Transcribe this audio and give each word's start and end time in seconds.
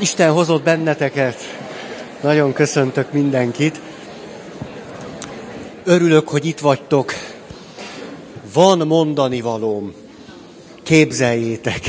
Isten 0.00 0.32
hozott 0.32 0.62
benneteket. 0.62 1.36
Nagyon 2.22 2.52
köszöntök 2.52 3.12
mindenkit. 3.12 3.80
Örülök, 5.84 6.28
hogy 6.28 6.46
itt 6.46 6.58
vagytok. 6.58 7.12
Van 8.52 8.86
mondani 8.86 9.40
valóm. 9.40 9.94
Képzeljétek. 10.82 11.80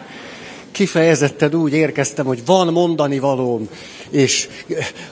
Kifejezetten 0.70 1.54
úgy 1.54 1.72
érkeztem, 1.72 2.26
hogy 2.26 2.44
van 2.44 2.72
mondani 2.72 3.18
valóm, 3.18 3.68
és 4.10 4.48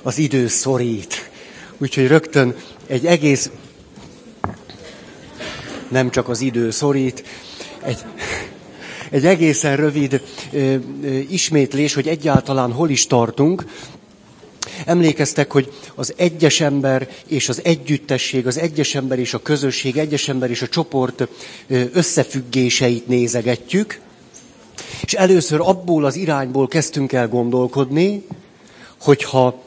az 0.03 0.19
idő 0.19 0.47
szorít. 0.47 1.31
Úgyhogy 1.79 2.07
rögtön 2.07 2.55
egy 2.87 3.07
egész, 3.07 3.51
nem 5.89 6.11
csak 6.11 6.29
az 6.29 6.41
idő 6.41 6.71
szorít, 6.71 7.25
egy, 7.83 7.99
egy 9.11 9.27
egészen 9.27 9.77
rövid 9.77 10.23
ö, 10.53 10.75
ö, 11.03 11.09
ismétlés, 11.29 11.95
hogy 11.95 12.09
egyáltalán 12.09 12.73
hol 12.73 12.91
is 12.91 13.07
tartunk. 13.07 13.65
Emlékeztek, 14.85 15.53
hogy 15.53 15.73
az 15.95 16.13
egyes 16.17 16.61
ember 16.61 17.09
és 17.27 17.49
az 17.49 17.61
együttesség, 17.65 18.47
az 18.47 18.59
egyes 18.59 18.95
ember 18.95 19.19
és 19.19 19.35
a 19.35 19.43
közösség, 19.43 19.97
egyes 19.97 20.29
ember 20.29 20.51
és 20.51 20.63
a 20.63 20.69
csoport 20.69 21.29
összefüggéseit 21.93 23.07
nézegetjük. 23.07 24.01
És 25.03 25.13
először 25.13 25.61
abból 25.61 26.05
az 26.05 26.17
irányból 26.17 26.69
kezdtünk 26.69 27.13
el 27.13 27.29
gondolkodni, 27.29 28.27
hogyha 29.01 29.63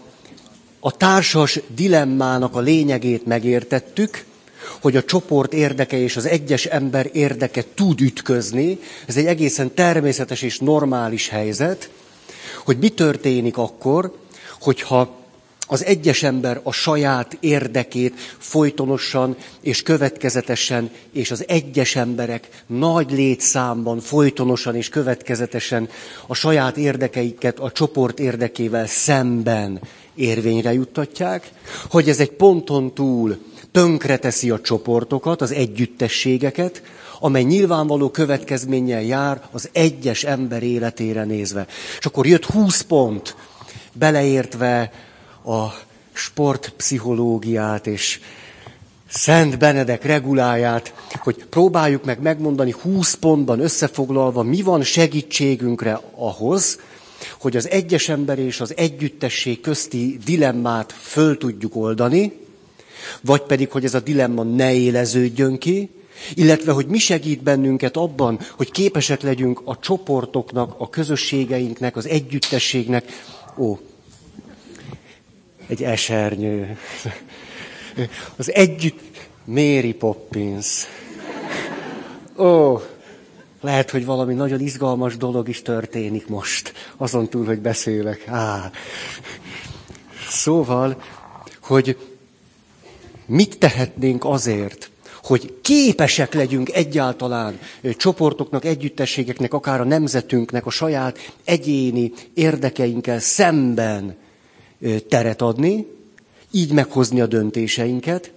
a 0.80 0.92
társas 0.92 1.60
dilemmának 1.76 2.56
a 2.56 2.60
lényegét 2.60 3.26
megértettük, 3.26 4.26
hogy 4.82 4.96
a 4.96 5.04
csoport 5.04 5.54
érdeke 5.54 5.98
és 5.98 6.16
az 6.16 6.26
egyes 6.26 6.66
ember 6.66 7.10
érdeke 7.14 7.64
tud 7.74 8.02
ütközni, 8.02 8.78
ez 9.08 9.18
egy 9.18 9.26
egészen 9.26 9.74
természetes 9.74 10.42
és 10.42 10.60
normális 10.60 11.28
helyzet, 11.30 11.90
hogy 12.66 12.78
mi 12.78 12.90
történik 12.90 13.58
akkor, 13.58 14.14
hogyha 14.60 15.18
az 15.72 15.86
egyes 15.86 16.24
ember 16.24 16.60
a 16.64 16.72
saját 16.72 17.38
érdekét 17.40 18.14
folytonosan 18.38 19.36
és 19.62 19.82
következetesen, 19.84 20.90
és 21.14 21.32
az 21.32 21.44
egyes 21.48 21.96
emberek 21.96 22.64
nagy 22.68 23.12
létszámban 23.12 24.00
folytonosan 24.00 24.76
és 24.76 24.90
következetesen 24.90 25.90
a 26.28 26.34
saját 26.34 26.78
érdekeiket 26.78 27.60
a 27.60 27.72
csoport 27.72 28.20
érdekével 28.20 28.88
szemben 28.88 29.80
érvényre 30.16 30.74
juttatják, 30.74 31.52
hogy 31.90 32.10
ez 32.10 32.20
egy 32.20 32.32
ponton 32.32 32.94
túl 32.94 33.38
tönkreteszi 33.72 34.50
a 34.50 34.62
csoportokat, 34.62 35.42
az 35.42 35.52
együttességeket, 35.52 36.82
amely 37.20 37.44
nyilvánvaló 37.44 38.10
következménnyel 38.10 39.02
jár 39.02 39.42
az 39.52 39.70
egyes 39.72 40.24
ember 40.24 40.64
életére 40.64 41.24
nézve. 41.24 41.68
És 42.00 42.06
akkor 42.06 42.28
jött 42.28 42.46
20 42.46 42.82
pont, 42.82 43.36
beleértve 43.94 44.92
a 45.46 45.66
sportpszichológiát 46.14 47.88
és 47.88 48.20
Szent 49.12 49.58
Benedek 49.58 50.04
reguláját, 50.04 50.94
hogy 51.20 51.46
próbáljuk 51.50 52.06
meg 52.06 52.22
megmondani 52.22 52.76
20 52.82 53.14
pontban 53.14 53.60
összefoglalva, 53.60 54.44
mi 54.44 54.62
van 54.62 54.84
segítségünkre 54.84 56.02
ahhoz, 56.16 56.80
hogy 57.40 57.58
az 57.58 57.70
egyes 57.70 58.10
ember 58.10 58.40
és 58.40 58.60
az 58.60 58.74
együttesség 58.78 59.62
közti 59.62 60.20
dilemmát 60.26 60.94
föl 61.02 61.38
tudjuk 61.38 61.76
oldani, 61.76 62.49
vagy 63.22 63.42
pedig, 63.42 63.72
hogy 63.72 63.84
ez 63.86 63.94
a 63.94 64.00
dilemma 64.00 64.44
ne 64.44 64.74
éleződjön 64.74 65.58
ki, 65.58 65.90
illetve, 66.34 66.72
hogy 66.72 66.86
mi 66.88 66.98
segít 66.98 67.44
bennünket 67.44 67.98
abban, 67.98 68.40
hogy 68.58 68.72
képesek 68.72 69.22
legyünk 69.22 69.62
a 69.64 69.80
csoportoknak, 69.80 70.76
a 70.78 70.90
közösségeinknek, 70.90 71.96
az 71.96 72.08
együttességnek, 72.08 73.06
ó, 73.58 73.78
egy 75.68 75.84
esernyő, 75.84 76.78
az 78.36 78.54
együtt, 78.54 79.28
Mary 79.46 79.94
Poppins. 79.94 80.86
Ó, 82.38 82.80
lehet, 83.62 83.90
hogy 83.90 84.06
valami 84.06 84.34
nagyon 84.34 84.60
izgalmas 84.60 85.18
dolog 85.18 85.50
is 85.50 85.62
történik 85.62 86.28
most, 86.28 86.74
azon 86.98 87.30
túl, 87.30 87.46
hogy 87.46 87.60
beszélek. 87.60 88.28
Á. 88.28 88.72
Szóval, 90.30 91.02
hogy 91.62 91.98
mit 93.30 93.58
tehetnénk 93.58 94.26
azért, 94.26 94.90
hogy 95.24 95.54
képesek 95.62 96.34
legyünk 96.34 96.72
egyáltalán 96.72 97.60
csoportoknak, 97.98 98.66
együttességeknek, 98.66 99.54
akár 99.54 99.82
a 99.82 99.84
nemzetünknek, 99.84 100.66
a 100.66 100.70
saját 100.70 101.34
egyéni 101.44 102.12
érdekeinkkel 102.34 103.20
szemben 103.20 104.16
teret 105.10 105.42
adni, 105.42 105.86
így 106.52 106.72
meghozni 106.72 107.22
a 107.22 107.26
döntéseinket, 107.26 108.32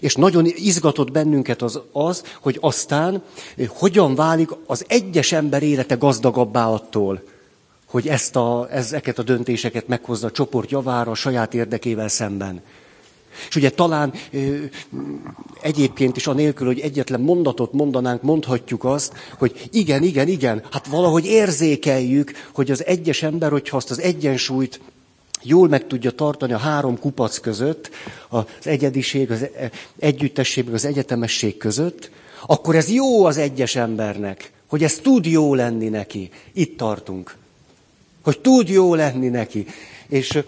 és 0.00 0.14
nagyon 0.14 0.46
izgatott 0.46 1.10
bennünket 1.10 1.62
az, 1.62 1.80
az, 1.92 2.22
hogy 2.40 2.58
aztán 2.60 3.22
hogyan 3.68 4.14
válik 4.14 4.50
az 4.66 4.84
egyes 4.88 5.32
ember 5.32 5.62
élete 5.62 5.94
gazdagabbá 5.94 6.66
attól, 6.68 7.22
hogy 7.86 8.08
ezt 8.08 8.36
a, 8.36 8.68
ezeket 8.70 9.18
a 9.18 9.22
döntéseket 9.22 9.88
meghozza 9.88 10.26
a 10.26 10.30
csoport 10.30 10.70
javára, 10.70 11.10
a 11.10 11.14
saját 11.14 11.54
érdekével 11.54 12.08
szemben. 12.08 12.60
És 13.48 13.56
ugye 13.56 13.70
talán 13.70 14.12
egyébként 15.60 16.16
is 16.16 16.26
anélkül, 16.26 16.66
hogy 16.66 16.80
egyetlen 16.80 17.20
mondatot 17.20 17.72
mondanánk, 17.72 18.22
mondhatjuk 18.22 18.84
azt, 18.84 19.12
hogy 19.38 19.68
igen, 19.70 20.02
igen, 20.02 20.28
igen, 20.28 20.62
hát 20.70 20.86
valahogy 20.86 21.26
érzékeljük, 21.26 22.32
hogy 22.52 22.70
az 22.70 22.86
egyes 22.86 23.22
ember, 23.22 23.50
hogyha 23.50 23.76
azt 23.76 23.90
az 23.90 24.00
egyensúlyt 24.00 24.80
jól 25.42 25.68
meg 25.68 25.86
tudja 25.86 26.10
tartani 26.10 26.52
a 26.52 26.58
három 26.58 26.98
kupac 26.98 27.38
között, 27.38 27.90
az 28.28 28.44
egyediség, 28.62 29.30
az 29.30 29.46
együttesség, 29.98 30.68
az 30.72 30.84
egyetemesség 30.84 31.56
között, 31.56 32.10
akkor 32.46 32.76
ez 32.76 32.88
jó 32.88 33.24
az 33.24 33.36
egyes 33.36 33.76
embernek, 33.76 34.52
hogy 34.66 34.82
ez 34.82 34.94
tud 34.94 35.26
jó 35.26 35.54
lenni 35.54 35.88
neki. 35.88 36.30
Itt 36.52 36.76
tartunk. 36.76 37.36
Hogy 38.22 38.40
tud 38.40 38.68
jó 38.68 38.94
lenni 38.94 39.28
neki. 39.28 39.66
És 40.08 40.38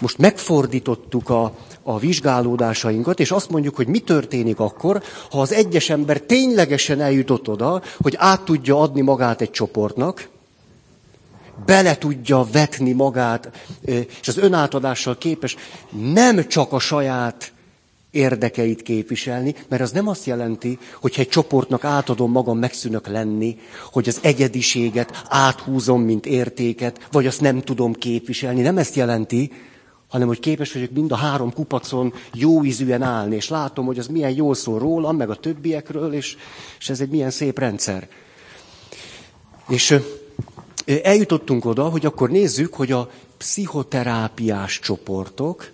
most 0.00 0.18
megfordítottuk 0.18 1.28
a, 1.30 1.54
a 1.82 1.98
vizsgálódásainkat, 1.98 3.20
és 3.20 3.30
azt 3.30 3.50
mondjuk, 3.50 3.76
hogy 3.76 3.86
mi 3.86 3.98
történik 3.98 4.60
akkor, 4.60 5.02
ha 5.30 5.40
az 5.40 5.52
egyes 5.52 5.90
ember 5.90 6.20
ténylegesen 6.20 7.00
eljutott 7.00 7.48
oda, 7.48 7.82
hogy 7.98 8.14
át 8.16 8.44
tudja 8.44 8.80
adni 8.80 9.00
magát 9.00 9.40
egy 9.40 9.50
csoportnak, 9.50 10.28
bele 11.66 11.98
tudja 11.98 12.46
vetni 12.52 12.92
magát, 12.92 13.50
és 14.20 14.28
az 14.28 14.36
önátadással 14.36 15.18
képes 15.18 15.56
nem 16.12 16.46
csak 16.46 16.72
a 16.72 16.78
saját 16.78 17.52
érdekeit 18.10 18.82
képviselni, 18.82 19.54
mert 19.68 19.82
az 19.82 19.90
nem 19.90 20.08
azt 20.08 20.26
jelenti, 20.26 20.78
hogy 21.00 21.14
egy 21.16 21.28
csoportnak 21.28 21.84
átadom 21.84 22.30
magam 22.30 22.58
megszűnök 22.58 23.06
lenni, 23.06 23.58
hogy 23.92 24.08
az 24.08 24.18
egyediséget 24.22 25.22
áthúzom, 25.28 26.02
mint 26.02 26.26
értéket, 26.26 27.08
vagy 27.12 27.26
azt 27.26 27.40
nem 27.40 27.60
tudom 27.60 27.92
képviselni. 27.92 28.60
Nem 28.60 28.78
ezt 28.78 28.94
jelenti, 28.94 29.52
hanem 30.08 30.26
hogy 30.26 30.40
képes 30.40 30.72
vagyok 30.72 30.90
mind 30.90 31.12
a 31.12 31.16
három 31.16 31.52
kupacon 31.52 32.12
jó 32.34 32.64
ízűen 32.64 33.02
állni, 33.02 33.34
és 33.34 33.48
látom, 33.48 33.86
hogy 33.86 33.98
az 33.98 34.06
milyen 34.06 34.30
jól 34.30 34.54
szól 34.54 34.78
rólam, 34.78 35.16
meg 35.16 35.30
a 35.30 35.34
többiekről, 35.36 36.12
és, 36.12 36.36
és 36.78 36.88
ez 36.88 37.00
egy 37.00 37.10
milyen 37.10 37.30
szép 37.30 37.58
rendszer. 37.58 38.08
És 39.68 39.98
eljutottunk 41.02 41.64
oda, 41.64 41.88
hogy 41.88 42.06
akkor 42.06 42.30
nézzük, 42.30 42.74
hogy 42.74 42.92
a 42.92 43.10
pszichoterápiás 43.36 44.78
csoportok, 44.78 45.70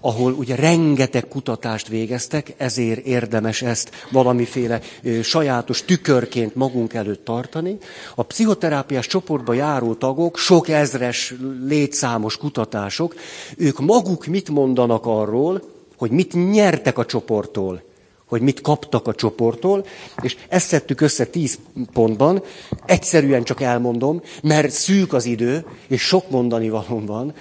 ahol 0.00 0.32
ugye 0.32 0.54
rengeteg 0.54 1.28
kutatást 1.28 1.88
végeztek, 1.88 2.54
ezért 2.56 3.06
érdemes 3.06 3.62
ezt 3.62 3.90
valamiféle 4.10 4.80
sajátos 5.22 5.84
tükörként 5.84 6.54
magunk 6.54 6.94
előtt 6.94 7.24
tartani. 7.24 7.78
A 8.14 8.22
pszichoterápiás 8.22 9.06
csoportba 9.06 9.52
járó 9.52 9.94
tagok, 9.94 10.38
sok 10.38 10.68
ezres 10.68 11.34
létszámos 11.66 12.36
kutatások, 12.36 13.14
ők 13.56 13.80
maguk 13.80 14.26
mit 14.26 14.48
mondanak 14.48 15.06
arról, 15.06 15.62
hogy 15.96 16.10
mit 16.10 16.50
nyertek 16.50 16.98
a 16.98 17.04
csoporttól 17.06 17.82
hogy 18.26 18.40
mit 18.40 18.60
kaptak 18.60 19.06
a 19.06 19.14
csoporttól, 19.14 19.86
és 20.22 20.36
ezt 20.48 20.66
szedtük 20.66 21.00
össze 21.00 21.24
tíz 21.24 21.58
pontban, 21.92 22.42
egyszerűen 22.86 23.42
csak 23.44 23.60
elmondom, 23.60 24.22
mert 24.42 24.70
szűk 24.70 25.12
az 25.12 25.24
idő, 25.24 25.64
és 25.86 26.02
sok 26.02 26.30
mondani 26.30 26.68
valóm 26.68 27.06
van, 27.06 27.34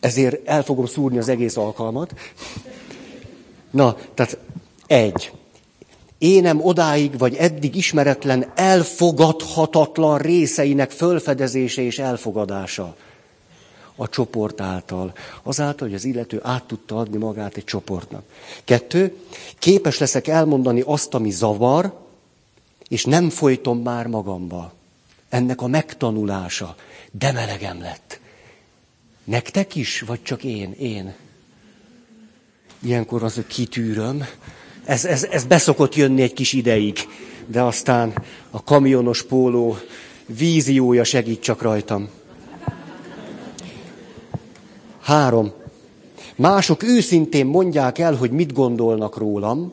ezért 0.00 0.48
el 0.48 0.62
fogom 0.62 0.86
szúrni 0.86 1.18
az 1.18 1.28
egész 1.28 1.56
alkalmat. 1.56 2.14
Na, 3.70 3.96
tehát 4.14 4.38
egy. 4.86 5.32
Énem 6.18 6.60
odáig 6.64 7.18
vagy 7.18 7.34
eddig 7.34 7.76
ismeretlen, 7.76 8.52
elfogadhatatlan 8.54 10.18
részeinek 10.18 10.90
fölfedezése 10.90 11.82
és 11.82 11.98
elfogadása 11.98 12.96
a 14.00 14.08
csoport 14.08 14.60
által. 14.60 15.12
Azáltal, 15.42 15.86
hogy 15.86 15.96
az 15.96 16.04
illető 16.04 16.40
át 16.42 16.64
tudta 16.64 16.96
adni 16.96 17.16
magát 17.16 17.56
egy 17.56 17.64
csoportnak. 17.64 18.22
Kettő, 18.64 19.16
képes 19.58 19.98
leszek 19.98 20.28
elmondani 20.28 20.82
azt, 20.86 21.14
ami 21.14 21.30
zavar, 21.30 21.98
és 22.88 23.04
nem 23.04 23.30
folytom 23.30 23.78
már 23.78 24.06
magamba. 24.06 24.72
ennek 25.28 25.62
a 25.62 25.66
megtanulása. 25.66 26.76
De 27.10 27.32
melegem 27.32 27.80
lett. 27.80 28.20
Nektek 29.30 29.74
is, 29.74 30.00
vagy 30.00 30.22
csak 30.22 30.44
én? 30.44 30.72
Én. 30.72 31.14
Ilyenkor 32.82 33.22
az, 33.22 33.34
hogy 33.34 33.46
kitűröm. 33.46 34.24
Ez, 34.84 35.04
ez, 35.04 35.24
ez 35.24 35.44
beszokott 35.44 35.94
jönni 35.94 36.22
egy 36.22 36.32
kis 36.32 36.52
ideig, 36.52 36.98
de 37.46 37.62
aztán 37.62 38.12
a 38.50 38.62
kamionos 38.62 39.22
póló 39.22 39.76
víziója 40.26 41.04
segít 41.04 41.42
csak 41.42 41.62
rajtam. 41.62 42.08
Három. 45.00 45.52
Mások 46.36 46.82
őszintén 46.82 47.46
mondják 47.46 47.98
el, 47.98 48.14
hogy 48.14 48.30
mit 48.30 48.52
gondolnak 48.52 49.16
rólam, 49.16 49.72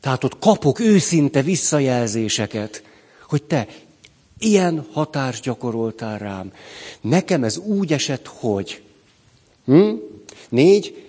tehát 0.00 0.24
ott 0.24 0.38
kapok 0.38 0.80
őszinte 0.80 1.42
visszajelzéseket, 1.42 2.82
hogy 3.28 3.42
te 3.42 3.66
ilyen 4.38 4.86
hatást 4.92 5.42
gyakoroltál 5.42 6.18
rám. 6.18 6.52
Nekem 7.00 7.44
ez 7.44 7.56
úgy 7.56 7.92
esett, 7.92 8.26
hogy. 8.26 8.82
Hm? 9.64 9.90
Négy, 10.48 11.06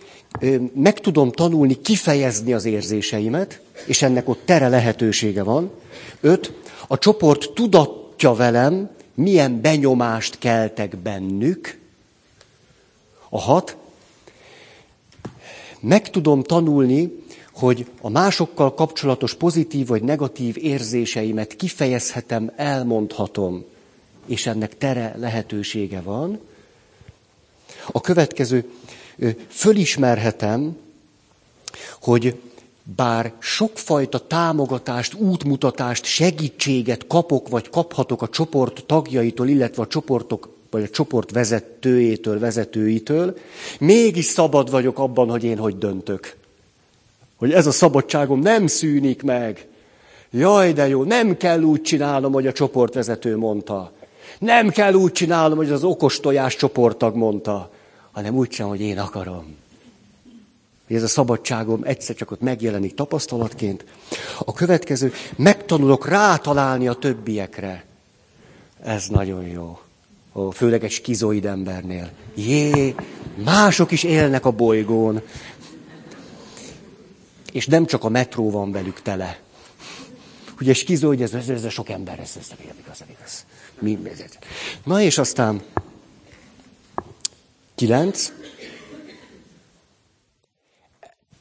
meg 0.73 0.99
tudom 0.99 1.31
tanulni 1.31 1.81
kifejezni 1.81 2.53
az 2.53 2.65
érzéseimet, 2.65 3.61
és 3.85 4.01
ennek 4.01 4.29
ott 4.29 4.41
tere 4.45 4.67
lehetősége 4.67 5.43
van. 5.43 5.71
Öt, 6.21 6.53
a 6.87 6.97
csoport 6.97 7.51
tudatja 7.53 8.33
velem, 8.33 8.89
milyen 9.13 9.61
benyomást 9.61 10.37
keltek 10.37 10.97
bennük. 10.97 11.79
A 13.29 13.39
hat, 13.39 13.77
meg 15.79 16.09
tudom 16.09 16.43
tanulni, 16.43 17.23
hogy 17.53 17.85
a 18.01 18.09
másokkal 18.09 18.73
kapcsolatos 18.73 19.33
pozitív 19.33 19.87
vagy 19.87 20.03
negatív 20.03 20.57
érzéseimet 20.57 21.55
kifejezhetem, 21.55 22.51
elmondhatom, 22.55 23.63
és 24.25 24.45
ennek 24.45 24.77
tere 24.77 25.15
lehetősége 25.17 26.01
van. 26.01 26.39
A 27.91 28.01
következő, 28.01 28.69
fölismerhetem, 29.47 30.77
hogy 32.01 32.35
bár 32.95 33.33
sokfajta 33.39 34.19
támogatást, 34.19 35.13
útmutatást, 35.13 36.05
segítséget 36.05 37.07
kapok, 37.07 37.49
vagy 37.49 37.69
kaphatok 37.69 38.21
a 38.21 38.29
csoport 38.29 38.83
tagjaitól, 38.85 39.47
illetve 39.47 39.81
a 39.81 39.87
csoportok, 39.87 40.49
vagy 40.69 40.83
a 40.83 40.89
csoport 40.89 41.31
vezetőjétől, 41.31 42.39
vezetőitől, 42.39 43.37
mégis 43.79 44.25
szabad 44.25 44.71
vagyok 44.71 44.99
abban, 44.99 45.29
hogy 45.29 45.43
én 45.43 45.57
hogy 45.57 45.77
döntök. 45.77 46.35
Hogy 47.35 47.51
ez 47.51 47.67
a 47.67 47.71
szabadságom 47.71 48.39
nem 48.39 48.67
szűnik 48.67 49.23
meg. 49.23 49.67
Jaj, 50.31 50.73
de 50.73 50.87
jó, 50.87 51.03
nem 51.03 51.37
kell 51.37 51.61
úgy 51.61 51.81
csinálnom, 51.81 52.31
hogy 52.31 52.47
a 52.47 52.51
csoportvezető 52.51 53.37
mondta. 53.37 53.91
Nem 54.39 54.69
kell 54.69 54.93
úgy 54.93 55.11
csinálnom, 55.11 55.57
hogy 55.57 55.71
az 55.71 55.83
okos 55.83 56.19
tojás 56.19 56.55
csoporttag 56.55 57.15
mondta, 57.15 57.71
hanem 58.15 58.35
úgy 58.35 58.51
sem, 58.51 58.67
hogy 58.67 58.81
én 58.81 58.99
akarom. 58.99 59.55
Ez 60.87 61.03
a 61.03 61.07
szabadságom 61.07 61.81
egyszer 61.83 62.15
csak 62.15 62.31
ott 62.31 62.41
megjelenik 62.41 62.93
tapasztalatként. 62.93 63.85
A 64.45 64.53
következő, 64.53 65.13
megtanulok 65.35 66.07
rátalálni 66.07 66.87
a 66.87 66.93
többiekre. 66.93 67.85
Ez 68.83 69.07
nagyon 69.07 69.47
jó. 69.47 69.79
Ó, 70.33 70.49
főleg 70.49 70.83
egy 70.83 70.91
skizoid 70.91 71.45
embernél. 71.45 72.11
Jé, 72.35 72.95
mások 73.43 73.91
is 73.91 74.03
élnek 74.03 74.45
a 74.45 74.51
bolygón. 74.51 75.21
És 77.51 77.65
nem 77.67 77.85
csak 77.85 78.03
a 78.03 78.09
metró 78.09 78.51
van 78.51 78.71
velük 78.71 79.01
tele. 79.01 79.39
Ugye 80.59 80.73
skizoid, 80.73 81.21
ez, 81.21 81.33
ez, 81.33 81.49
ez 81.49 81.71
sok 81.71 81.89
ember, 81.89 82.19
ez, 82.19 82.35
ez 82.39 82.47
nem 82.47 82.77
igaz, 82.79 83.03
igaz. 83.17 83.45
Mi, 83.79 83.99
ez, 84.11 84.19
ez. 84.19 84.31
Na 84.83 85.01
és 85.01 85.17
aztán 85.17 85.61
kilenc, 87.75 88.31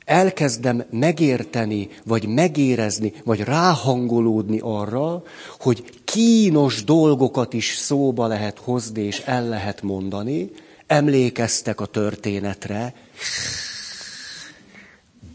elkezdem 0.04 0.84
megérteni, 0.90 1.88
vagy 2.04 2.26
megérezni, 2.26 3.12
vagy 3.24 3.40
ráhangolódni 3.40 4.58
arra, 4.62 5.22
hogy 5.60 6.00
kínos 6.04 6.84
dolgokat 6.84 7.52
is 7.52 7.76
szóba 7.76 8.26
lehet 8.26 8.58
hozni, 8.58 9.02
és 9.02 9.18
el 9.18 9.48
lehet 9.48 9.82
mondani. 9.82 10.50
Emlékeztek 10.86 11.80
a 11.80 11.86
történetre. 11.86 12.94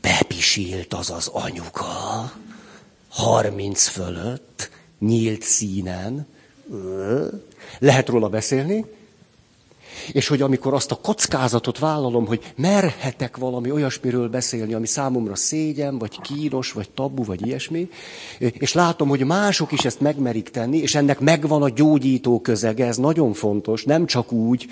Bepisilt 0.01 0.93
az 0.93 1.09
az 1.09 1.27
anyuka, 1.27 2.31
harminc 3.09 3.87
fölött, 3.87 4.69
nyílt 4.99 5.41
színen. 5.41 6.27
Lehet 7.79 8.07
róla 8.09 8.29
beszélni? 8.29 8.85
És 10.11 10.27
hogy 10.27 10.41
amikor 10.41 10.73
azt 10.73 10.91
a 10.91 10.95
kockázatot 10.95 11.79
vállalom, 11.79 12.25
hogy 12.25 12.53
merhetek 12.55 13.37
valami 13.37 13.71
olyasmiről 13.71 14.29
beszélni, 14.29 14.73
ami 14.73 14.87
számomra 14.87 15.35
szégyen, 15.35 15.97
vagy 15.97 16.21
kínos, 16.21 16.71
vagy 16.71 16.89
tabu, 16.89 17.23
vagy 17.23 17.47
ilyesmi, 17.47 17.89
és 18.37 18.73
látom, 18.73 19.07
hogy 19.07 19.25
mások 19.25 19.71
is 19.71 19.85
ezt 19.85 19.99
megmerik 19.99 20.49
tenni, 20.49 20.77
és 20.77 20.95
ennek 20.95 21.19
megvan 21.19 21.61
a 21.61 21.69
gyógyító 21.69 22.41
közege, 22.41 22.85
ez 22.85 22.97
nagyon 22.97 23.33
fontos, 23.33 23.83
nem 23.83 24.05
csak 24.05 24.31
úgy, 24.31 24.69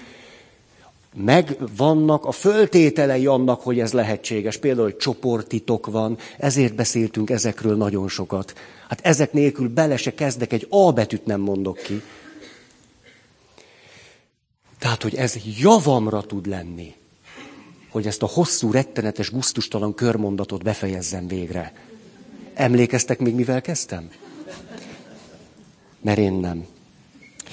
megvannak 1.25 2.25
a 2.25 2.31
föltételei 2.31 3.25
annak, 3.25 3.61
hogy 3.61 3.79
ez 3.79 3.93
lehetséges. 3.93 4.57
Például, 4.57 4.85
hogy 4.85 4.97
csoportitok 4.97 5.85
van, 5.85 6.17
ezért 6.37 6.75
beszéltünk 6.75 7.29
ezekről 7.29 7.75
nagyon 7.75 8.07
sokat. 8.07 8.53
Hát 8.89 8.99
ezek 9.03 9.33
nélkül 9.33 9.69
bele 9.69 9.97
se 9.97 10.13
kezdek, 10.13 10.53
egy 10.53 10.67
A 10.69 10.91
betűt 10.91 11.25
nem 11.25 11.41
mondok 11.41 11.77
ki. 11.77 12.01
Tehát, 14.79 15.03
hogy 15.03 15.15
ez 15.15 15.35
javamra 15.59 16.21
tud 16.21 16.47
lenni, 16.47 16.95
hogy 17.89 18.07
ezt 18.07 18.21
a 18.21 18.25
hosszú, 18.25 18.71
rettenetes, 18.71 19.31
guztustalan 19.31 19.93
körmondatot 19.93 20.63
befejezzem 20.63 21.27
végre. 21.27 21.73
Emlékeztek 22.53 23.19
még, 23.19 23.33
mivel 23.33 23.61
kezdtem? 23.61 24.09
Mert 26.01 26.17
én 26.17 26.33
nem. 26.33 26.65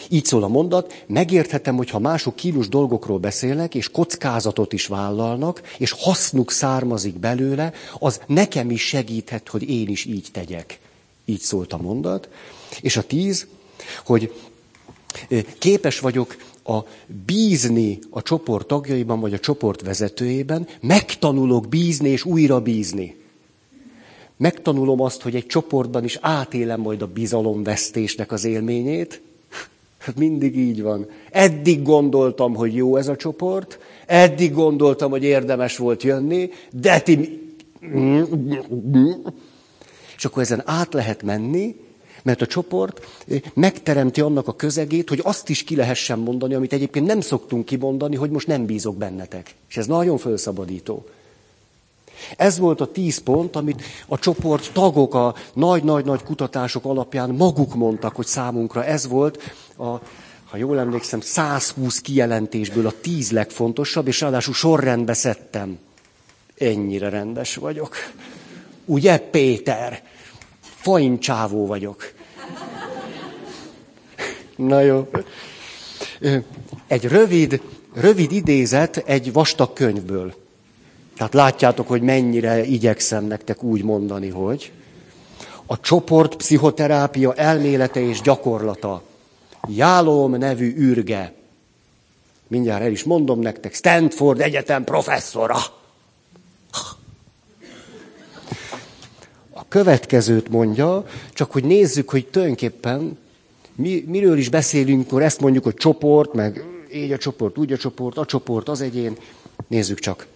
Így 0.09 0.25
szól 0.25 0.43
a 0.43 0.49
mondat, 0.49 1.05
megérthetem, 1.07 1.77
hogy 1.77 1.91
ha 1.91 1.99
mások 1.99 2.37
kínos 2.37 2.69
dolgokról 2.69 3.19
beszélnek, 3.19 3.75
és 3.75 3.91
kockázatot 3.91 4.73
is 4.73 4.87
vállalnak, 4.87 5.63
és 5.79 5.91
hasznuk 5.91 6.51
származik 6.51 7.19
belőle, 7.19 7.73
az 7.99 8.21
nekem 8.27 8.71
is 8.71 8.83
segíthet, 8.83 9.49
hogy 9.49 9.71
én 9.71 9.89
is 9.89 10.05
így 10.05 10.29
tegyek. 10.33 10.79
Így 11.25 11.41
szólt 11.41 11.73
a 11.73 11.77
mondat. 11.77 12.29
És 12.81 12.97
a 12.97 13.03
tíz, 13.03 13.47
hogy 14.05 14.33
képes 15.59 15.99
vagyok 15.99 16.37
a 16.65 16.79
bízni 17.27 17.99
a 18.11 18.23
csoport 18.23 18.67
tagjaiban, 18.67 19.21
vagy 19.21 19.35
a 19.35 19.39
csoport 19.39 19.83
vezetőjében, 19.83 20.67
megtanulok 20.81 21.69
bízni 21.69 22.09
és 22.09 22.25
újra 22.25 22.61
bízni. 22.61 23.17
Megtanulom 24.37 25.01
azt, 25.01 25.23
hogy 25.23 25.35
egy 25.35 25.47
csoportban 25.47 26.05
is 26.05 26.19
átélem 26.21 26.81
majd 26.81 27.03
a 27.03 27.07
bizalomvesztésnek 27.07 28.33
az 28.33 28.45
élményét. 28.45 29.21
Mindig 30.17 30.57
így 30.59 30.83
van. 30.83 31.07
Eddig 31.31 31.83
gondoltam, 31.83 32.55
hogy 32.55 32.75
jó 32.75 32.97
ez 32.97 33.09
a 33.09 33.17
csoport, 33.17 33.79
eddig 34.07 34.53
gondoltam, 34.53 35.11
hogy 35.11 35.23
érdemes 35.23 35.77
volt 35.77 36.03
jönni, 36.03 36.51
de 36.73 37.01
ti... 37.01 37.43
És 40.17 40.25
akkor 40.25 40.43
ezen 40.43 40.63
át 40.65 40.93
lehet 40.93 41.23
menni, 41.23 41.77
mert 42.25 42.43
a 42.43 42.47
csoport 42.47 43.07
eh, 43.29 43.41
megteremti 43.55 44.21
annak 44.21 44.49
a 44.49 44.57
közegét, 44.57 45.09
hogy 45.09 45.21
azt 45.23 45.49
is 45.49 45.65
ki 45.65 45.77
lehessen 45.77 46.19
mondani, 46.19 46.55
amit 46.55 46.73
egyébként 46.73 47.07
nem 47.07 47.21
szoktunk 47.21 47.65
kimondani, 47.65 48.17
hogy 48.17 48.31
most 48.31 48.47
nem 48.47 48.67
bízok 48.67 48.97
bennetek. 48.97 49.55
És 49.69 49.77
ez 49.77 49.87
nagyon 49.87 50.19
felszabadító. 50.19 51.07
Ez 52.37 52.59
volt 52.59 52.81
a 52.81 52.93
tíz 52.93 53.19
pont, 53.19 53.57
amit 53.57 53.83
a 54.07 54.19
csoport 54.19 54.73
tagok 54.73 55.15
a 55.15 55.35
nagy-nagy-nagy 55.55 56.23
kutatások 56.23 56.85
alapján 56.85 57.31
maguk 57.31 57.75
mondtak, 57.75 58.17
hogy 58.17 58.27
számunkra 58.27 58.85
ez 58.85 59.09
volt 59.09 59.43
a, 59.77 59.99
ha 60.45 60.57
jól 60.57 60.79
emlékszem, 60.79 61.21
120 61.21 62.01
kijelentésből 62.01 62.87
a 62.87 62.93
tíz 63.01 63.31
legfontosabb, 63.31 64.07
és 64.07 64.21
ráadásul 64.21 64.55
sorrendbe 64.55 65.15
szedtem. 65.15 65.79
Ennyire 66.59 67.09
rendes 67.09 67.57
vagyok. 67.57 67.97
Ugye, 68.85 69.19
Péter? 69.19 70.03
Faincsávó 70.85 71.67
vagyok. 71.67 72.13
Na 74.57 74.81
jó. 74.81 75.09
Egy 76.87 77.05
rövid, 77.05 77.61
rövid 77.95 78.33
idézet 78.33 78.97
egy 78.97 79.33
vastag 79.33 79.73
könyvből. 79.73 80.35
Tehát 81.17 81.35
látjátok, 81.35 81.89
hogy 81.89 82.03
mennyire 82.03 82.65
igyekszem 82.65 83.25
nektek 83.25 83.63
úgy 83.63 83.83
mondani, 83.83 84.29
hogy 84.29 84.73
a 85.67 85.81
csoport 85.81 86.37
pszichoterápia 86.37 87.35
elmélete 87.35 88.01
és 88.01 88.21
gyakorlata. 88.21 89.03
Jálom 89.69 90.37
nevű 90.37 90.75
űrge. 90.77 91.33
Mindjárt 92.47 92.83
el 92.83 92.91
is 92.91 93.03
mondom 93.03 93.41
nektek, 93.41 93.75
Stanford 93.75 94.41
Egyetem 94.41 94.85
professzora. 94.85 95.57
Következőt 99.69 100.49
mondja, 100.49 101.07
csak 101.33 101.53
hogy 101.53 101.65
nézzük, 101.65 102.11
hogy 102.11 102.27
tulajdonképpen 102.27 103.19
mi, 103.77 104.05
miről 104.07 104.39
is 104.39 104.49
beszélünk, 104.49 105.07
akkor 105.07 105.23
ezt 105.23 105.41
mondjuk, 105.41 105.65
hogy 105.65 105.75
csoport, 105.75 106.33
meg 106.33 106.65
így 106.93 107.13
a 107.13 107.19
csoport, 107.19 107.59
úgy 107.59 107.73
a 107.73 107.77
csoport, 107.77 108.19
a 108.19 108.25
csoport, 108.25 108.69
az 108.69 108.81
egyén. 108.81 109.17
Nézzük 109.69 109.99
csak. 109.99 110.27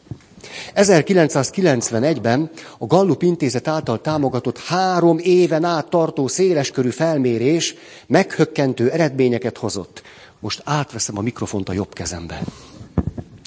1991-ben 0.75 2.51
a 2.79 2.87
Gallup 2.87 3.23
intézet 3.23 3.69
által 3.69 4.01
támogatott 4.01 4.59
három 4.59 5.19
éven 5.19 5.65
át 5.65 5.91
tartó 5.91 6.27
széleskörű 6.27 6.91
felmérés 6.91 7.75
meghökkentő 8.07 8.91
eredményeket 8.91 9.59
hozott. 9.59 10.03
Most 10.41 10.63
átveszem 10.65 11.19
a 11.19 11.21
mikrofont 11.21 11.69
a 11.69 11.73
jobb 11.73 11.93
kezembe. 11.93 12.43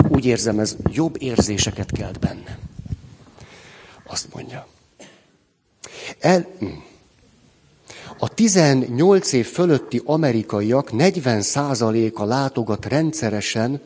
Úgy 0.10 0.26
érzem, 0.26 0.60
ez 0.60 0.76
jobb 0.90 1.16
érzéseket 1.20 1.92
kelt 1.92 2.20
benne. 2.20 2.58
Azt 4.08 4.34
mondja. 4.34 4.68
El, 6.20 6.48
hm. 6.60 6.66
a 8.20 8.34
18 8.34 9.32
év 9.34 9.48
fölötti 9.48 10.02
amerikaiak 10.06 10.90
40%-a 10.94 12.24
látogat 12.24 12.86
rendszeresen 12.86 13.82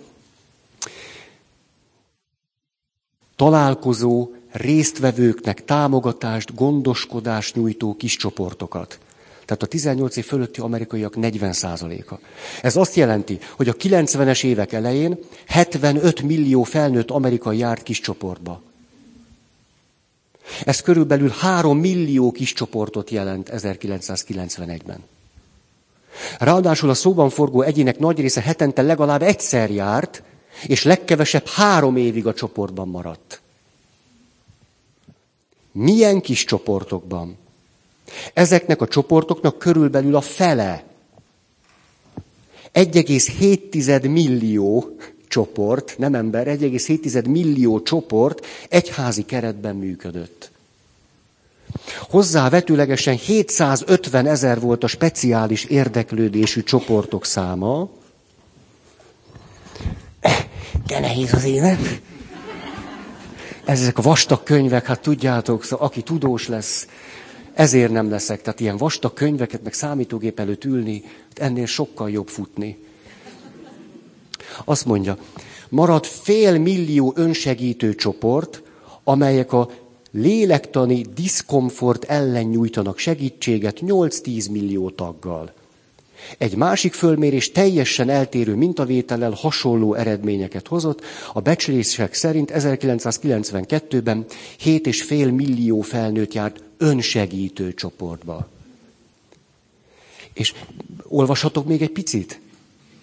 találkozó 3.35 4.29
résztvevőknek 4.51 5.65
támogatást, 5.65 6.55
gondoskodást 6.55 7.55
nyújtó 7.55 7.95
kis 7.95 8.15
csoportokat. 8.15 8.99
Tehát 9.45 9.63
a 9.63 9.65
18 9.65 10.15
év 10.15 10.25
fölötti 10.25 10.59
amerikaiak 10.59 11.13
40%-a. 11.17 12.19
Ez 12.61 12.75
azt 12.75 12.95
jelenti, 12.95 13.39
hogy 13.55 13.69
a 13.69 13.73
90-es 13.73 14.43
évek 14.43 14.73
elején 14.73 15.19
75 15.47 16.21
millió 16.21 16.63
felnőtt 16.63 17.11
amerikai 17.11 17.57
járt 17.57 17.83
kis 17.83 17.99
csoportba. 17.99 18.61
Ez 20.63 20.81
körülbelül 20.81 21.29
3 21.29 21.77
millió 21.79 22.31
kis 22.31 22.53
csoportot 22.53 23.09
jelent 23.09 23.49
1991-ben. 23.53 25.03
Ráadásul 26.39 26.89
a 26.89 26.93
szóban 26.93 27.29
forgó 27.29 27.61
egyének 27.61 27.99
nagy 27.99 28.19
része 28.19 28.41
hetente 28.41 28.81
legalább 28.81 29.21
egyszer 29.21 29.69
járt, 29.69 30.23
és 30.67 30.83
legkevesebb 30.83 31.47
három 31.47 31.97
évig 31.97 32.27
a 32.27 32.33
csoportban 32.33 32.87
maradt. 32.87 33.41
Milyen 35.71 36.21
kis 36.21 36.45
csoportokban? 36.45 37.37
Ezeknek 38.33 38.81
a 38.81 38.87
csoportoknak 38.87 39.57
körülbelül 39.57 40.15
a 40.15 40.21
fele. 40.21 40.83
1,7 42.73 44.11
millió 44.11 44.95
csoport, 45.35 45.95
nem 45.97 46.15
ember, 46.15 46.47
1,7 46.47 47.29
millió 47.29 47.81
csoport 47.81 48.45
egyházi 48.69 49.23
keretben 49.23 49.75
működött. 49.75 50.51
Hozzá 52.09 52.49
vetőlegesen 52.49 53.15
750 53.15 54.27
ezer 54.27 54.59
volt 54.59 54.83
a 54.83 54.87
speciális 54.87 55.63
érdeklődésű 55.63 56.63
csoportok 56.63 57.25
száma. 57.25 57.89
De 60.87 60.99
nehéz 60.99 61.33
az 61.33 61.43
élet. 61.43 62.01
Ezek 63.65 63.97
a 63.97 64.01
vastag 64.01 64.43
könyvek, 64.43 64.85
hát 64.85 65.01
tudjátok, 65.01 65.65
aki 65.69 66.01
tudós 66.01 66.47
lesz, 66.47 66.87
ezért 67.53 67.91
nem 67.91 68.09
leszek. 68.09 68.41
Tehát 68.41 68.59
ilyen 68.59 68.77
vastag 68.77 69.13
könyveket, 69.13 69.63
meg 69.63 69.73
számítógép 69.73 70.39
előtt 70.39 70.63
ülni, 70.63 71.03
ennél 71.33 71.65
sokkal 71.65 72.09
jobb 72.09 72.27
futni. 72.27 72.93
Azt 74.65 74.85
mondja, 74.85 75.17
marad 75.69 76.05
fél 76.05 76.57
millió 76.57 77.13
önsegítő 77.15 77.95
csoport, 77.95 78.61
amelyek 79.03 79.53
a 79.53 79.69
lélektani 80.11 81.05
diszkomfort 81.15 82.03
ellen 82.03 82.43
nyújtanak 82.43 82.97
segítséget 82.97 83.79
8-10 83.81 84.51
millió 84.51 84.89
taggal. 84.89 85.53
Egy 86.37 86.55
másik 86.55 86.93
fölmérés 86.93 87.51
teljesen 87.51 88.09
eltérő 88.09 88.55
mintavétellel 88.55 89.31
hasonló 89.31 89.93
eredményeket 89.93 90.67
hozott. 90.67 91.01
A 91.33 91.39
becslések 91.39 92.13
szerint 92.13 92.51
1992-ben 92.53 94.25
7,5 94.63 95.35
millió 95.35 95.81
felnőtt 95.81 96.33
járt 96.33 96.63
önsegítő 96.77 97.73
csoportba. 97.73 98.47
És 100.33 100.53
olvashatok 101.03 101.65
még 101.65 101.81
egy 101.81 101.91
picit? 101.91 102.39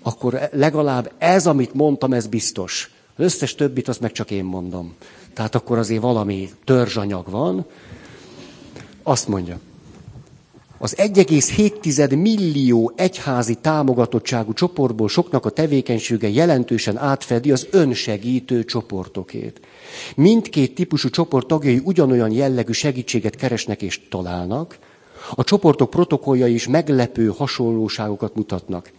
Akkor 0.03 0.49
legalább 0.53 1.13
ez, 1.19 1.47
amit 1.47 1.75
mondtam, 1.75 2.13
ez 2.13 2.27
biztos. 2.27 2.91
Az 3.17 3.25
összes 3.25 3.55
többit, 3.55 3.89
azt 3.89 4.01
meg 4.01 4.13
csak 4.13 4.31
én 4.31 4.45
mondom. 4.45 4.95
Tehát 5.35 5.55
akkor 5.55 5.79
azért 5.79 6.03
valami 6.03 6.51
törzsanyag 6.65 7.31
van. 7.31 7.65
Azt 9.03 9.29
mondja, 9.29 9.59
az 10.79 10.95
1,7 10.97 12.21
millió 12.21 12.93
egyházi 12.97 13.55
támogatottságú 13.55 14.53
csoportból 14.53 15.09
soknak 15.09 15.47
a 15.47 15.51
tevékenysége 15.51 16.29
jelentősen 16.29 16.97
átfedi 16.97 17.53
az 17.53 17.67
önsegítő 17.71 18.65
csoportokét. 18.65 19.61
Mindkét 20.17 20.75
típusú 20.75 21.09
csoport 21.09 21.47
tagjai 21.47 21.81
ugyanolyan 21.85 22.31
jellegű 22.31 22.73
segítséget 22.73 23.37
keresnek 23.37 23.83
és 23.83 24.01
találnak, 24.09 24.79
a 25.35 25.45
csoportok 25.45 25.91
protokolljai 25.91 26.55
is 26.55 26.69
meglepő 26.69 27.27
hasonlóságokat 27.37 28.35
mutatnak. 28.35 28.91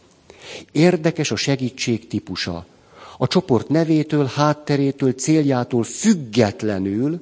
Érdekes 0.71 1.31
a 1.31 1.35
segítség 1.35 2.07
típusa. 2.07 2.65
A 3.17 3.27
csoport 3.27 3.69
nevétől, 3.69 4.25
hátterétől, 4.25 5.12
céljától 5.13 5.83
függetlenül 5.83 7.19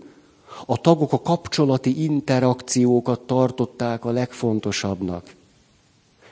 a 0.66 0.78
tagok 0.82 1.14
a 1.14 1.22
kapcsolati 1.22 2.04
interakciókat 2.04 3.20
tartották 3.20 4.06
a 4.06 4.12
legfontosabbnak. 4.12 5.34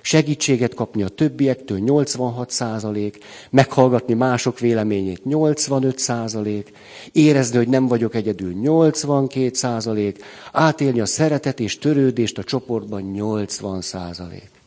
Segítséget 0.02 0.74
kapni 0.74 1.04
a 1.04 1.08
többiektől 1.08 1.78
86 1.80 2.52
százalék, 2.52 3.18
meghallgatni 3.50 4.14
mások 4.14 4.60
véleményét 4.60 5.26
85 5.26 6.00
százalék, 6.00 6.72
érezni, 7.12 7.58
hogy 7.58 7.68
nem 7.68 7.88
vagyok 7.88 8.16
egyedül 8.16 8.52
82 8.54 9.50
százalék, 9.54 10.24
átélni 10.52 11.00
a 11.00 11.06
szeretet 11.06 11.60
és 11.60 11.78
törődést 11.78 12.38
a 12.38 12.44
csoportban 12.44 13.02
80 13.02 13.82
százalék. 13.82 14.59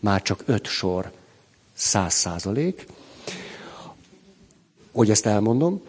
Már 0.00 0.22
csak 0.22 0.42
öt 0.46 0.66
sor, 0.66 1.10
100 1.74 2.14
százalék. 2.14 2.86
Hogy 4.92 5.10
ezt 5.10 5.26
elmondom, 5.26 5.82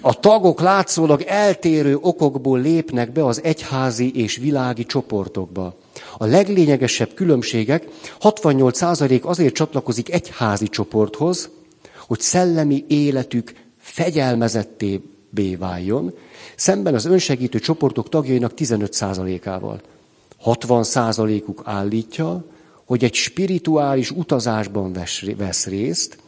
a 0.00 0.20
tagok 0.20 0.60
látszólag 0.60 1.22
eltérő 1.22 1.98
okokból 2.00 2.60
lépnek 2.60 3.12
be 3.12 3.24
az 3.24 3.42
egyházi 3.42 4.12
és 4.14 4.36
világi 4.36 4.84
csoportokba. 4.84 5.76
A 6.18 6.24
leglényegesebb 6.24 7.14
különbségek 7.14 7.88
68% 8.20 9.22
azért 9.22 9.54
csatlakozik 9.54 10.12
egyházi 10.12 10.68
csoporthoz, 10.68 11.48
hogy 12.06 12.20
szellemi 12.20 12.84
életük 12.88 13.52
fegyelmezetté 13.78 15.00
váljon, 15.58 16.14
szemben 16.56 16.94
az 16.94 17.04
önsegítő 17.04 17.58
csoportok 17.58 18.08
tagjainak 18.08 18.52
15%-ával. 18.56 19.80
60%-uk 20.44 21.62
állítja, 21.64 22.44
hogy 22.84 23.04
egy 23.04 23.14
spirituális 23.14 24.10
utazásban 24.10 24.92
vesz 25.36 25.66
részt, 25.66 26.18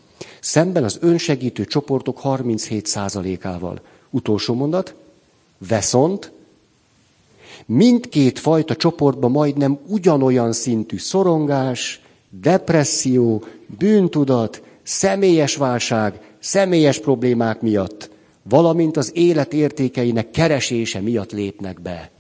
Szemben 0.40 0.84
az 0.84 0.98
önsegítő 1.00 1.64
csoportok 1.64 2.20
37%-ával. 2.22 3.80
Utolsó 4.10 4.54
mondat. 4.54 4.94
Veszont 5.58 6.32
mindkét 7.66 8.38
fajta 8.38 8.76
csoportban 8.76 9.30
majdnem 9.30 9.78
ugyanolyan 9.86 10.52
szintű 10.52 10.98
szorongás, 10.98 12.00
depresszió, 12.28 13.44
bűntudat, 13.78 14.62
személyes 14.82 15.56
válság, 15.56 16.20
személyes 16.38 16.98
problémák 16.98 17.60
miatt, 17.60 18.10
valamint 18.42 18.96
az 18.96 19.10
élet 19.14 19.52
értékeinek 19.52 20.30
keresése 20.30 21.00
miatt 21.00 21.32
lépnek 21.32 21.80
be. 21.80 22.10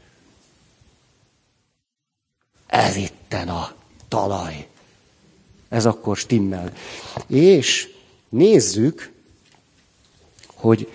Ez 2.66 2.96
itten 2.96 3.48
a 3.48 3.75
talaj. 4.08 4.68
Ez 5.68 5.86
akkor 5.86 6.16
stimmel. 6.16 6.72
És 7.26 7.94
nézzük, 8.28 9.12
hogy 10.54 10.90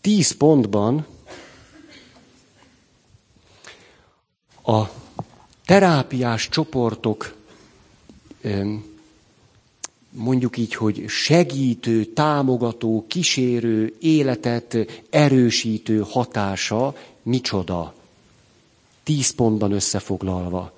tíz 0.00 0.36
pontban 0.36 1.06
a 4.62 4.82
terápiás 5.64 6.48
csoportok 6.48 7.34
mondjuk 10.10 10.56
így, 10.56 10.74
hogy 10.74 11.04
segítő, 11.08 12.04
támogató, 12.04 13.04
kísérő, 13.08 13.96
életet 14.00 14.76
erősítő 15.10 16.04
hatása 16.08 16.96
micsoda. 17.22 17.94
Tíz 19.02 19.30
pontban 19.30 19.72
összefoglalva 19.72 20.77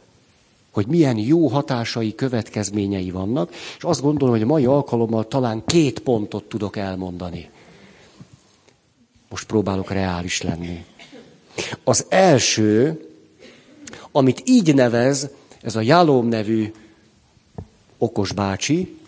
hogy 0.70 0.86
milyen 0.86 1.16
jó 1.16 1.48
hatásai, 1.48 2.14
következményei 2.14 3.10
vannak, 3.10 3.50
és 3.76 3.84
azt 3.84 4.02
gondolom, 4.02 4.34
hogy 4.34 4.42
a 4.42 4.46
mai 4.46 4.66
alkalommal 4.66 5.28
talán 5.28 5.62
két 5.66 5.98
pontot 5.98 6.44
tudok 6.44 6.76
elmondani. 6.76 7.50
Most 9.28 9.46
próbálok 9.46 9.90
reális 9.90 10.42
lenni. 10.42 10.84
Az 11.84 12.06
első, 12.08 13.00
amit 14.12 14.42
így 14.44 14.74
nevez 14.74 15.28
ez 15.62 15.76
a 15.76 15.80
Jálóm 15.80 16.28
nevű 16.28 16.72
okos 17.98 18.32
bácsi, 18.32 18.98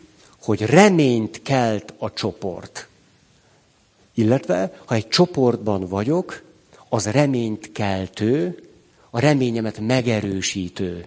hogy 0.40 0.60
reményt 0.60 1.42
kelt 1.42 1.94
a 1.98 2.12
csoport. 2.12 2.88
Illetve, 4.14 4.80
ha 4.84 4.94
egy 4.94 5.08
csoportban 5.08 5.88
vagyok, 5.88 6.42
az 6.88 7.06
reményt 7.06 7.72
keltő, 7.72 8.62
a 9.10 9.20
reményemet 9.20 9.78
megerősítő, 9.78 11.06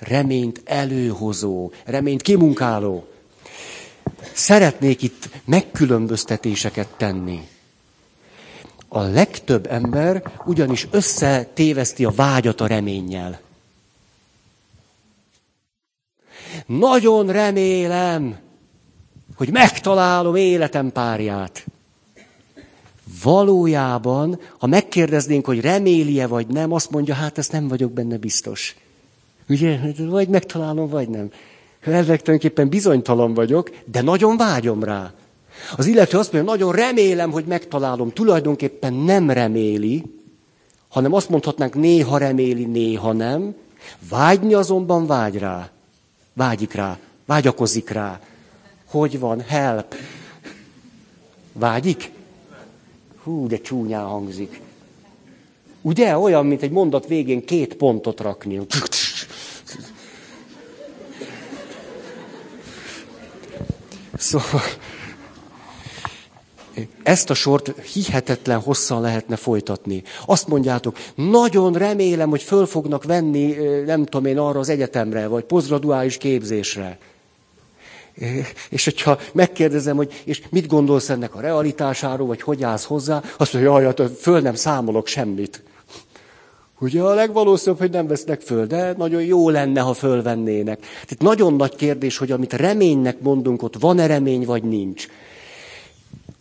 reményt 0.00 0.62
előhozó, 0.64 1.70
reményt 1.84 2.22
kimunkáló. 2.22 3.08
Szeretnék 4.32 5.02
itt 5.02 5.28
megkülönböztetéseket 5.44 6.88
tenni. 6.96 7.48
A 8.88 9.00
legtöbb 9.00 9.66
ember 9.70 10.22
ugyanis 10.44 10.86
összetéveszti 10.90 12.04
a 12.04 12.10
vágyat 12.10 12.60
a 12.60 12.66
reménnyel. 12.66 13.40
Nagyon 16.66 17.26
remélem, 17.26 18.38
hogy 19.36 19.50
megtalálom 19.50 20.34
életem 20.34 20.92
párját. 20.92 21.64
Valójában, 23.22 24.40
ha 24.58 24.66
megkérdeznénk, 24.66 25.46
hogy 25.46 25.60
reméli-e 25.60 26.26
vagy 26.26 26.46
nem, 26.46 26.72
azt 26.72 26.90
mondja, 26.90 27.14
hát 27.14 27.38
ezt 27.38 27.52
nem 27.52 27.68
vagyok 27.68 27.92
benne 27.92 28.16
biztos. 28.16 28.76
Ugye, 29.50 29.80
vagy 29.98 30.28
megtalálom, 30.28 30.88
vagy 30.88 31.08
nem. 31.08 31.30
Elvek 31.80 32.22
tulajdonképpen 32.22 32.68
bizonytalan 32.68 33.34
vagyok, 33.34 33.70
de 33.84 34.02
nagyon 34.02 34.36
vágyom 34.36 34.84
rá. 34.84 35.12
Az 35.76 35.86
illető 35.86 36.18
azt 36.18 36.32
mondja, 36.32 36.50
nagyon 36.50 36.72
remélem, 36.72 37.30
hogy 37.30 37.44
megtalálom. 37.44 38.10
Tulajdonképpen 38.10 38.92
nem 38.92 39.30
reméli, 39.30 40.02
hanem 40.88 41.12
azt 41.12 41.28
mondhatnánk, 41.28 41.74
néha 41.74 42.18
reméli, 42.18 42.64
néha 42.64 43.12
nem. 43.12 43.54
Vágyni 44.08 44.54
azonban 44.54 45.06
vágy 45.06 45.38
rá. 45.38 45.70
Vágyik 46.32 46.72
rá. 46.72 46.98
Vágyakozik 47.26 47.90
rá. 47.90 48.20
Hogy 48.86 49.18
van? 49.18 49.40
Help. 49.40 49.94
Vágyik? 51.52 52.10
Hú, 53.22 53.46
de 53.46 53.60
csúnyán 53.60 54.04
hangzik. 54.04 54.60
Ugye? 55.82 56.18
Olyan, 56.18 56.46
mint 56.46 56.62
egy 56.62 56.70
mondat 56.70 57.06
végén 57.06 57.44
két 57.44 57.74
pontot 57.74 58.20
rakni. 58.20 58.60
Szóval 64.20 64.62
ezt 67.02 67.30
a 67.30 67.34
sort 67.34 67.80
hihetetlen 67.80 68.60
hosszan 68.60 69.00
lehetne 69.00 69.36
folytatni. 69.36 70.02
Azt 70.26 70.48
mondjátok, 70.48 70.96
nagyon 71.14 71.72
remélem, 71.72 72.30
hogy 72.30 72.42
föl 72.42 72.66
fognak 72.66 73.04
venni, 73.04 73.52
nem 73.86 74.04
tudom 74.04 74.26
én, 74.26 74.38
arra 74.38 74.58
az 74.58 74.68
egyetemre, 74.68 75.26
vagy 75.26 75.44
posztgraduális 75.44 76.16
képzésre. 76.16 76.98
És 78.68 78.84
hogyha 78.84 79.18
megkérdezem, 79.32 79.96
hogy 79.96 80.22
és 80.24 80.42
mit 80.50 80.66
gondolsz 80.66 81.08
ennek 81.08 81.34
a 81.34 81.40
realitásáról, 81.40 82.26
vagy 82.26 82.42
hogy 82.42 82.62
állsz 82.62 82.84
hozzá, 82.84 83.22
azt 83.36 83.52
mondja, 83.52 83.70
jaj, 83.70 83.84
hát 83.84 84.10
föl 84.20 84.40
nem 84.40 84.54
számolok 84.54 85.06
semmit. 85.06 85.62
Ugye 86.80 87.02
a 87.02 87.14
legvalószínűbb, 87.14 87.78
hogy 87.78 87.90
nem 87.90 88.06
vesznek 88.06 88.40
föl, 88.40 88.66
de 88.66 88.94
nagyon 88.96 89.22
jó 89.22 89.48
lenne, 89.48 89.80
ha 89.80 89.94
fölvennének. 89.94 90.80
Tehát 90.80 91.18
nagyon 91.18 91.54
nagy 91.54 91.76
kérdés, 91.76 92.18
hogy 92.18 92.30
amit 92.30 92.52
reménynek 92.52 93.20
mondunk, 93.20 93.62
ott 93.62 93.76
van-e 93.78 94.06
remény, 94.06 94.44
vagy 94.44 94.62
nincs. 94.62 95.06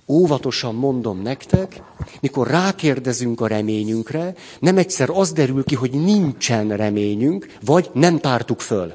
Óvatosan 0.07 0.75
mondom 0.75 1.21
nektek, 1.21 1.81
mikor 2.21 2.47
rákérdezünk 2.47 3.41
a 3.41 3.47
reményünkre, 3.47 4.33
nem 4.59 4.77
egyszer 4.77 5.09
az 5.09 5.31
derül 5.31 5.63
ki, 5.63 5.75
hogy 5.75 5.91
nincsen 5.91 6.75
reményünk, 6.75 7.47
vagy 7.65 7.89
nem 7.93 8.19
tártuk 8.19 8.61
föl. 8.61 8.93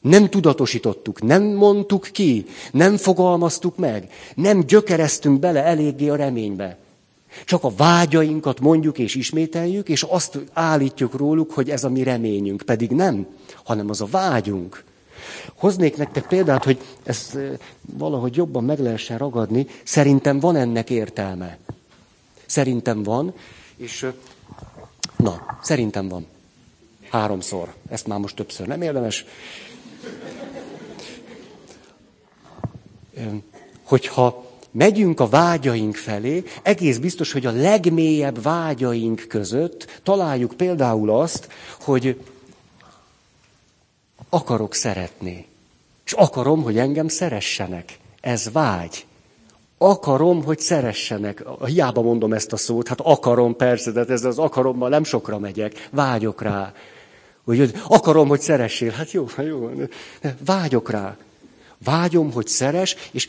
Nem 0.00 0.28
tudatosítottuk, 0.28 1.22
nem 1.22 1.42
mondtuk 1.42 2.08
ki, 2.12 2.46
nem 2.72 2.96
fogalmaztuk 2.96 3.76
meg, 3.76 4.10
nem 4.34 4.60
gyökereztünk 4.60 5.40
bele 5.40 5.64
eléggé 5.64 6.08
a 6.08 6.16
reménybe. 6.16 6.81
Csak 7.44 7.64
a 7.64 7.70
vágyainkat 7.76 8.60
mondjuk 8.60 8.98
és 8.98 9.14
ismételjük, 9.14 9.88
és 9.88 10.02
azt 10.02 10.38
állítjuk 10.52 11.14
róluk, 11.14 11.52
hogy 11.52 11.70
ez 11.70 11.84
a 11.84 11.88
mi 11.88 12.02
reményünk. 12.02 12.62
Pedig 12.62 12.90
nem, 12.90 13.26
hanem 13.64 13.88
az 13.88 14.00
a 14.00 14.06
vágyunk. 14.06 14.84
Hoznék 15.54 15.96
nektek 15.96 16.26
példát, 16.26 16.64
hogy 16.64 16.78
ezt 17.02 17.38
valahogy 17.80 18.36
jobban 18.36 18.64
meg 18.64 18.78
lehessen 18.78 19.18
ragadni. 19.18 19.66
Szerintem 19.84 20.40
van 20.40 20.56
ennek 20.56 20.90
értelme. 20.90 21.58
Szerintem 22.46 23.02
van, 23.02 23.34
és 23.76 24.06
na, 25.16 25.58
szerintem 25.62 26.08
van. 26.08 26.26
Háromszor. 27.10 27.74
Ezt 27.88 28.06
már 28.06 28.18
most 28.18 28.36
többször 28.36 28.66
nem 28.66 28.82
érdemes. 28.82 29.24
Hogyha 33.82 34.41
megyünk 34.72 35.20
a 35.20 35.28
vágyaink 35.28 35.94
felé, 35.94 36.42
egész 36.62 36.98
biztos, 36.98 37.32
hogy 37.32 37.46
a 37.46 37.52
legmélyebb 37.52 38.42
vágyaink 38.42 39.24
között 39.28 40.00
találjuk 40.02 40.54
például 40.56 41.10
azt, 41.10 41.48
hogy 41.80 42.20
akarok 44.28 44.74
szeretni. 44.74 45.46
És 46.04 46.12
akarom, 46.12 46.62
hogy 46.62 46.78
engem 46.78 47.08
szeressenek. 47.08 47.98
Ez 48.20 48.50
vágy. 48.52 49.06
Akarom, 49.78 50.44
hogy 50.44 50.58
szeressenek. 50.58 51.44
Hiába 51.64 52.02
mondom 52.02 52.32
ezt 52.32 52.52
a 52.52 52.56
szót, 52.56 52.88
hát 52.88 53.00
akarom 53.00 53.56
persze, 53.56 53.90
de 53.90 54.04
ez 54.08 54.24
az 54.24 54.38
akarommal 54.38 54.88
nem 54.88 55.04
sokra 55.04 55.38
megyek. 55.38 55.88
Vágyok 55.90 56.42
rá. 56.42 56.72
Hogy 57.44 57.72
akarom, 57.88 58.28
hogy 58.28 58.40
szeressél. 58.40 58.90
Hát 58.90 59.10
jó, 59.10 59.26
jó. 59.36 59.70
Vágyok 60.44 60.90
rá. 60.90 61.16
Vágyom, 61.84 62.32
hogy 62.32 62.46
szeres, 62.46 62.96
és 63.10 63.28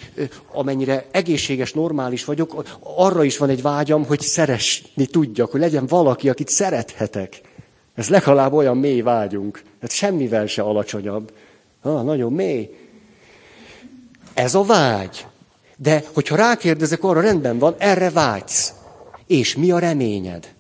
amennyire 0.52 1.06
egészséges, 1.12 1.74
normális 1.74 2.26
vagyok, 2.26 2.64
arra 2.80 3.24
is 3.24 3.38
van 3.38 3.50
egy 3.50 3.62
vágyam, 3.62 4.06
hogy 4.06 4.22
szeresni 4.22 5.06
tudjak, 5.06 5.52
hogy 5.52 5.60
legyen 5.60 5.88
valaki, 5.88 6.30
akit 6.30 6.50
szerethetek. 6.50 7.42
Ez 7.96 8.10
legalább 8.10 8.54
olyan 8.54 8.78
mély 8.78 9.02
vágyunk. 9.02 9.62
Hát 9.82 9.92
semmivel 9.92 10.46
se 10.48 10.62
alacsonyabb. 10.62 11.32
Ha, 11.82 12.02
nagyon 12.02 12.34
mély. 12.34 12.70
Ez 14.34 14.56
a 14.56 14.64
vágy. 14.64 15.26
De 15.78 16.04
hogyha 16.14 16.36
rákérdezek, 16.36 17.04
arra 17.04 17.22
rendben 17.22 17.58
van, 17.58 17.76
erre 17.78 18.10
vágysz. 18.10 18.74
És 19.28 19.56
mi 19.56 19.72
a 19.72 19.80
reményed? 19.80 20.54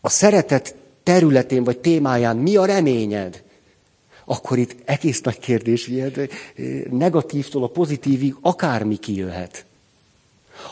A 0.00 0.08
szeretet 0.08 0.74
területén 1.02 1.64
vagy 1.64 1.78
témáján 1.78 2.36
mi 2.36 2.56
a 2.56 2.64
reményed? 2.64 3.42
Akkor 4.30 4.58
itt 4.58 4.76
egész 4.84 5.20
nagy 5.20 5.38
kérdés, 5.38 5.86
hogy 5.86 6.30
negatívtól 6.90 7.62
a 7.62 7.66
pozitívig 7.66 8.34
akármi 8.40 8.96
kijöhet. 8.96 9.64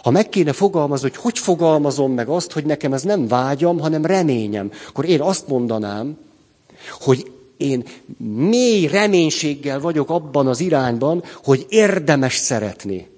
Ha 0.03 0.11
meg 0.11 0.29
kéne 0.29 0.53
fogalmazni, 0.53 1.09
hogy 1.09 1.19
hogy 1.19 1.39
fogalmazom 1.39 2.13
meg 2.13 2.29
azt, 2.29 2.53
hogy 2.53 2.65
nekem 2.65 2.93
ez 2.93 3.03
nem 3.03 3.29
vágyam, 3.29 3.79
hanem 3.79 4.05
reményem, 4.07 4.73
akkor 4.89 5.05
én 5.05 5.21
azt 5.21 5.49
mondanám, 5.49 6.19
hogy 7.01 7.31
én 7.57 7.85
mély 8.37 8.87
reménységgel 8.87 9.81
vagyok 9.81 10.11
abban 10.11 10.47
az 10.47 10.61
irányban, 10.61 11.23
hogy 11.45 11.67
érdemes 11.69 12.35
szeretni. 12.35 13.09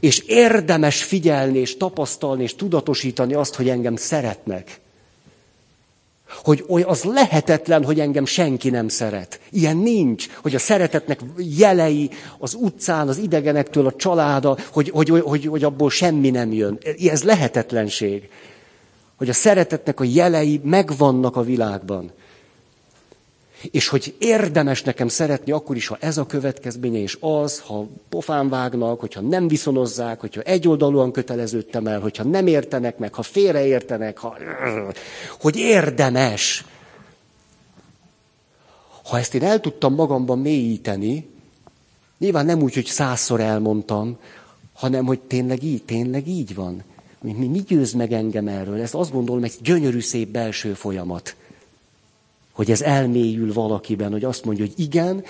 És 0.00 0.18
érdemes 0.18 1.02
figyelni, 1.02 1.58
és 1.58 1.76
tapasztalni, 1.76 2.42
és 2.42 2.54
tudatosítani 2.54 3.34
azt, 3.34 3.54
hogy 3.54 3.68
engem 3.68 3.96
szeretnek. 3.96 4.80
Hogy 6.42 6.64
oly, 6.68 6.82
az 6.82 7.02
lehetetlen, 7.04 7.84
hogy 7.84 8.00
engem 8.00 8.24
senki 8.24 8.70
nem 8.70 8.88
szeret. 8.88 9.40
Ilyen 9.50 9.76
nincs, 9.76 10.26
hogy 10.42 10.54
a 10.54 10.58
szeretetnek 10.58 11.20
jelei 11.36 12.10
az 12.38 12.54
utcán, 12.54 13.08
az 13.08 13.18
idegenektől, 13.18 13.86
a 13.86 13.92
családa, 13.96 14.56
hogy, 14.72 14.90
hogy, 14.90 15.08
hogy, 15.08 15.46
hogy 15.46 15.64
abból 15.64 15.90
semmi 15.90 16.30
nem 16.30 16.52
jön. 16.52 16.78
Ez 17.10 17.22
lehetetlenség. 17.22 18.28
Hogy 19.16 19.28
a 19.28 19.32
szeretetnek 19.32 20.00
a 20.00 20.04
jelei 20.04 20.60
megvannak 20.64 21.36
a 21.36 21.42
világban. 21.42 22.12
És 23.70 23.88
hogy 23.88 24.14
érdemes 24.18 24.82
nekem 24.82 25.08
szeretni 25.08 25.52
akkor 25.52 25.76
is, 25.76 25.86
ha 25.86 25.96
ez 26.00 26.18
a 26.18 26.26
következménye, 26.26 26.98
és 26.98 27.16
az, 27.20 27.60
ha 27.60 27.86
pofán 28.08 28.48
vágnak, 28.48 29.00
hogyha 29.00 29.20
nem 29.20 29.48
viszonozzák, 29.48 30.20
hogyha 30.20 30.40
egyoldalúan 30.40 31.12
köteleződtem 31.12 31.86
el, 31.86 32.00
hogyha 32.00 32.24
nem 32.24 32.46
értenek 32.46 32.98
meg, 32.98 33.14
ha 33.14 33.22
félreértenek, 33.22 34.18
ha... 34.18 34.36
hogy 35.40 35.56
érdemes. 35.56 36.64
Ha 39.04 39.18
ezt 39.18 39.34
én 39.34 39.42
el 39.44 39.60
tudtam 39.60 39.94
magamban 39.94 40.38
mélyíteni, 40.38 41.28
nyilván 42.18 42.46
nem 42.46 42.62
úgy, 42.62 42.74
hogy 42.74 42.86
százszor 42.86 43.40
elmondtam, 43.40 44.18
hanem 44.72 45.04
hogy 45.04 45.20
tényleg 45.20 45.62
így, 45.62 45.84
tényleg 45.84 46.26
így 46.28 46.54
van. 46.54 46.82
Mi, 47.22 47.32
mi, 47.32 47.46
mi 47.46 47.58
győz 47.58 47.92
meg 47.92 48.12
engem 48.12 48.48
erről? 48.48 48.80
Ezt 48.80 48.94
azt 48.94 49.12
gondolom, 49.12 49.44
egy 49.44 49.54
gyönyörű 49.62 50.00
szép 50.00 50.28
belső 50.28 50.74
folyamat 50.74 51.36
hogy 52.52 52.70
ez 52.70 52.80
elmélyül 52.80 53.52
valakiben, 53.52 54.10
hogy 54.12 54.24
azt 54.24 54.44
mondja, 54.44 54.64
hogy 54.64 54.74
igen, 54.76 55.24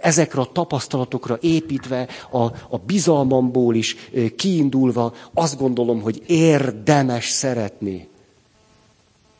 ezekre 0.00 0.40
a 0.40 0.52
tapasztalatokra 0.52 1.38
építve, 1.40 2.08
a, 2.30 2.42
a 2.44 2.78
bizalmamból 2.86 3.74
is 3.74 3.96
kiindulva, 4.36 5.14
azt 5.34 5.58
gondolom, 5.58 6.00
hogy 6.00 6.22
érdemes 6.26 7.28
szeretni. 7.28 8.08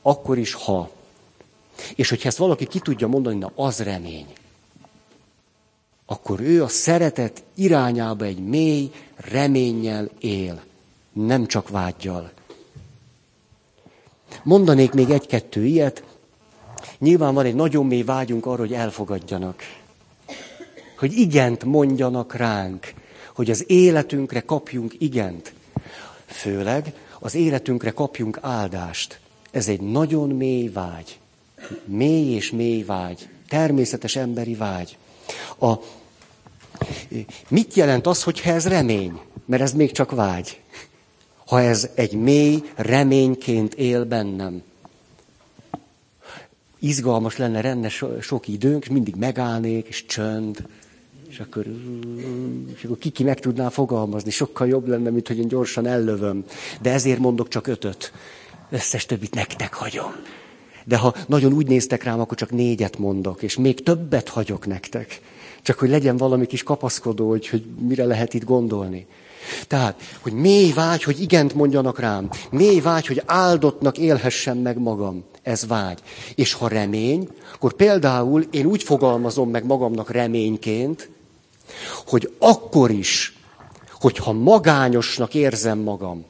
akkor 0.07 0.39
is 0.39 0.53
ha. 0.55 0.91
És 1.95 2.09
hogyha 2.09 2.29
ezt 2.29 2.37
valaki 2.37 2.67
ki 2.67 2.79
tudja 2.79 3.07
mondani, 3.07 3.39
na 3.39 3.53
az 3.55 3.79
remény. 3.81 4.27
Akkor 6.07 6.41
ő 6.41 6.63
a 6.63 6.69
szeretet 6.69 7.43
irányába 7.55 8.25
egy 8.25 8.39
mély 8.39 8.91
reménnyel 9.17 10.11
él, 10.19 10.63
nem 11.13 11.47
csak 11.47 11.69
vágyjal. 11.69 12.31
Mondanék 14.43 14.93
még 14.93 15.11
egy-kettő 15.11 15.65
ilyet. 15.65 16.03
Nyilván 16.99 17.35
van 17.35 17.45
egy 17.45 17.55
nagyon 17.55 17.87
mély 17.87 18.03
vágyunk 18.03 18.47
arra, 18.47 18.59
hogy 18.59 18.73
elfogadjanak. 18.73 19.63
Hogy 20.99 21.13
igent 21.13 21.65
mondjanak 21.65 22.35
ránk. 22.35 22.93
Hogy 23.35 23.51
az 23.51 23.65
életünkre 23.67 24.41
kapjunk 24.41 24.95
igent. 24.99 25.53
Főleg 26.27 26.93
az 27.19 27.35
életünkre 27.35 27.91
kapjunk 27.91 28.39
áldást. 28.41 29.21
Ez 29.51 29.69
egy 29.69 29.81
nagyon 29.81 30.29
mély 30.29 30.69
vágy. 30.69 31.19
Mély 31.85 32.35
és 32.35 32.51
mély 32.51 32.83
vágy. 32.83 33.29
Természetes 33.49 34.17
emberi 34.17 34.55
vágy. 34.55 34.97
A, 35.61 35.73
mit 37.49 37.75
jelent 37.75 38.07
az, 38.07 38.23
hogyha 38.23 38.51
ez 38.51 38.69
remény? 38.69 39.21
Mert 39.45 39.63
ez 39.63 39.73
még 39.73 39.93
csak 39.93 40.11
vágy. 40.11 40.61
Ha 41.47 41.61
ez 41.61 41.89
egy 41.95 42.13
mély 42.13 42.63
reményként 42.75 43.75
él 43.75 44.05
bennem. 44.05 44.63
Izgalmas 46.79 47.37
lenne, 47.37 47.61
renne 47.61 47.89
so, 47.89 48.21
sok 48.21 48.49
időnk, 48.49 48.83
és 48.83 48.89
mindig 48.89 49.15
megállnék, 49.15 49.87
és 49.87 50.07
csönd, 50.07 50.67
és 51.29 51.41
akkor, 51.41 51.67
és 52.77 52.85
akkor 52.85 52.99
kiki 52.99 53.25
meg 53.25 53.41
tudná 53.41 53.69
fogalmazni. 53.69 54.31
Sokkal 54.31 54.69
jobb 54.69 54.87
lenne, 54.89 55.11
mint 55.11 55.29
hogy 55.29 55.39
én 55.39 55.49
gyorsan 55.49 55.87
ellövöm. 55.87 56.45
De 56.81 56.93
ezért 56.93 57.19
mondok 57.19 57.49
csak 57.49 57.67
ötöt. 57.67 58.13
Összes 58.71 59.07
többit 59.07 59.35
nektek 59.35 59.75
hagyom. 59.75 60.13
De 60.85 60.97
ha 60.97 61.15
nagyon 61.27 61.53
úgy 61.53 61.67
néztek 61.67 62.03
rám, 62.03 62.21
akkor 62.21 62.37
csak 62.37 62.51
négyet 62.51 62.99
mondok, 62.99 63.43
és 63.43 63.57
még 63.57 63.83
többet 63.83 64.29
hagyok 64.29 64.67
nektek. 64.67 65.21
Csak 65.63 65.79
hogy 65.79 65.89
legyen 65.89 66.17
valami 66.17 66.47
kis 66.47 66.63
kapaszkodó, 66.63 67.29
hogy, 67.29 67.49
hogy 67.49 67.65
mire 67.81 68.05
lehet 68.05 68.35
itt 68.35 68.45
gondolni. 68.45 69.07
Tehát, 69.69 70.01
hogy 70.21 70.33
mély 70.33 70.73
vágy, 70.73 71.03
hogy 71.03 71.21
igent 71.21 71.55
mondjanak 71.55 71.99
rám. 71.99 72.29
Mély 72.51 72.81
vágy, 72.81 73.07
hogy 73.07 73.23
áldottnak 73.27 73.99
élhessem 73.99 74.59
meg 74.59 74.79
magam. 74.79 75.25
Ez 75.43 75.67
vágy. 75.67 75.99
És 76.35 76.53
ha 76.53 76.69
remény, 76.69 77.29
akkor 77.55 77.73
például 77.73 78.47
én 78.51 78.67
úgy 78.67 78.83
fogalmazom 78.83 79.51
meg 79.51 79.65
magamnak 79.65 80.11
reményként, 80.11 81.09
hogy 82.07 82.35
akkor 82.39 82.91
is, 82.91 83.39
hogyha 84.01 84.33
magányosnak 84.33 85.35
érzem 85.35 85.79
magam, 85.79 86.25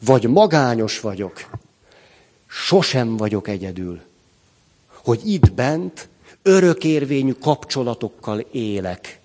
vagy 0.00 0.28
magányos 0.28 1.00
vagyok, 1.00 1.50
sosem 2.46 3.16
vagyok 3.16 3.48
egyedül. 3.48 4.00
Hogy 5.04 5.20
itt 5.24 5.52
bent 5.52 6.08
örökérvényű 6.42 7.32
kapcsolatokkal 7.32 8.40
élek. 8.40 9.20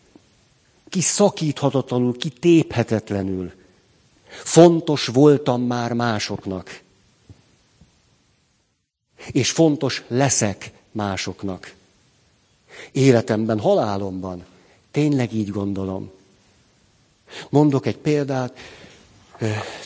Ki 0.89 1.02
szakíthatatlanul, 1.02 2.17
ki 2.17 2.30
téphetetlenül. 2.30 3.52
Fontos 4.28 5.06
voltam 5.06 5.62
már 5.62 5.93
másoknak. 5.93 6.82
És 9.32 9.52
fontos 9.52 10.04
leszek 10.08 10.71
másoknak. 10.91 11.73
Életemben, 12.91 13.60
halálomban. 13.60 14.45
Tényleg 14.91 15.34
így 15.34 15.49
gondolom. 15.49 16.12
Mondok 17.49 17.86
egy 17.86 17.97
példát. 17.97 18.58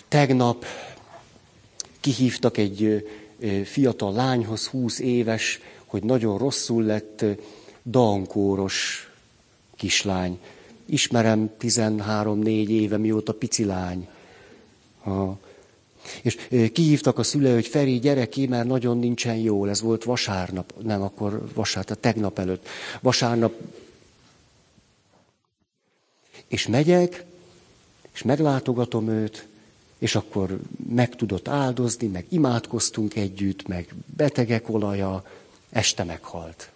Tegnap 0.07 0.65
kihívtak 1.99 2.57
egy 2.57 3.07
fiatal 3.65 4.13
lányhoz, 4.13 4.67
20 4.67 4.99
éves, 4.99 5.59
hogy 5.85 6.03
nagyon 6.03 6.37
rosszul 6.37 6.83
lett, 6.83 7.25
dankóros 7.85 9.09
kislány. 9.75 10.39
Ismerem 10.85 11.51
13-4 11.59 12.67
éve, 12.67 12.97
mióta 12.97 13.33
pici 13.33 13.65
lány. 13.65 14.07
Ha. 15.01 15.39
És 16.21 16.37
kihívtak 16.73 17.17
a 17.17 17.23
szülei, 17.23 17.53
hogy 17.53 17.67
Feri, 17.67 17.99
gyere 17.99 18.29
ki, 18.29 18.47
mert 18.47 18.67
nagyon 18.67 18.99
nincsen 18.99 19.35
jól. 19.35 19.69
Ez 19.69 19.81
volt 19.81 20.03
vasárnap, 20.03 20.73
nem 20.81 21.01
akkor 21.01 21.47
vasárnap, 21.53 21.99
tegnap 21.99 22.39
előtt. 22.39 22.67
Vasárnap. 23.01 23.53
És 26.47 26.67
megyek, 26.67 27.25
és 28.13 28.21
meglátogatom 28.23 29.09
őt, 29.09 29.47
és 29.97 30.15
akkor 30.15 30.59
meg 30.89 31.15
tudott 31.15 31.47
áldozni, 31.47 32.07
meg 32.07 32.25
imádkoztunk 32.29 33.15
együtt, 33.15 33.67
meg 33.67 33.93
betegek 34.15 34.69
olaja, 34.69 35.23
este 35.69 36.03
meghalt. 36.03 36.71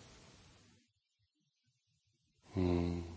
Hmm. 2.53 3.16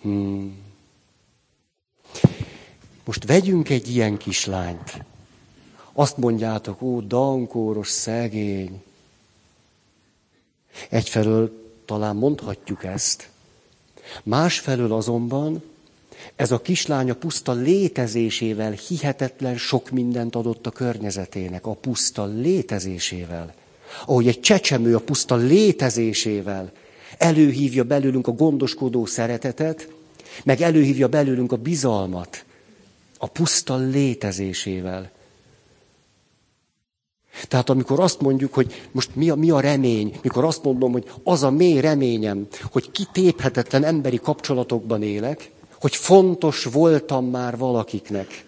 Hmm. 0.00 0.56
Most 3.04 3.24
vegyünk 3.24 3.68
egy 3.68 3.88
ilyen 3.88 4.16
kislányt. 4.16 5.04
Azt 5.92 6.16
mondjátok, 6.16 6.82
ó, 6.82 7.00
dankóros, 7.00 7.88
szegény. 7.88 8.82
Egyfelől 10.88 11.72
talán 11.84 12.16
mondhatjuk 12.16 12.84
ezt. 12.84 13.28
Másfelől 14.22 14.92
azonban 14.92 15.62
ez 16.36 16.50
a 16.50 16.60
kislány 16.60 17.10
a 17.10 17.14
puszta 17.14 17.52
létezésével 17.52 18.70
hihetetlen 18.72 19.56
sok 19.56 19.90
mindent 19.90 20.34
adott 20.34 20.66
a 20.66 20.70
környezetének, 20.70 21.66
a 21.66 21.72
puszta 21.72 22.24
létezésével. 22.24 23.54
Ahogy 24.06 24.28
egy 24.28 24.40
csecsemő 24.40 24.94
a 24.94 25.00
puszta 25.00 25.36
létezésével 25.36 26.72
előhívja 27.18 27.84
belőlünk 27.84 28.26
a 28.26 28.32
gondoskodó 28.32 29.04
szeretetet, 29.06 29.88
meg 30.44 30.60
előhívja 30.60 31.08
belőlünk 31.08 31.52
a 31.52 31.56
bizalmat 31.56 32.44
a 33.18 33.26
puszta 33.26 33.76
létezésével. 33.76 35.10
Tehát 37.48 37.70
amikor 37.70 38.00
azt 38.00 38.20
mondjuk, 38.20 38.54
hogy 38.54 38.88
most 38.92 39.14
mi 39.14 39.30
a, 39.30 39.34
mi 39.34 39.50
a 39.50 39.60
remény, 39.60 40.18
mikor 40.22 40.44
azt 40.44 40.62
mondom, 40.64 40.92
hogy 40.92 41.10
az 41.24 41.42
a 41.42 41.50
mély 41.50 41.80
reményem, 41.80 42.46
hogy 42.72 42.90
kitéphetetlen 42.90 43.84
emberi 43.84 44.18
kapcsolatokban 44.18 45.02
élek, 45.02 45.50
hogy 45.80 45.96
fontos 45.96 46.64
voltam 46.64 47.24
már 47.26 47.56
valakiknek. 47.56 48.44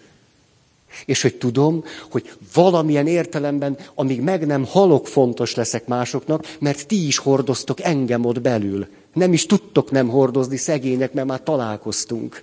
És 1.05 1.21
hogy 1.21 1.35
tudom, 1.35 1.83
hogy 2.11 2.31
valamilyen 2.53 3.07
értelemben, 3.07 3.77
amíg 3.95 4.21
meg 4.21 4.45
nem 4.45 4.65
halok, 4.65 5.07
fontos 5.07 5.55
leszek 5.55 5.87
másoknak, 5.87 6.55
mert 6.59 6.87
ti 6.87 7.07
is 7.07 7.17
hordoztok 7.17 7.81
engem 7.81 8.25
ott 8.25 8.41
belül. 8.41 8.87
Nem 9.13 9.33
is 9.33 9.45
tudtok 9.45 9.91
nem 9.91 10.07
hordozni 10.07 10.57
szegények, 10.57 11.13
mert 11.13 11.27
már 11.27 11.43
találkoztunk. 11.43 12.41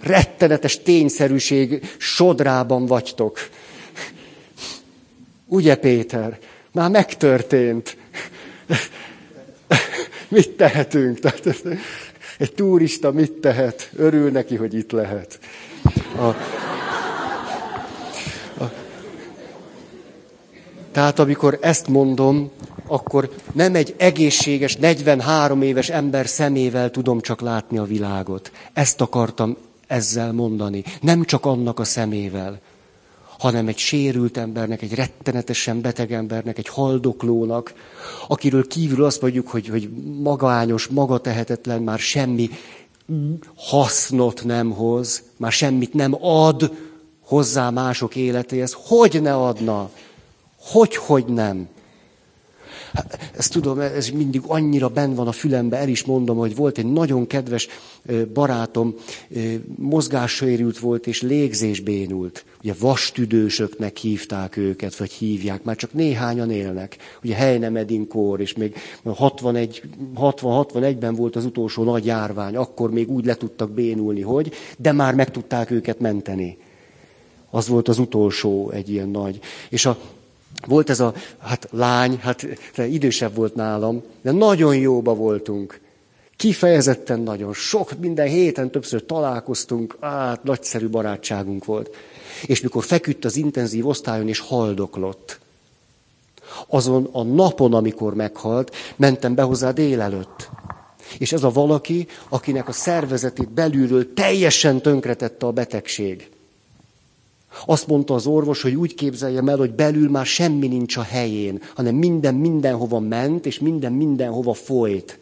Rettenetes 0.00 0.82
tényszerűség 0.82 1.94
sodrában 1.98 2.86
vagytok. 2.86 3.38
Ugye, 5.46 5.74
Péter? 5.74 6.38
Már 6.72 6.90
megtörtént. 6.90 7.96
Mit 10.28 10.50
tehetünk? 10.50 11.18
Tehát, 11.18 11.64
egy 12.38 12.52
turista 12.52 13.12
mit 13.12 13.32
tehet? 13.32 13.90
Örül 13.96 14.30
neki, 14.30 14.56
hogy 14.56 14.74
itt 14.74 14.90
lehet. 14.90 15.38
A, 16.16 16.26
a, 18.62 18.72
tehát 20.92 21.18
amikor 21.18 21.58
ezt 21.60 21.88
mondom, 21.88 22.50
akkor 22.86 23.30
nem 23.52 23.74
egy 23.74 23.94
egészséges, 23.98 24.76
43 24.76 25.62
éves 25.62 25.88
ember 25.88 26.26
szemével 26.26 26.90
tudom 26.90 27.20
csak 27.20 27.40
látni 27.40 27.78
a 27.78 27.84
világot. 27.84 28.52
Ezt 28.72 29.00
akartam 29.00 29.56
ezzel 29.86 30.32
mondani. 30.32 30.84
Nem 31.00 31.24
csak 31.24 31.46
annak 31.46 31.78
a 31.78 31.84
szemével, 31.84 32.60
hanem 33.38 33.68
egy 33.68 33.78
sérült 33.78 34.36
embernek, 34.36 34.82
egy 34.82 34.94
rettenetesen 34.94 35.80
beteg 35.80 36.12
embernek, 36.12 36.58
egy 36.58 36.68
haldoklónak, 36.68 37.72
akiről 38.28 38.66
kívül 38.66 39.04
azt 39.04 39.20
mondjuk, 39.20 39.48
hogy, 39.48 39.68
hogy 39.68 39.90
magányos, 40.22 40.86
magatehetetlen, 40.86 41.82
már 41.82 41.98
semmi 41.98 42.50
hasznot 43.56 44.44
nem 44.44 44.70
hoz, 44.70 45.22
már 45.36 45.52
semmit 45.52 45.94
nem 45.94 46.24
ad 46.24 46.72
hozzá 47.24 47.70
mások 47.70 48.16
életéhez. 48.16 48.76
Hogy 48.86 49.22
ne 49.22 49.34
adna? 49.34 49.90
Hogy, 50.60 50.96
hogy 50.96 51.24
nem? 51.26 51.68
Ezt 53.36 53.52
tudom, 53.52 53.80
ez 53.80 54.08
mindig 54.08 54.42
annyira 54.46 54.88
ben 54.88 55.14
van 55.14 55.26
a 55.26 55.32
fülembe, 55.32 55.76
el 55.76 55.88
is 55.88 56.04
mondom, 56.04 56.36
hogy 56.36 56.56
volt 56.56 56.78
egy 56.78 56.92
nagyon 56.92 57.26
kedves 57.26 57.68
barátom, 58.32 58.94
mozgássérült 59.76 60.78
volt 60.78 61.06
és 61.06 61.22
légzésbénult. 61.22 62.44
Ugye 62.62 62.74
vastüdősöknek 62.78 63.96
hívták 63.96 64.56
őket, 64.56 64.96
vagy 64.96 65.12
hívják, 65.12 65.62
már 65.62 65.76
csak 65.76 65.92
néhányan 65.92 66.50
élnek. 66.50 66.96
Ugye 67.22 67.34
Heinemedin 67.34 68.08
kór, 68.08 68.40
és 68.40 68.54
még 68.54 68.74
61, 69.04 69.82
60-61-ben 70.16 71.14
volt 71.14 71.36
az 71.36 71.44
utolsó 71.44 71.82
nagy 71.82 72.04
járvány, 72.04 72.56
akkor 72.56 72.90
még 72.90 73.10
úgy 73.10 73.24
le 73.24 73.34
tudtak 73.34 73.70
bénulni, 73.70 74.20
hogy, 74.20 74.52
de 74.78 74.92
már 74.92 75.14
meg 75.14 75.30
tudták 75.30 75.70
őket 75.70 76.00
menteni. 76.00 76.58
Az 77.50 77.68
volt 77.68 77.88
az 77.88 77.98
utolsó 77.98 78.70
egy 78.70 78.90
ilyen 78.90 79.08
nagy. 79.08 79.38
És 79.68 79.86
a, 79.86 79.98
volt 80.66 80.90
ez 80.90 81.00
a 81.00 81.14
hát 81.38 81.68
lány, 81.70 82.18
hát 82.18 82.46
idősebb 82.76 83.34
volt 83.34 83.54
nálam, 83.54 84.02
de 84.22 84.32
nagyon 84.32 84.76
jóba 84.76 85.14
voltunk. 85.14 85.80
Kifejezetten 86.36 87.20
nagyon. 87.20 87.52
Sok, 87.52 87.98
minden 87.98 88.28
héten 88.28 88.70
többször 88.70 89.06
találkoztunk, 89.06 89.96
át, 90.00 90.42
nagyszerű 90.42 90.88
barátságunk 90.88 91.64
volt. 91.64 91.94
És 92.46 92.60
mikor 92.60 92.84
feküdt 92.84 93.24
az 93.24 93.36
intenzív 93.36 93.86
osztályon 93.86 94.28
és 94.28 94.38
haldoklott, 94.38 95.40
azon 96.66 97.08
a 97.12 97.22
napon, 97.22 97.74
amikor 97.74 98.14
meghalt, 98.14 98.76
mentem 98.96 99.34
be 99.34 99.42
hozzá 99.42 99.70
délelőtt. 99.70 100.50
És 101.18 101.32
ez 101.32 101.42
a 101.42 101.50
valaki, 101.50 102.06
akinek 102.28 102.68
a 102.68 102.72
szervezetét 102.72 103.50
belülről 103.50 104.12
teljesen 104.14 104.82
tönkretette 104.82 105.46
a 105.46 105.50
betegség. 105.50 106.30
Azt 107.66 107.86
mondta 107.86 108.14
az 108.14 108.26
orvos, 108.26 108.62
hogy 108.62 108.74
úgy 108.74 108.94
képzeljem 108.94 109.48
el, 109.48 109.56
hogy 109.56 109.74
belül 109.74 110.10
már 110.10 110.26
semmi 110.26 110.66
nincs 110.66 110.96
a 110.96 111.02
helyén, 111.02 111.60
hanem 111.74 111.94
minden 111.94 112.34
mindenhova 112.34 113.00
ment, 113.00 113.46
és 113.46 113.58
minden 113.58 113.92
mindenhova 113.92 114.52
folyt. 114.52 115.18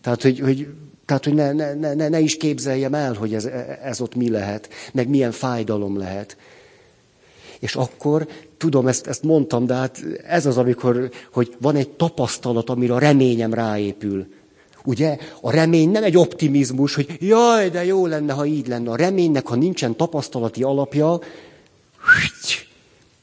Tehát, 0.00 0.22
hogy, 0.22 0.38
hogy, 0.40 0.68
tehát, 1.06 1.24
hogy 1.24 1.34
ne, 1.34 1.52
ne, 1.52 1.94
ne, 1.94 2.08
ne 2.08 2.20
is 2.20 2.36
képzeljem 2.36 2.94
el, 2.94 3.12
hogy 3.12 3.34
ez, 3.34 3.44
ez 3.82 4.00
ott 4.00 4.14
mi 4.14 4.30
lehet, 4.30 4.68
meg 4.92 5.08
milyen 5.08 5.32
fájdalom 5.32 5.98
lehet. 5.98 6.36
És 7.58 7.76
akkor, 7.76 8.28
tudom, 8.56 8.86
ezt, 8.86 9.06
ezt 9.06 9.22
mondtam, 9.22 9.66
de 9.66 9.74
hát 9.74 10.04
ez 10.26 10.46
az, 10.46 10.56
amikor, 10.56 11.10
hogy 11.32 11.56
van 11.60 11.76
egy 11.76 11.88
tapasztalat, 11.88 12.70
amire 12.70 12.94
a 12.94 12.98
reményem 12.98 13.54
ráépül. 13.54 14.26
Ugye? 14.84 15.18
A 15.40 15.50
remény 15.50 15.90
nem 15.90 16.02
egy 16.02 16.16
optimizmus, 16.16 16.94
hogy 16.94 17.16
jaj, 17.20 17.68
de 17.68 17.84
jó 17.84 18.06
lenne, 18.06 18.32
ha 18.32 18.46
így 18.46 18.68
lenne. 18.68 18.90
A 18.90 18.96
reménynek, 18.96 19.46
ha 19.46 19.54
nincsen 19.54 19.96
tapasztalati 19.96 20.62
alapja, 20.62 21.20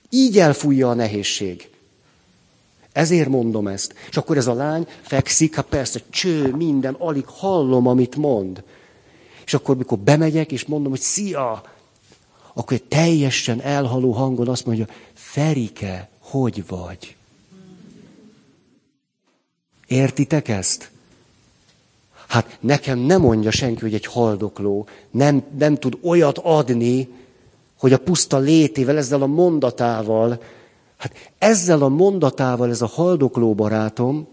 így 0.10 0.40
elfújja 0.40 0.90
a 0.90 0.94
nehézség. 0.94 1.70
Ezért 2.92 3.30
mondom 3.30 3.68
ezt. 3.68 3.94
És 4.10 4.18
akkor 4.18 4.38
ez 4.38 4.48
a 4.48 4.54
lány 4.54 4.88
fekszik, 5.02 5.56
hát 5.56 5.66
persze, 5.66 6.02
cső, 6.10 6.56
minden, 6.56 6.94
alig 6.94 7.26
hallom, 7.28 7.88
amit 7.88 8.16
mond. 8.16 8.64
És 9.46 9.54
akkor, 9.54 9.78
mikor 9.78 9.98
bemegyek, 9.98 10.52
és 10.52 10.66
mondom, 10.66 10.92
hogy 10.92 11.00
szia, 11.00 11.64
akkor 12.54 12.74
egy 12.78 12.84
teljesen 12.84 13.62
elhaló 13.62 14.12
hangon 14.12 14.48
azt 14.48 14.66
mondja, 14.66 14.88
Ferike, 15.14 16.10
hogy 16.20 16.68
vagy? 16.68 17.16
Értitek 19.88 20.48
ezt? 20.48 20.92
Hát 22.28 22.58
nekem 22.60 23.00
nem 23.00 23.22
mondja 23.22 23.52
senki, 23.52 23.82
hogy 23.82 23.94
egy 23.94 24.06
haldokló 24.06 24.88
nem, 25.12 25.44
nem 25.58 25.76
tud 25.76 25.98
olyat 26.02 26.38
adni, 26.38 27.10
hogy 27.80 27.94
a 27.94 27.98
puszta 27.98 28.38
létével, 28.38 28.98
ezzel 28.98 29.22
a 29.22 29.28
mondatával, 29.28 30.42
hát 30.98 31.32
ezzel 31.38 31.82
a 31.82 31.90
mondatával 31.90 32.70
ez 32.70 32.82
a 32.82 32.88
haldokló 32.88 33.54
barátom 33.54 34.28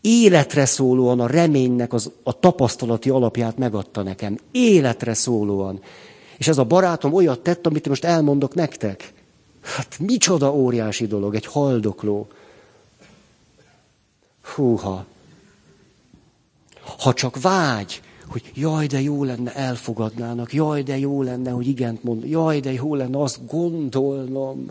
életre 0.00 0.64
szólóan 0.64 1.20
a 1.20 1.26
reménynek 1.26 1.92
az, 1.92 2.10
a 2.22 2.38
tapasztalati 2.38 3.10
alapját 3.10 3.58
megadta 3.58 4.02
nekem. 4.02 4.38
Életre 4.50 5.14
szólóan. 5.14 5.80
És 6.36 6.48
ez 6.48 6.58
a 6.58 6.64
barátom 6.64 7.12
olyat 7.12 7.40
tett, 7.40 7.66
amit 7.66 7.88
most 7.88 8.04
elmondok 8.04 8.54
nektek. 8.54 9.12
Hát 9.62 9.98
micsoda 9.98 10.54
óriási 10.54 11.06
dolog, 11.06 11.34
egy 11.34 11.46
haldokló. 11.46 12.28
Húha. 14.54 15.04
Ha 16.98 17.12
csak 17.12 17.40
vágy, 17.40 18.02
hogy 18.28 18.50
jaj, 18.54 18.86
de 18.86 19.00
jó 19.00 19.24
lenne, 19.24 19.54
elfogadnának, 19.54 20.52
jaj, 20.52 20.82
de 20.82 20.98
jó 20.98 21.22
lenne, 21.22 21.50
hogy 21.50 21.68
igent 21.68 22.04
mond, 22.04 22.24
jaj, 22.24 22.60
de 22.60 22.72
jó 22.72 22.94
lenne 22.94 23.22
azt 23.22 23.46
gondolnom, 23.46 24.70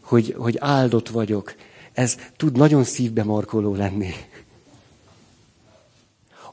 hogy, 0.00 0.34
hogy 0.38 0.56
áldott 0.58 1.08
vagyok. 1.08 1.54
Ez 1.92 2.16
tud 2.36 2.56
nagyon 2.56 2.84
szívbe 2.84 3.24
markoló 3.24 3.74
lenni. 3.74 4.10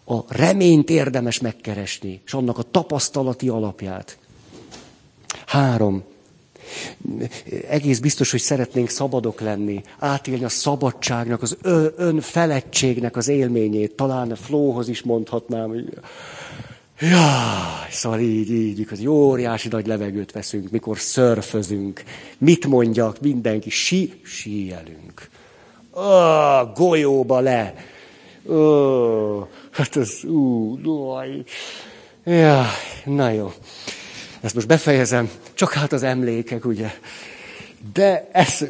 A 0.06 0.20
reményt 0.28 0.90
érdemes 0.90 1.40
megkeresni, 1.40 2.22
és 2.26 2.34
annak 2.34 2.58
a 2.58 2.64
tapasztalati 2.64 3.50
alapját. 3.50 4.18
Három. 5.46 6.04
Egész 7.70 8.00
biztos, 8.00 8.32
hogy 8.32 8.40
szeretnénk 8.40 8.90
szabadok 8.90 9.42
lenni, 9.42 9.82
átélni 10.00 10.44
a 10.44 10.50
szabadságnak, 10.50 11.42
az 11.42 11.58
önfeledtségnek 11.96 13.18
az 13.18 13.28
élményét. 13.28 13.96
Talán 13.96 14.32
a 14.32 14.36
flóhoz 14.36 14.88
is 14.88 15.02
mondhatnám, 15.02 15.70
hogy 15.70 15.94
Jaj, 17.00 17.90
szóval 17.90 18.20
így, 18.20 18.52
így, 18.52 18.88
az 18.92 19.06
óriási 19.06 19.68
nagy 19.68 19.88
levegőt 19.88 20.32
veszünk, 20.32 20.72
mikor 20.72 21.00
szörfözünk. 21.00 22.04
Mit 22.38 22.66
mondjak, 22.66 23.20
mindenki, 23.22 23.70
sí, 23.70 24.14
síelünk. 24.24 25.30
Ó, 25.96 26.02
golyóba 26.76 27.40
le. 27.40 27.74
Ó, 28.50 29.48
hát 29.72 29.96
ez, 29.96 30.24
ú, 30.24 30.78
doj. 30.82 31.44
Ja, 32.26 32.66
na 33.06 33.30
jó. 33.30 33.54
Ezt 34.42 34.56
most 34.56 34.68
befejezem, 34.68 35.30
csak 35.54 35.74
hát 35.74 35.92
az 35.92 36.04
emlékek, 36.04 36.66
ugye. 36.66 36.92
De 37.94 38.30
ez, 38.32 38.66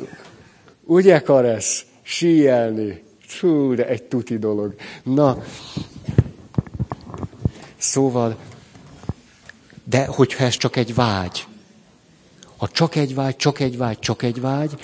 ugye 0.83 1.19
Karesz, 1.19 1.85
síelni. 2.01 3.03
Fú, 3.19 3.75
de 3.75 3.87
egy 3.87 4.03
tuti 4.03 4.37
dolog. 4.37 4.75
Na, 5.03 5.43
szóval, 7.77 8.37
de 9.83 10.05
hogyha 10.05 10.43
ez 10.43 10.57
csak 10.57 10.75
egy 10.75 10.95
vágy, 10.95 11.45
ha 12.57 12.67
csak 12.67 12.95
egy 12.95 13.15
vágy, 13.15 13.35
csak 13.35 13.59
egy 13.59 13.77
vágy, 13.77 13.99
csak 13.99 14.23
egy 14.23 14.41
vágy, 14.41 14.81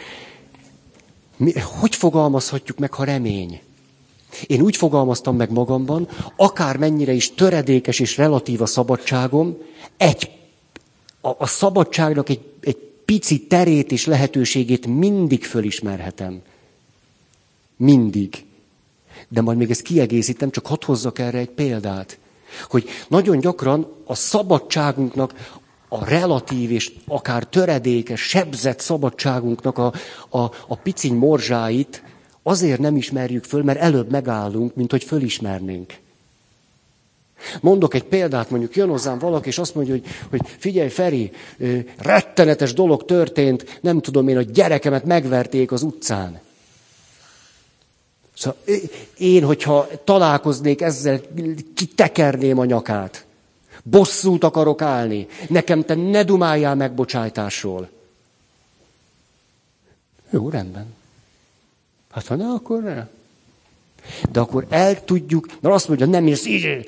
mi, 1.38 1.53
hogy 1.59 1.95
fogalmazhatjuk 1.95 2.77
meg, 2.77 2.93
ha 2.93 3.03
remény? 3.03 3.62
Én 4.47 4.62
úgy 4.62 4.77
fogalmaztam 4.77 5.35
meg 5.35 5.51
magamban, 5.51 6.07
akár 6.35 6.77
mennyire 6.77 7.12
is 7.12 7.33
töredékes 7.33 7.99
és 7.99 8.17
relatív 8.17 8.62
a 8.62 8.65
szabadságom, 8.65 9.57
egy 9.97 10.38
a, 11.21 11.29
a 11.38 11.45
szabadságnak 11.47 12.29
egy, 12.29 12.41
egy 12.62 12.77
pici 13.05 13.39
terét 13.47 13.91
és 13.91 14.05
lehetőségét 14.05 14.88
mindig 14.88 15.43
fölismerhetem. 15.43 16.41
Mindig. 17.75 18.45
De 19.27 19.41
majd 19.41 19.58
még 19.58 19.69
ezt 19.69 19.82
kiegészítem, 19.82 20.51
csak 20.51 20.67
hadd 20.67 20.86
hozzak 20.86 21.19
erre 21.19 21.38
egy 21.38 21.49
példát. 21.49 22.17
Hogy 22.69 22.89
nagyon 23.08 23.39
gyakran 23.39 23.88
a 24.05 24.15
szabadságunknak, 24.15 25.58
a 25.89 26.05
relatív 26.05 26.71
és 26.71 26.91
akár 27.08 27.43
töredékes, 27.43 28.21
sebzett 28.21 28.79
szabadságunknak 28.79 29.77
a, 29.77 29.93
a, 30.29 30.39
a 30.67 30.75
piciny 30.84 31.15
morzsáit 31.15 32.03
azért 32.43 32.79
nem 32.79 32.95
ismerjük 32.95 33.43
föl, 33.43 33.63
mert 33.63 33.79
előbb 33.79 34.12
megállunk, 34.12 34.75
mint 34.75 34.91
hogy 34.91 35.03
fölismernénk. 35.03 35.93
Mondok 37.62 37.93
egy 37.93 38.04
példát, 38.04 38.49
mondjuk 38.49 38.75
jön 38.75 38.89
hozzám 38.89 39.19
valaki, 39.19 39.47
és 39.47 39.58
azt 39.58 39.75
mondja, 39.75 39.93
hogy, 39.93 40.06
hogy 40.30 40.41
figyelj, 40.58 40.89
Feri, 40.89 41.32
rettenetes 41.97 42.73
dolog 42.73 43.06
történt, 43.06 43.80
nem 43.82 44.02
tudom 44.02 44.28
én, 44.28 44.38
a 44.38 44.41
gyerekemet 44.41 45.06
megverték 45.06 45.71
az 45.71 45.82
utcán. 45.82 46.39
Szóval 48.36 48.60
én, 49.17 49.43
hogyha 49.43 49.88
találkoznék 50.04 50.82
ezzel, 50.82 51.21
kitekerném 51.75 52.60
a 52.60 52.65
nyakát. 52.65 53.25
Bosszút 53.84 54.43
akarok 54.43 54.82
állni. 54.82 55.28
Nekem 55.49 55.82
te 55.82 55.95
ne 55.95 56.23
dumáljál 56.23 56.75
megbocsájtásról. 56.75 57.89
Jó, 60.30 60.49
rendben. 60.49 60.93
Hát 62.12 62.28
ha 62.28 62.36
ne, 62.36 62.47
akkor 62.47 62.84
ne. 62.84 63.08
De 64.32 64.39
akkor 64.39 64.65
el 64.69 65.04
tudjuk, 65.04 65.48
mert 65.62 65.76
azt 65.76 65.88
mondja, 65.88 66.06
nem 66.06 66.28
érsz 66.28 66.45
így. 66.45 66.86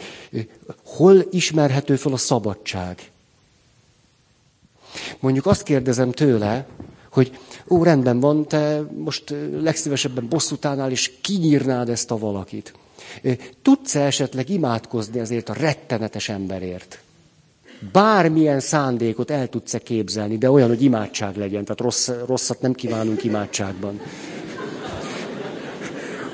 Hol 0.85 1.25
ismerhető 1.31 1.95
fel 1.95 2.13
a 2.13 2.17
szabadság? 2.17 3.11
Mondjuk 5.19 5.45
azt 5.45 5.63
kérdezem 5.63 6.11
tőle, 6.11 6.65
hogy 7.11 7.37
ó, 7.69 7.83
rendben 7.83 8.19
van, 8.19 8.47
te 8.47 8.81
most 8.97 9.35
legszívesebben 9.61 10.27
bosszút 10.27 10.65
állnál, 10.65 10.91
és 10.91 11.11
kinyírnád 11.21 11.89
ezt 11.89 12.11
a 12.11 12.17
valakit. 12.17 12.73
Tudsz 13.61 13.95
-e 13.95 14.01
esetleg 14.05 14.49
imádkozni 14.49 15.19
azért 15.19 15.49
a 15.49 15.53
rettenetes 15.53 16.29
emberért? 16.29 16.99
Bármilyen 17.91 18.59
szándékot 18.59 19.31
el 19.31 19.47
tudsz-e 19.49 19.79
képzelni, 19.79 20.37
de 20.37 20.51
olyan, 20.51 20.67
hogy 20.67 20.81
imádság 20.83 21.35
legyen. 21.37 21.63
Tehát 21.63 21.79
rossz, 21.79 22.09
rosszat 22.27 22.61
nem 22.61 22.73
kívánunk 22.73 23.23
imádságban. 23.23 23.99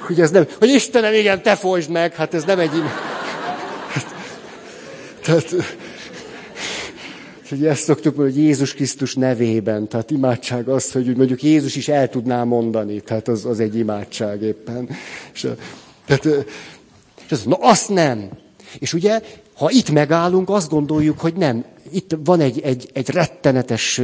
Hogy 0.07 0.21
ez 0.21 0.31
nem, 0.31 0.47
hogy 0.59 0.69
Istenem, 0.69 1.13
igen, 1.13 1.41
te 1.41 1.55
folytsd 1.55 1.89
meg, 1.89 2.13
hát 2.13 2.33
ez 2.33 2.43
nem 2.43 2.59
egy... 2.59 2.71
Hát, 3.91 4.15
tehát, 5.23 5.55
hogy 7.49 7.65
ezt 7.65 7.83
szoktuk 7.83 8.15
mondani, 8.15 8.37
hogy 8.37 8.45
Jézus 8.47 8.73
Krisztus 8.73 9.15
nevében, 9.15 9.87
tehát 9.87 10.11
imádság 10.11 10.67
az, 10.67 10.91
hogy 10.91 11.15
mondjuk 11.15 11.43
Jézus 11.43 11.75
is 11.75 11.87
el 11.87 12.09
tudná 12.09 12.43
mondani, 12.43 13.01
tehát 13.01 13.27
az, 13.27 13.45
az 13.45 13.59
egy 13.59 13.75
imádság 13.75 14.41
éppen. 14.41 14.89
És, 15.33 15.47
tehát, 16.05 16.25
és 17.25 17.31
az, 17.31 17.43
na 17.43 17.55
azt 17.55 17.89
nem. 17.89 18.29
És 18.79 18.93
ugye 18.93 19.21
Ha 19.57 19.69
itt 19.71 19.89
megállunk, 19.91 20.49
azt 20.49 20.69
gondoljuk, 20.69 21.19
hogy 21.19 21.33
nem. 21.33 21.65
Itt 21.91 22.15
van 22.23 22.39
egy, 22.39 22.59
egy, 22.59 22.89
egy 22.93 23.09
rettenetes 23.09 24.01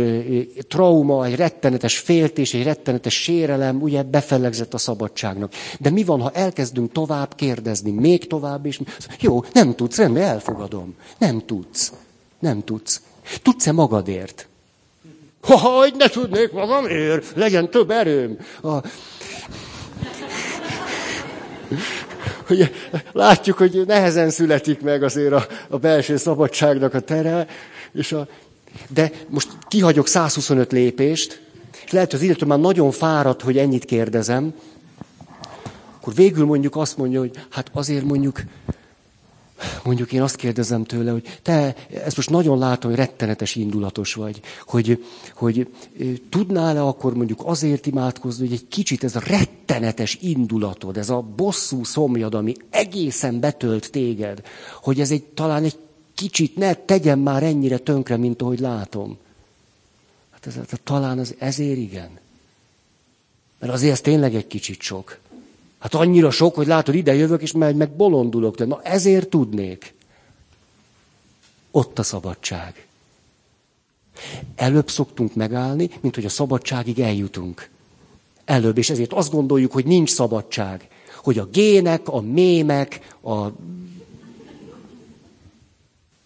trauma, 0.68 1.26
egy 1.26 1.36
rettenetes 1.36 1.98
féltés, 1.98 2.54
egy 2.54 2.64
rettenetes 2.64 3.14
sérelem, 3.14 3.82
ugye 3.82 4.04
befelegzett 4.04 4.74
a 4.74 4.78
szabadságnak. 4.78 5.54
De 5.80 5.90
mi 5.90 6.04
van, 6.04 6.22
ha 6.22 6.32
elkezdünk 6.32 6.92
tovább 6.92 7.36
kérdezni, 7.36 7.92
még 7.92 8.28
tovább 8.28 8.66
is? 8.66 8.80
Jó, 9.20 9.44
nem 9.54 9.76
tudsz, 9.76 9.98
rendben, 9.98 10.24
elfogadom. 10.24 10.96
Nem 11.18 11.46
tudsz. 11.46 11.92
Nem 12.40 12.64
tudsz. 12.64 13.02
Tudsz-e 13.42 13.72
magadért? 13.72 14.48
Hogy 15.42 15.94
ne 15.98 16.08
tudnék 16.08 16.52
magamért, 16.52 17.32
legyen 17.36 17.70
több 17.70 17.92
erőm. 17.92 18.38
A... 18.62 18.78
Ugye, 22.50 22.70
látjuk, 23.12 23.58
hogy 23.58 23.84
nehezen 23.88 24.30
születik 24.30 24.82
meg 24.82 25.04
azért 25.04 25.34
a, 25.34 25.46
a 25.70 25.78
belső 25.78 26.18
szabadságnak 26.18 26.94
a 26.94 27.00
tere, 27.00 27.48
és 27.94 28.12
a, 28.12 28.28
de 28.90 29.12
most 29.30 29.48
kihagyok 29.68 30.08
125 30.08 30.72
lépést, 30.72 31.42
és 31.86 31.92
lehet, 31.92 32.12
hogy 32.12 32.20
az 32.20 32.26
illető 32.26 32.46
már 32.46 32.60
nagyon 32.60 32.92
fáradt, 32.92 33.42
hogy 33.42 33.58
ennyit 33.58 33.86
kérdezem, 33.86 34.54
akkor 36.00 36.14
végül 36.14 36.46
mondjuk 36.46 36.76
azt 36.76 36.98
mondja, 36.98 37.20
hogy 37.20 37.32
hát 37.50 37.70
azért 37.74 38.04
mondjuk 38.04 38.42
mondjuk 39.84 40.12
én 40.12 40.22
azt 40.22 40.36
kérdezem 40.36 40.84
tőle, 40.84 41.12
hogy 41.12 41.40
te, 41.42 41.76
ezt 42.04 42.16
most 42.16 42.30
nagyon 42.30 42.58
látom, 42.58 42.90
hogy 42.90 43.00
rettenetes 43.00 43.56
indulatos 43.56 44.14
vagy, 44.14 44.40
hogy, 44.66 45.06
hogy 45.36 45.68
tudnál-e 46.30 46.84
akkor 46.84 47.14
mondjuk 47.14 47.42
azért 47.46 47.86
imádkozni, 47.86 48.48
hogy 48.48 48.56
egy 48.56 48.68
kicsit 48.68 49.04
ez 49.04 49.16
a 49.16 49.22
rettenetes 49.26 50.18
indulatod, 50.22 50.98
ez 50.98 51.10
a 51.10 51.22
bosszú 51.22 51.84
szomjad, 51.84 52.34
ami 52.34 52.54
egészen 52.70 53.40
betölt 53.40 53.92
téged, 53.92 54.42
hogy 54.82 55.00
ez 55.00 55.12
egy 55.12 55.24
talán 55.24 55.64
egy 55.64 55.78
kicsit 56.16 56.56
ne 56.56 56.74
tegyen 56.74 57.20
már 57.20 57.44
ennyire 57.44 57.78
tönkre, 57.78 58.18
mint 58.18 58.42
ahogy 58.42 58.60
látom. 58.60 59.18
Hát 60.32 60.48
ez, 60.48 60.56
talán 60.84 61.20
az 61.20 61.36
ezért 61.38 61.78
igen. 61.78 62.10
Mert 63.60 63.74
azért 63.74 63.94
ez 63.94 64.02
tényleg 64.02 64.36
egy 64.36 64.48
kicsit 64.48 64.82
sok. 64.82 65.20
Hát 65.84 65.94
annyira 65.94 66.32
sok, 66.32 66.56
hogy 66.56 66.68
látod, 66.68 66.96
ide 66.96 67.14
jövök, 67.14 67.42
és 67.42 67.52
meg, 67.52 67.76
meg 67.76 67.92
bolondulok. 67.92 68.56
De 68.56 68.66
na 68.66 68.82
ezért 68.82 69.30
tudnék. 69.30 69.94
Ott 71.72 72.00
a 72.00 72.04
szabadság. 72.04 72.88
Előbb 74.56 74.90
szoktunk 74.90 75.36
megállni, 75.36 75.90
mint 76.02 76.16
hogy 76.16 76.26
a 76.26 76.30
szabadságig 76.30 77.00
eljutunk. 77.00 77.70
Előbb, 78.46 78.78
és 78.78 78.90
ezért 78.90 79.14
azt 79.14 79.32
gondoljuk, 79.32 79.72
hogy 79.72 79.86
nincs 79.86 80.10
szabadság. 80.10 80.88
Hogy 81.24 81.38
a 81.38 81.46
gének, 81.46 82.08
a 82.08 82.22
mémek, 82.22 83.16
a 83.24 83.48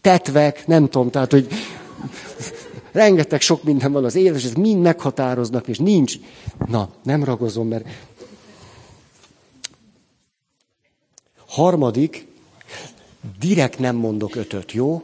tetvek, 0.01 0.67
nem 0.67 0.89
tudom, 0.89 1.09
tehát, 1.09 1.31
hogy 1.31 1.47
rengeteg 2.91 3.41
sok 3.41 3.63
minden 3.63 3.91
van 3.91 4.05
az 4.05 4.15
élet, 4.15 4.35
és 4.35 4.43
ez 4.43 4.53
mind 4.53 4.81
meghatároznak, 4.81 5.67
és 5.67 5.77
nincs. 5.77 6.15
Na, 6.67 6.89
nem 7.03 7.23
ragozom, 7.23 7.67
mert 7.67 7.85
Harmadik, 11.57 12.27
direkt 13.39 13.79
nem 13.79 13.95
mondok 13.95 14.35
ötöt, 14.35 14.71
jó? 14.71 15.03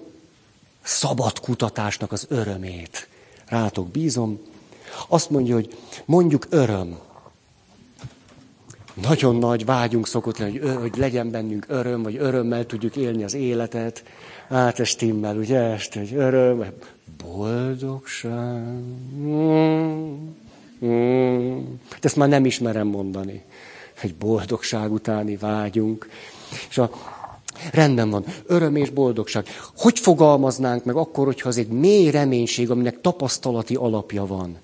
Szabad 0.81 1.39
kutatásnak 1.39 2.11
az 2.11 2.25
örömét. 2.29 3.07
Rátok 3.45 3.87
bízom. 3.87 4.39
Azt 5.07 5.29
mondja, 5.29 5.53
hogy 5.53 5.77
mondjuk 6.05 6.47
öröm. 6.49 6.97
Nagyon 8.93 9.35
nagy 9.35 9.65
vágyunk 9.65 10.07
szokott 10.07 10.37
lenni, 10.37 10.59
hogy, 10.59 10.75
hogy 10.75 10.97
legyen 10.97 11.31
bennünk 11.31 11.65
öröm, 11.67 12.03
vagy 12.03 12.17
örömmel 12.17 12.65
tudjuk 12.65 12.95
élni 12.95 13.23
az 13.23 13.33
életet. 13.33 14.03
Hát 14.49 14.79
ez 14.79 14.87
stimmel, 14.87 15.37
ugye? 15.37 15.59
Este, 15.59 15.99
hogy 15.99 16.13
öröm, 16.13 16.65
boldogság. 17.23 18.63
Mm, 19.17 20.15
mm. 20.85 21.59
Ezt 22.01 22.15
már 22.15 22.29
nem 22.29 22.45
ismerem 22.45 22.87
mondani. 22.87 23.43
Egy 24.01 24.15
boldogság 24.15 24.91
utáni 24.91 25.35
vágyunk. 25.35 26.09
És 26.69 26.77
a 26.77 26.91
rendben 27.71 28.09
van, 28.09 28.25
öröm 28.45 28.75
és 28.75 28.89
boldogság. 28.89 29.47
Hogy 29.77 29.99
fogalmaznánk 29.99 30.83
meg 30.83 30.95
akkor, 30.95 31.25
hogyha 31.25 31.49
az 31.49 31.57
egy 31.57 31.67
mély 31.67 32.11
reménység, 32.11 32.69
aminek 32.69 33.01
tapasztalati 33.01 33.75
alapja 33.75 34.25
van? 34.25 34.57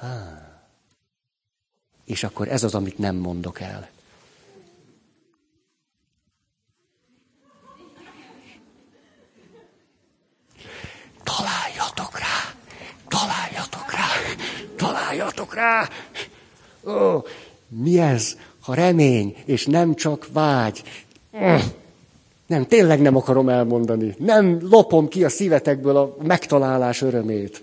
Há. 0.00 0.40
És 2.04 2.24
akkor 2.24 2.48
ez 2.48 2.62
az, 2.62 2.74
amit 2.74 2.98
nem 2.98 3.16
mondok 3.16 3.60
el. 3.60 3.88
Találjatok 11.22 12.18
rá! 12.18 12.54
Találjatok 13.08 13.92
rá! 13.92 14.06
Találjatok 14.76 15.54
rá! 15.54 15.88
Ó, 16.84 17.22
mi 17.70 17.98
ez? 17.98 18.36
Ha 18.60 18.74
remény, 18.74 19.36
és 19.44 19.66
nem 19.66 19.94
csak 19.94 20.26
vágy. 20.32 20.82
Nem, 22.46 22.66
tényleg 22.66 23.00
nem 23.00 23.16
akarom 23.16 23.48
elmondani. 23.48 24.14
Nem 24.18 24.58
lopom 24.70 25.08
ki 25.08 25.24
a 25.24 25.28
szívetekből 25.28 25.96
a 25.96 26.16
megtalálás 26.22 27.02
örömét. 27.02 27.62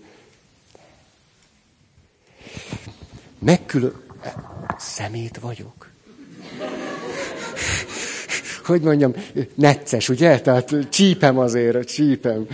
Megkülön... 3.40 4.06
Szemét 4.78 5.40
vagyok. 5.40 5.90
Hogy 8.66 8.82
mondjam, 8.82 9.14
necces, 9.56 10.10
ugye? 10.10 10.42
Tehát 10.42 10.90
csípem 10.90 11.38
azért, 11.38 11.88
csípem. 11.88 12.48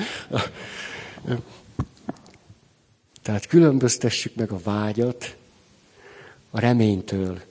Tehát 3.22 3.48
különböztessük 3.48 4.36
meg 4.36 4.52
a 4.52 4.60
vágyat 4.64 5.36
a 6.56 6.60
reménytől. 6.60 7.42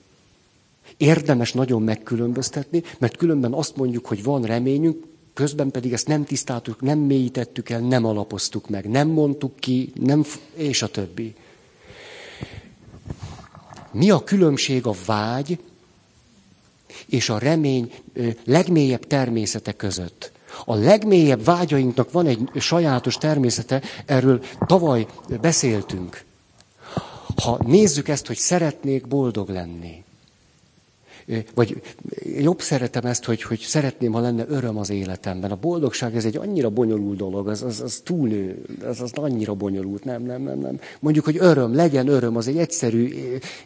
Érdemes 0.96 1.52
nagyon 1.52 1.82
megkülönböztetni, 1.82 2.82
mert 2.98 3.16
különben 3.16 3.52
azt 3.52 3.76
mondjuk, 3.76 4.06
hogy 4.06 4.22
van 4.22 4.42
reményünk, 4.42 5.04
közben 5.34 5.70
pedig 5.70 5.92
ezt 5.92 6.06
nem 6.06 6.24
tisztáltuk, 6.24 6.80
nem 6.80 6.98
mélyítettük 6.98 7.70
el, 7.70 7.80
nem 7.80 8.04
alapoztuk 8.04 8.68
meg, 8.68 8.88
nem 8.88 9.08
mondtuk 9.08 9.56
ki, 9.56 9.92
nem, 9.94 10.24
és 10.54 10.82
a 10.82 10.88
többi. 10.88 11.34
Mi 13.90 14.10
a 14.10 14.24
különbség 14.24 14.86
a 14.86 14.94
vágy 15.06 15.58
és 17.06 17.28
a 17.28 17.38
remény 17.38 17.92
legmélyebb 18.44 19.06
természete 19.06 19.72
között? 19.72 20.32
A 20.64 20.74
legmélyebb 20.74 21.44
vágyainknak 21.44 22.12
van 22.12 22.26
egy 22.26 22.50
sajátos 22.54 23.16
természete, 23.16 23.82
erről 24.06 24.42
tavaly 24.66 25.06
beszéltünk. 25.40 26.24
Ha 27.42 27.58
nézzük 27.66 28.08
ezt, 28.08 28.26
hogy 28.26 28.36
szeretnék 28.36 29.06
boldog 29.08 29.48
lenni, 29.48 30.04
vagy 31.54 31.82
jobb 32.38 32.60
szeretem 32.60 33.04
ezt, 33.04 33.24
hogy, 33.24 33.42
hogy 33.42 33.58
szeretném, 33.58 34.12
ha 34.12 34.20
lenne 34.20 34.44
öröm 34.48 34.76
az 34.76 34.90
életemben. 34.90 35.50
A 35.50 35.56
boldogság 35.56 36.16
ez 36.16 36.24
egy 36.24 36.36
annyira 36.36 36.70
bonyolult 36.70 37.16
dolog, 37.16 37.48
az, 37.48 37.62
az, 37.62 37.80
az 37.80 38.00
túlnő, 38.04 38.62
az, 38.84 39.00
az 39.00 39.12
annyira 39.14 39.54
bonyolult, 39.54 40.04
nem, 40.04 40.22
nem, 40.22 40.42
nem, 40.42 40.58
nem. 40.58 40.80
Mondjuk, 41.00 41.24
hogy 41.24 41.36
öröm, 41.38 41.74
legyen 41.74 42.08
öröm, 42.08 42.36
az 42.36 42.48
egy 42.48 42.58
egyszerű 42.58 43.14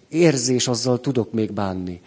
érzés, 0.08 0.68
azzal 0.68 1.00
tudok 1.00 1.32
még 1.32 1.52
bánni. 1.52 2.00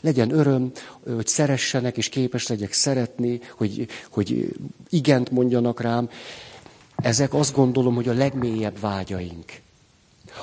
Legyen 0.00 0.30
öröm, 0.30 0.70
hogy 1.14 1.26
szeressenek, 1.26 1.96
és 1.96 2.08
képes 2.08 2.46
legyek 2.46 2.72
szeretni, 2.72 3.40
hogy, 3.56 3.86
hogy 4.10 4.54
igent 4.90 5.30
mondjanak 5.30 5.80
rám. 5.80 6.08
Ezek 6.96 7.34
azt 7.34 7.54
gondolom, 7.54 7.94
hogy 7.94 8.08
a 8.08 8.12
legmélyebb 8.12 8.80
vágyaink. 8.80 9.44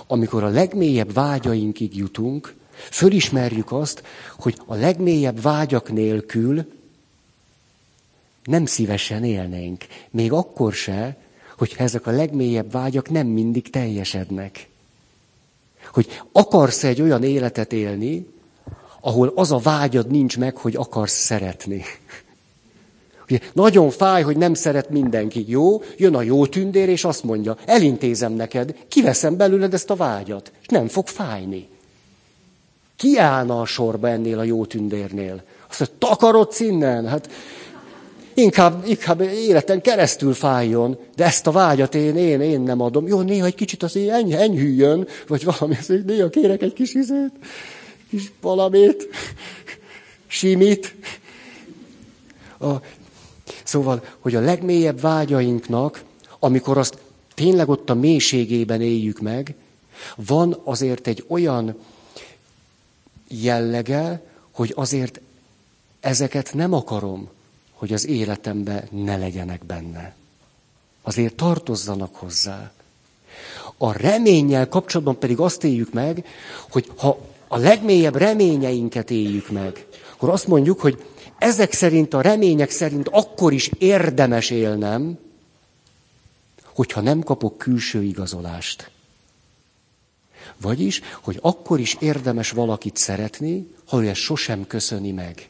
Amikor 0.07 0.43
a 0.43 0.47
legmélyebb 0.47 1.13
vágyainkig 1.13 1.97
jutunk, 1.97 2.53
fölismerjük 2.71 3.71
azt, 3.71 4.03
hogy 4.37 4.57
a 4.65 4.75
legmélyebb 4.75 5.41
vágyak 5.41 5.91
nélkül 5.91 6.65
nem 8.43 8.65
szívesen 8.65 9.23
élnénk. 9.23 9.85
Még 10.11 10.31
akkor 10.31 10.73
se, 10.73 11.17
hogyha 11.57 11.83
ezek 11.83 12.07
a 12.07 12.11
legmélyebb 12.11 12.71
vágyak 12.71 13.09
nem 13.09 13.27
mindig 13.27 13.69
teljesednek. 13.69 14.67
Hogy 15.93 16.21
akarsz 16.31 16.83
egy 16.83 17.01
olyan 17.01 17.23
életet 17.23 17.73
élni, 17.73 18.27
ahol 19.01 19.31
az 19.35 19.51
a 19.51 19.57
vágyad 19.57 20.07
nincs 20.07 20.37
meg, 20.37 20.57
hogy 20.57 20.75
akarsz 20.75 21.23
szeretni. 21.23 21.83
Ugye, 23.29 23.39
nagyon 23.53 23.89
fáj, 23.89 24.21
hogy 24.21 24.37
nem 24.37 24.53
szeret 24.53 24.89
mindenki. 24.89 25.45
Jó, 25.47 25.81
jön 25.97 26.15
a 26.15 26.21
jó 26.21 26.45
tündér, 26.45 26.89
és 26.89 27.03
azt 27.03 27.23
mondja, 27.23 27.57
elintézem 27.65 28.33
neked, 28.33 28.75
kiveszem 28.87 29.37
belőled 29.37 29.73
ezt 29.73 29.89
a 29.89 29.95
vágyat, 29.95 30.51
és 30.61 30.67
nem 30.67 30.87
fog 30.87 31.07
fájni. 31.07 31.67
Ki 32.95 33.17
állna 33.17 33.61
a 33.61 33.65
sorba 33.65 34.09
ennél 34.09 34.39
a 34.39 34.43
jó 34.43 34.65
tündérnél? 34.65 35.43
Azt 35.69 35.79
mondja, 35.79 36.07
takarodsz 36.07 36.59
innen? 36.59 37.07
Hát 37.07 37.29
inkább, 38.33 38.83
inkább 38.87 39.21
életen 39.21 39.81
keresztül 39.81 40.33
fájjon, 40.33 40.97
de 41.15 41.25
ezt 41.25 41.47
a 41.47 41.51
vágyat 41.51 41.95
én, 41.95 42.15
én, 42.15 42.41
én 42.41 42.61
nem 42.61 42.81
adom. 42.81 43.07
Jó, 43.07 43.21
néha 43.21 43.45
egy 43.45 43.55
kicsit 43.55 43.83
az 43.83 43.95
eny, 43.95 44.31
enyhüljön, 44.31 45.07
vagy 45.27 45.43
valami, 45.43 45.75
néha 46.05 46.29
kérek 46.29 46.61
egy 46.61 46.73
kis 46.73 46.93
izét, 46.93 47.31
kis 48.09 48.31
valamit. 48.41 49.07
simit. 50.27 50.95
A, 52.59 52.71
szóval, 53.65 54.03
hogy 54.19 54.35
a 54.35 54.39
legmélyebb 54.39 55.01
vágyainknak, 55.01 56.03
amikor 56.39 56.77
azt 56.77 56.97
tényleg 57.33 57.69
ott 57.69 57.89
a 57.89 57.93
mélységében 57.93 58.81
éljük 58.81 59.19
meg, 59.19 59.55
van 60.15 60.61
azért 60.63 61.07
egy 61.07 61.25
olyan 61.27 61.75
jellege, 63.27 64.21
hogy 64.51 64.73
azért 64.75 65.19
ezeket 65.99 66.53
nem 66.53 66.73
akarom, 66.73 67.29
hogy 67.73 67.93
az 67.93 68.07
életemben 68.07 68.87
ne 68.89 69.17
legyenek 69.17 69.65
benne. 69.65 70.15
Azért 71.01 71.35
tartozzanak 71.35 72.15
hozzá. 72.15 72.71
A 73.77 73.97
reménnyel 73.97 74.67
kapcsolatban 74.67 75.19
pedig 75.19 75.39
azt 75.39 75.63
éljük 75.63 75.93
meg, 75.93 76.25
hogy 76.69 76.91
ha 76.97 77.19
a 77.47 77.57
legmélyebb 77.57 78.15
reményeinket 78.15 79.11
éljük 79.11 79.49
meg, 79.49 79.85
akkor 80.13 80.29
azt 80.29 80.47
mondjuk, 80.47 80.79
hogy 80.79 81.05
ezek 81.37 81.73
szerint, 81.73 82.13
a 82.13 82.21
remények 82.21 82.69
szerint 82.69 83.07
akkor 83.07 83.53
is 83.53 83.71
érdemes 83.77 84.49
élnem, 84.49 85.17
hogyha 86.63 87.01
nem 87.01 87.21
kapok 87.21 87.57
külső 87.57 88.03
igazolást. 88.03 88.91
Vagyis, 90.61 91.01
hogy 91.21 91.39
akkor 91.41 91.79
is 91.79 91.97
érdemes 91.99 92.51
valakit 92.51 92.97
szeretni, 92.97 93.67
ha 93.87 94.03
ő 94.03 94.07
ezt 94.07 94.19
sosem 94.19 94.67
köszöni 94.67 95.11
meg. 95.11 95.49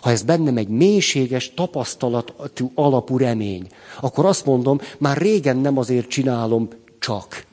Ha 0.00 0.10
ez 0.10 0.22
bennem 0.22 0.56
egy 0.56 0.68
mélységes 0.68 1.54
tapasztalatú 1.54 2.72
alapú 2.74 3.16
remény, 3.16 3.66
akkor 4.00 4.26
azt 4.26 4.44
mondom, 4.44 4.80
már 4.98 5.16
régen 5.16 5.56
nem 5.56 5.78
azért 5.78 6.08
csinálom 6.08 6.68
csak, 6.98 7.44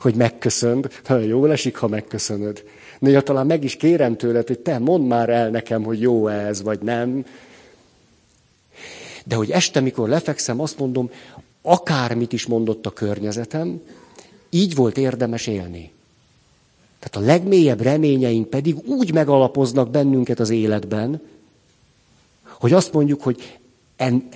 hogy 0.00 0.14
megköszönd. 0.14 0.88
Jó 1.26 1.46
esik, 1.46 1.76
ha 1.76 1.88
megköszönöd. 1.88 2.64
Néha 2.98 3.22
talán 3.22 3.46
meg 3.46 3.64
is 3.64 3.76
kérem 3.76 4.16
tőled, 4.16 4.46
hogy 4.46 4.58
te 4.58 4.78
mondd 4.78 5.04
már 5.04 5.28
el 5.28 5.50
nekem, 5.50 5.82
hogy 5.82 6.00
jó 6.00 6.28
ez, 6.28 6.62
vagy 6.62 6.80
nem. 6.80 7.24
De 9.24 9.34
hogy 9.34 9.50
este, 9.50 9.80
mikor 9.80 10.08
lefekszem, 10.08 10.60
azt 10.60 10.78
mondom, 10.78 11.10
akármit 11.62 12.32
is 12.32 12.46
mondott 12.46 12.86
a 12.86 12.90
környezetem, 12.90 13.80
így 14.50 14.74
volt 14.74 14.98
érdemes 14.98 15.46
élni. 15.46 15.90
Tehát 16.98 17.28
a 17.28 17.32
legmélyebb 17.32 17.80
reményeink 17.80 18.48
pedig 18.48 18.76
úgy 18.86 19.12
megalapoznak 19.12 19.90
bennünket 19.90 20.40
az 20.40 20.50
életben, 20.50 21.20
hogy 22.42 22.72
azt 22.72 22.92
mondjuk, 22.92 23.22
hogy 23.22 23.58
en, 23.96 24.28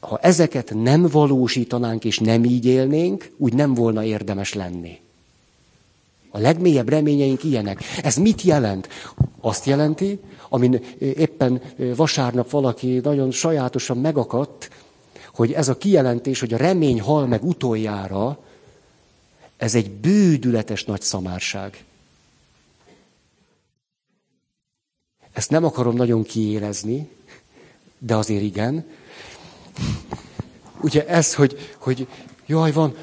ha 0.00 0.18
ezeket 0.18 0.72
nem 0.74 1.06
valósítanánk 1.06 2.04
és 2.04 2.18
nem 2.18 2.44
így 2.44 2.66
élnénk, 2.66 3.30
úgy 3.36 3.54
nem 3.54 3.74
volna 3.74 4.04
érdemes 4.04 4.54
lenni. 4.54 4.98
A 6.30 6.38
legmélyebb 6.38 6.88
reményeink 6.88 7.44
ilyenek. 7.44 7.80
Ez 8.02 8.16
mit 8.16 8.42
jelent? 8.42 8.88
Azt 9.40 9.64
jelenti, 9.66 10.20
amin 10.48 10.80
éppen 10.98 11.62
vasárnap 11.96 12.50
valaki 12.50 12.98
nagyon 13.02 13.30
sajátosan 13.30 13.96
megakadt, 13.98 14.70
hogy 15.34 15.52
ez 15.52 15.68
a 15.68 15.76
kijelentés, 15.76 16.40
hogy 16.40 16.54
a 16.54 16.56
remény 16.56 17.00
hal 17.00 17.26
meg 17.26 17.44
utoljára, 17.44 18.38
ez 19.56 19.74
egy 19.74 19.90
bődületes 19.90 20.84
nagy 20.84 21.00
szamárság. 21.00 21.84
Ezt 25.32 25.50
nem 25.50 25.64
akarom 25.64 25.94
nagyon 25.94 26.22
kiélezni, 26.22 27.08
de 27.98 28.16
azért 28.16 28.42
igen. 28.42 28.84
Ugye 30.80 31.06
ez, 31.06 31.34
hogy, 31.34 31.74
hogy 31.78 32.06
jaj, 32.50 32.72
van, 32.72 32.94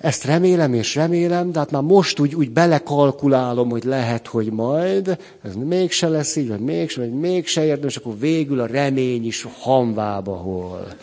ezt 0.00 0.24
remélem 0.24 0.74
és 0.74 0.94
remélem, 0.94 1.52
de 1.52 1.58
hát 1.58 1.70
már 1.70 1.82
most 1.82 2.18
úgy, 2.18 2.34
úgy 2.34 2.50
belekalkulálom, 2.50 3.70
hogy 3.70 3.84
lehet, 3.84 4.26
hogy 4.26 4.52
majd, 4.52 5.18
ez 5.42 5.54
mégse 5.54 6.08
lesz 6.08 6.36
így, 6.36 6.48
vagy 6.48 6.60
mégse, 6.60 7.00
vagy 7.00 7.12
mégse 7.12 7.64
érdemes, 7.64 7.96
akkor 7.96 8.18
végül 8.18 8.60
a 8.60 8.66
remény 8.66 9.26
is 9.26 9.46
hamvába 9.60 10.36
hol. 10.36 10.94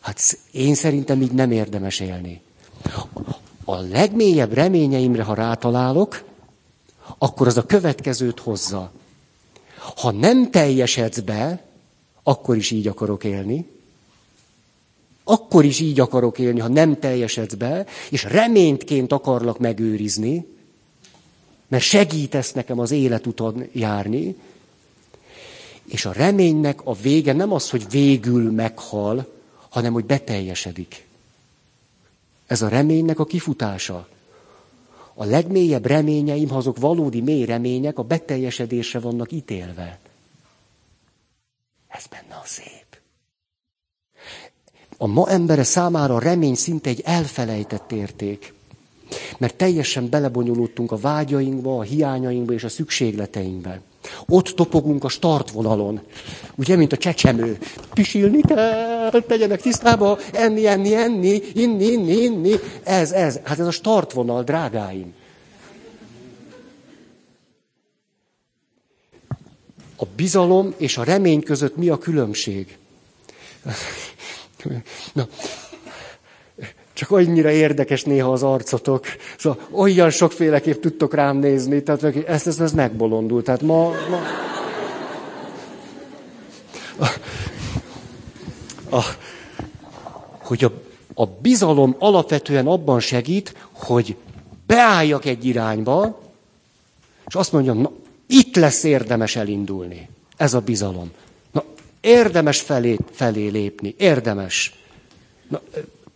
Hát 0.00 0.20
én 0.50 0.74
szerintem 0.74 1.22
így 1.22 1.32
nem 1.32 1.50
érdemes 1.50 2.00
élni. 2.00 2.40
A 3.64 3.76
legmélyebb 3.76 4.52
reményeimre, 4.52 5.22
ha 5.22 5.34
rátalálok, 5.34 6.24
akkor 7.18 7.46
az 7.46 7.56
a 7.56 7.66
következőt 7.66 8.40
hozza. 8.40 8.92
Ha 9.96 10.10
nem 10.10 10.50
teljesedsz 10.50 11.18
be, 11.18 11.62
akkor 12.22 12.56
is 12.56 12.70
így 12.70 12.86
akarok 12.86 13.24
élni. 13.24 13.71
Akkor 15.32 15.64
is 15.64 15.80
így 15.80 16.00
akarok 16.00 16.38
élni, 16.38 16.60
ha 16.60 16.68
nem 16.68 16.98
teljesedsz 16.98 17.54
be, 17.54 17.86
és 18.10 18.24
reményként 18.24 19.12
akarlak 19.12 19.58
megőrizni, 19.58 20.46
mert 21.68 21.82
segítesz 21.82 22.52
nekem 22.52 22.78
az 22.78 22.90
életuton 22.90 23.68
járni, 23.72 24.36
és 25.84 26.04
a 26.04 26.12
reménynek 26.12 26.80
a 26.84 26.94
vége 26.94 27.32
nem 27.32 27.52
az, 27.52 27.70
hogy 27.70 27.86
végül 27.90 28.50
meghal, 28.50 29.32
hanem 29.68 29.92
hogy 29.92 30.04
beteljesedik. 30.04 31.06
Ez 32.46 32.62
a 32.62 32.68
reménynek 32.68 33.18
a 33.18 33.24
kifutása. 33.24 34.08
A 35.14 35.24
legmélyebb 35.24 35.86
reményeim, 35.86 36.48
ha 36.48 36.56
azok 36.56 36.78
valódi 36.78 37.20
mély 37.20 37.44
remények, 37.44 37.98
a 37.98 38.02
beteljesedésre 38.02 38.98
vannak 38.98 39.32
ítélve. 39.32 39.98
Ez 41.88 42.06
benne 42.06 42.34
a 42.34 42.46
szép. 42.46 42.81
A 45.02 45.06
ma 45.06 45.28
embere 45.28 45.62
számára 45.62 46.14
a 46.14 46.18
remény 46.18 46.54
szinte 46.54 46.90
egy 46.90 47.00
elfelejtett 47.04 47.92
érték. 47.92 48.54
Mert 49.38 49.56
teljesen 49.56 50.10
belebonyolultunk 50.10 50.92
a 50.92 50.96
vágyainkba, 50.96 51.78
a 51.78 51.82
hiányainkba 51.82 52.52
és 52.52 52.64
a 52.64 52.68
szükségleteinkbe. 52.68 53.80
Ott 54.26 54.46
topogunk 54.46 55.04
a 55.04 55.08
startvonalon. 55.08 56.00
Ugye, 56.54 56.76
mint 56.76 56.92
a 56.92 56.96
csecsemő. 56.96 57.58
Pisilni 57.94 58.40
kell, 58.40 59.10
tegyenek 59.26 59.60
tisztába, 59.60 60.18
enni, 60.32 60.66
enni, 60.66 60.94
enni, 60.94 61.42
inni, 61.54 61.84
inni, 61.84 62.22
inni. 62.22 62.54
Ez, 62.82 63.12
ez. 63.12 63.40
Hát 63.44 63.58
ez 63.58 63.66
a 63.66 63.70
startvonal, 63.70 64.42
drágáim. 64.42 65.14
A 69.96 70.04
bizalom 70.16 70.74
és 70.76 70.96
a 70.96 71.04
remény 71.04 71.42
között 71.42 71.76
mi 71.76 71.88
a 71.88 71.98
különbség? 71.98 72.76
Na, 75.12 75.26
csak 76.92 77.10
annyira 77.10 77.50
érdekes 77.50 78.02
néha 78.02 78.32
az 78.32 78.42
arcotok. 78.42 79.06
Szóval 79.38 79.58
olyan 79.70 80.10
sokféleképp 80.10 80.80
tudtok 80.80 81.14
rám 81.14 81.36
nézni, 81.36 81.82
tehát 81.82 82.02
ezt, 82.26 82.46
ezt, 82.46 82.60
ezt 82.60 82.74
megbolondult. 82.74 83.44
Tehát 83.44 83.62
ma... 83.62 83.90
ma... 84.10 84.20
A, 86.98 87.06
a, 88.96 89.02
hogy 90.38 90.64
a, 90.64 90.72
a 91.14 91.26
bizalom 91.26 91.96
alapvetően 91.98 92.66
abban 92.66 93.00
segít, 93.00 93.54
hogy 93.72 94.16
beálljak 94.66 95.24
egy 95.24 95.44
irányba, 95.44 96.20
és 97.26 97.34
azt 97.34 97.52
mondjam, 97.52 97.78
na, 97.78 97.90
itt 98.26 98.56
lesz 98.56 98.82
érdemes 98.82 99.36
elindulni. 99.36 100.08
Ez 100.36 100.54
a 100.54 100.60
bizalom. 100.60 101.10
Érdemes 102.02 102.60
felé, 102.60 102.96
felé 103.10 103.48
lépni, 103.48 103.94
érdemes. 103.98 104.74
Na, 105.48 105.60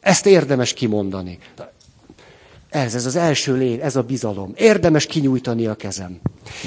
ezt 0.01 0.26
érdemes 0.26 0.72
kimondani. 0.72 1.39
Ez, 2.68 2.95
ez 2.95 3.07
az 3.07 3.16
első 3.16 3.57
lé, 3.57 3.80
ez 3.80 3.97
a 3.97 4.03
bizalom. 4.03 4.53
Érdemes 4.57 5.07
kinyújtani 5.07 5.66
a 5.66 5.74
kezem. 5.74 6.20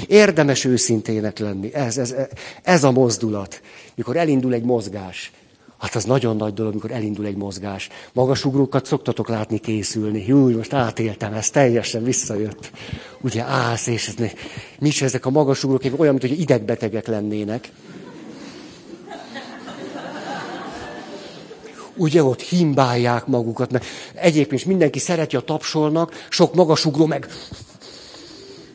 Érdemes 0.06 0.64
őszintének 0.64 1.38
lenni. 1.38 1.74
Ez, 1.74 1.98
ez, 1.98 2.14
ez 2.62 2.84
a 2.84 2.90
mozdulat. 2.90 3.60
Mikor 3.94 4.16
elindul 4.16 4.54
egy 4.54 4.62
mozgás. 4.62 5.32
Hát 5.78 5.94
az 5.94 6.04
nagyon 6.04 6.36
nagy 6.36 6.54
dolog, 6.54 6.70
amikor 6.70 6.90
elindul 6.90 7.26
egy 7.26 7.36
mozgás. 7.36 7.88
Magasugrókat 8.12 8.86
szoktatok 8.86 9.28
látni 9.28 9.58
készülni. 9.58 10.24
Júj, 10.26 10.54
most 10.54 10.72
átéltem, 10.72 11.32
ez 11.32 11.50
teljesen 11.50 12.04
visszajött. 12.04 12.70
Ugye 13.20 13.42
állsz, 13.42 13.86
és 13.86 14.08
ez, 14.08 14.14
mi 14.78 14.90
ezek 15.00 15.26
a 15.26 15.30
magasugrók, 15.30 16.00
olyan, 16.00 16.16
mint 16.20 16.38
idegbetegek 16.38 17.06
lennének. 17.06 17.70
Ugye 22.00 22.22
ott 22.24 22.40
himbálják 22.40 23.26
magukat, 23.26 23.72
mert 23.72 23.84
egyébként 24.14 24.60
is 24.60 24.66
mindenki 24.66 24.98
szereti 24.98 25.36
a 25.36 25.40
tapsolnak, 25.40 26.26
sok 26.28 26.54
magasugró 26.54 27.06
meg 27.06 27.28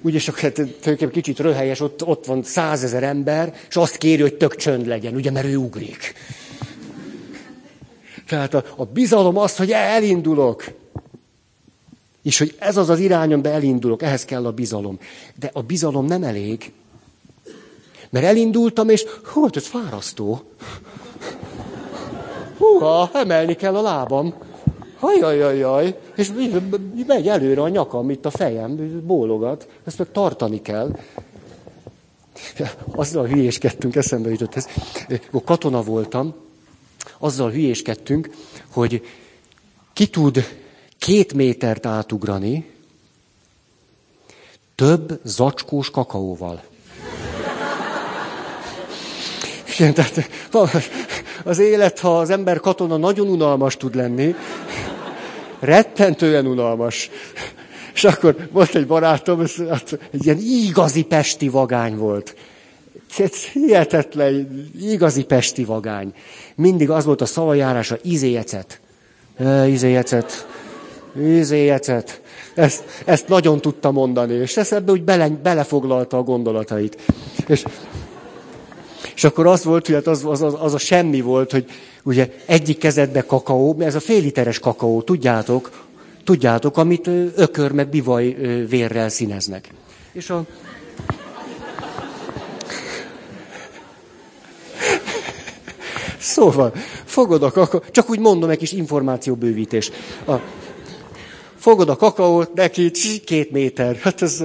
ugye 0.05 0.19
csak 0.19 0.39
hát, 0.39 0.53
tulajdonképpen 0.53 1.09
kicsit 1.09 1.39
röhelyes, 1.39 1.79
ott, 1.79 2.05
ott 2.05 2.25
van 2.25 2.43
százezer 2.43 3.03
ember, 3.03 3.53
és 3.69 3.75
azt 3.75 3.97
kéri, 3.97 4.21
hogy 4.21 4.35
tök 4.35 4.55
csönd 4.55 4.87
legyen, 4.87 5.15
ugye, 5.15 5.31
mert 5.31 5.45
ő 5.45 5.55
ugrik. 5.55 6.13
Tehát 8.27 8.53
a, 8.53 8.63
a 8.75 8.85
bizalom 8.85 9.37
az, 9.37 9.55
hogy 9.55 9.71
elindulok. 9.71 10.63
És 12.23 12.37
hogy 12.37 12.55
ez 12.59 12.77
az 12.77 12.89
az 12.89 12.99
irányon 12.99 13.41
be 13.41 13.49
elindulok, 13.51 14.01
ehhez 14.01 14.25
kell 14.25 14.45
a 14.45 14.51
bizalom. 14.51 14.99
De 15.39 15.49
a 15.53 15.61
bizalom 15.61 16.05
nem 16.05 16.23
elég. 16.23 16.71
Mert 18.09 18.25
elindultam, 18.25 18.89
és 18.89 19.05
hú, 19.23 19.43
hát 19.43 19.55
ez 19.55 19.67
fárasztó. 19.67 20.43
Húha, 22.57 23.09
emelni 23.13 23.55
kell 23.55 23.75
a 23.75 23.81
lábam. 23.81 24.33
Hajajajaj, 24.99 25.99
és 26.15 26.31
megy 27.07 27.27
előre 27.27 27.61
a 27.61 27.69
nyakam, 27.69 28.09
itt 28.09 28.25
a 28.25 28.29
fejem, 28.29 29.01
bólogat, 29.05 29.67
ezt 29.83 29.97
meg 29.97 30.11
tartani 30.11 30.61
kell. 30.61 30.97
Azzal 32.95 33.25
hülyéskedtünk, 33.25 33.95
eszembe 33.95 34.29
jutott 34.29 34.55
ez. 34.55 34.67
Akkor 35.27 35.43
katona 35.43 35.81
voltam, 35.81 36.33
azzal 37.17 37.51
hülyéskedtünk, 37.51 38.29
hogy 38.73 39.05
ki 39.93 40.07
tud 40.07 40.43
két 40.97 41.33
métert 41.33 41.85
átugrani 41.85 42.73
több 44.75 45.19
zacskós 45.23 45.91
kakaóval. 45.91 46.63
Igen, 49.77 49.93
tehát 49.93 50.29
az 51.43 51.59
élet, 51.59 51.99
ha 51.99 52.19
az 52.19 52.29
ember 52.29 52.59
katona 52.59 52.97
nagyon 52.97 53.27
unalmas 53.27 53.77
tud 53.77 53.95
lenni, 53.95 54.35
rettentően 55.59 56.47
unalmas. 56.47 57.09
És 57.93 58.03
akkor 58.03 58.35
volt 58.51 58.75
egy 58.75 58.87
barátom, 58.87 59.45
hát 59.69 59.99
egy 60.11 60.25
ilyen 60.25 60.37
igazi 60.37 61.03
pesti 61.03 61.49
vagány 61.49 61.97
volt. 61.97 62.35
Hihetetlen, 63.53 64.69
igazi 64.81 65.23
pesti 65.23 65.63
vagány. 65.63 66.13
Mindig 66.55 66.89
az 66.89 67.05
volt 67.05 67.21
a 67.21 67.25
szavajárása, 67.25 67.97
izéjecet. 68.01 68.79
E, 69.37 69.67
izéjecet. 69.67 70.47
Izéjecet. 71.19 72.21
Ezt, 72.55 72.83
ezt 73.05 73.27
nagyon 73.27 73.61
tudta 73.61 73.91
mondani, 73.91 74.33
és 74.33 74.57
ezt 74.57 74.73
ebbe 74.73 74.91
úgy 74.91 75.03
bele, 75.03 75.29
belefoglalta 75.29 76.17
a 76.17 76.23
gondolatait. 76.23 76.97
És, 77.47 77.65
és 79.15 79.23
akkor 79.23 79.47
az 79.47 79.63
volt, 79.63 79.85
hogy 79.85 79.95
hát 79.95 80.07
az, 80.07 80.25
az, 80.25 80.41
az, 80.41 80.55
az 80.59 80.73
a 80.73 80.77
semmi 80.77 81.21
volt, 81.21 81.51
hogy 81.51 81.65
ugye 82.03 82.29
egyik 82.45 82.77
kezedbe 82.77 83.21
kakaó, 83.21 83.75
ez 83.79 83.95
a 83.95 83.99
fél 83.99 84.21
literes 84.21 84.59
kakaó, 84.59 85.01
tudjátok, 85.01 85.83
tudjátok, 86.23 86.77
amit 86.77 87.09
ökör 87.35 87.71
meg 87.71 87.89
bivaj 87.89 88.25
vérrel 88.69 89.09
színeznek. 89.09 89.69
És 90.11 90.29
a... 90.29 90.43
Szóval, 96.17 96.73
fogod 97.05 97.43
a 97.43 97.51
kakaó, 97.51 97.81
csak 97.91 98.09
úgy 98.09 98.19
mondom, 98.19 98.49
egy 98.49 98.57
kis 98.57 98.71
információbővítés. 98.71 99.91
A, 100.27 100.33
fogod 101.65 101.89
a 101.89 101.95
kakaót, 101.95 102.53
neki 102.53 102.91
két 103.25 103.51
méter. 103.51 103.95
Hát 103.95 104.21
ez, 104.21 104.43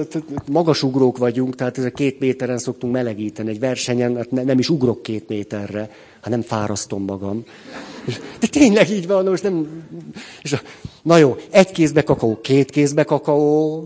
magasugrók 0.51 1.17
vagyunk, 1.17 1.55
tehát 1.55 1.77
ez 1.77 1.83
a 1.83 1.89
két 1.89 2.19
méteren 2.19 2.57
szoktunk 2.57 2.93
melegíteni. 2.93 3.49
Egy 3.49 3.59
versenyen 3.59 4.15
hát 4.15 4.31
ne, 4.31 4.43
nem 4.43 4.59
is 4.59 4.69
ugrok 4.69 5.03
két 5.03 5.27
méterre, 5.27 5.89
hanem 6.21 6.41
fárasztom 6.41 7.03
magam. 7.03 7.43
De 8.39 8.47
tényleg 8.47 8.89
így 8.89 9.07
van, 9.07 9.25
most 9.25 9.43
nem... 9.43 9.83
És 10.41 10.53
a, 10.53 10.61
na 11.01 11.17
jó, 11.17 11.35
egy 11.49 11.71
kézbe 11.71 12.03
kakaó, 12.03 12.39
két 12.41 12.69
kézbe 12.69 13.03
kakaó, 13.03 13.83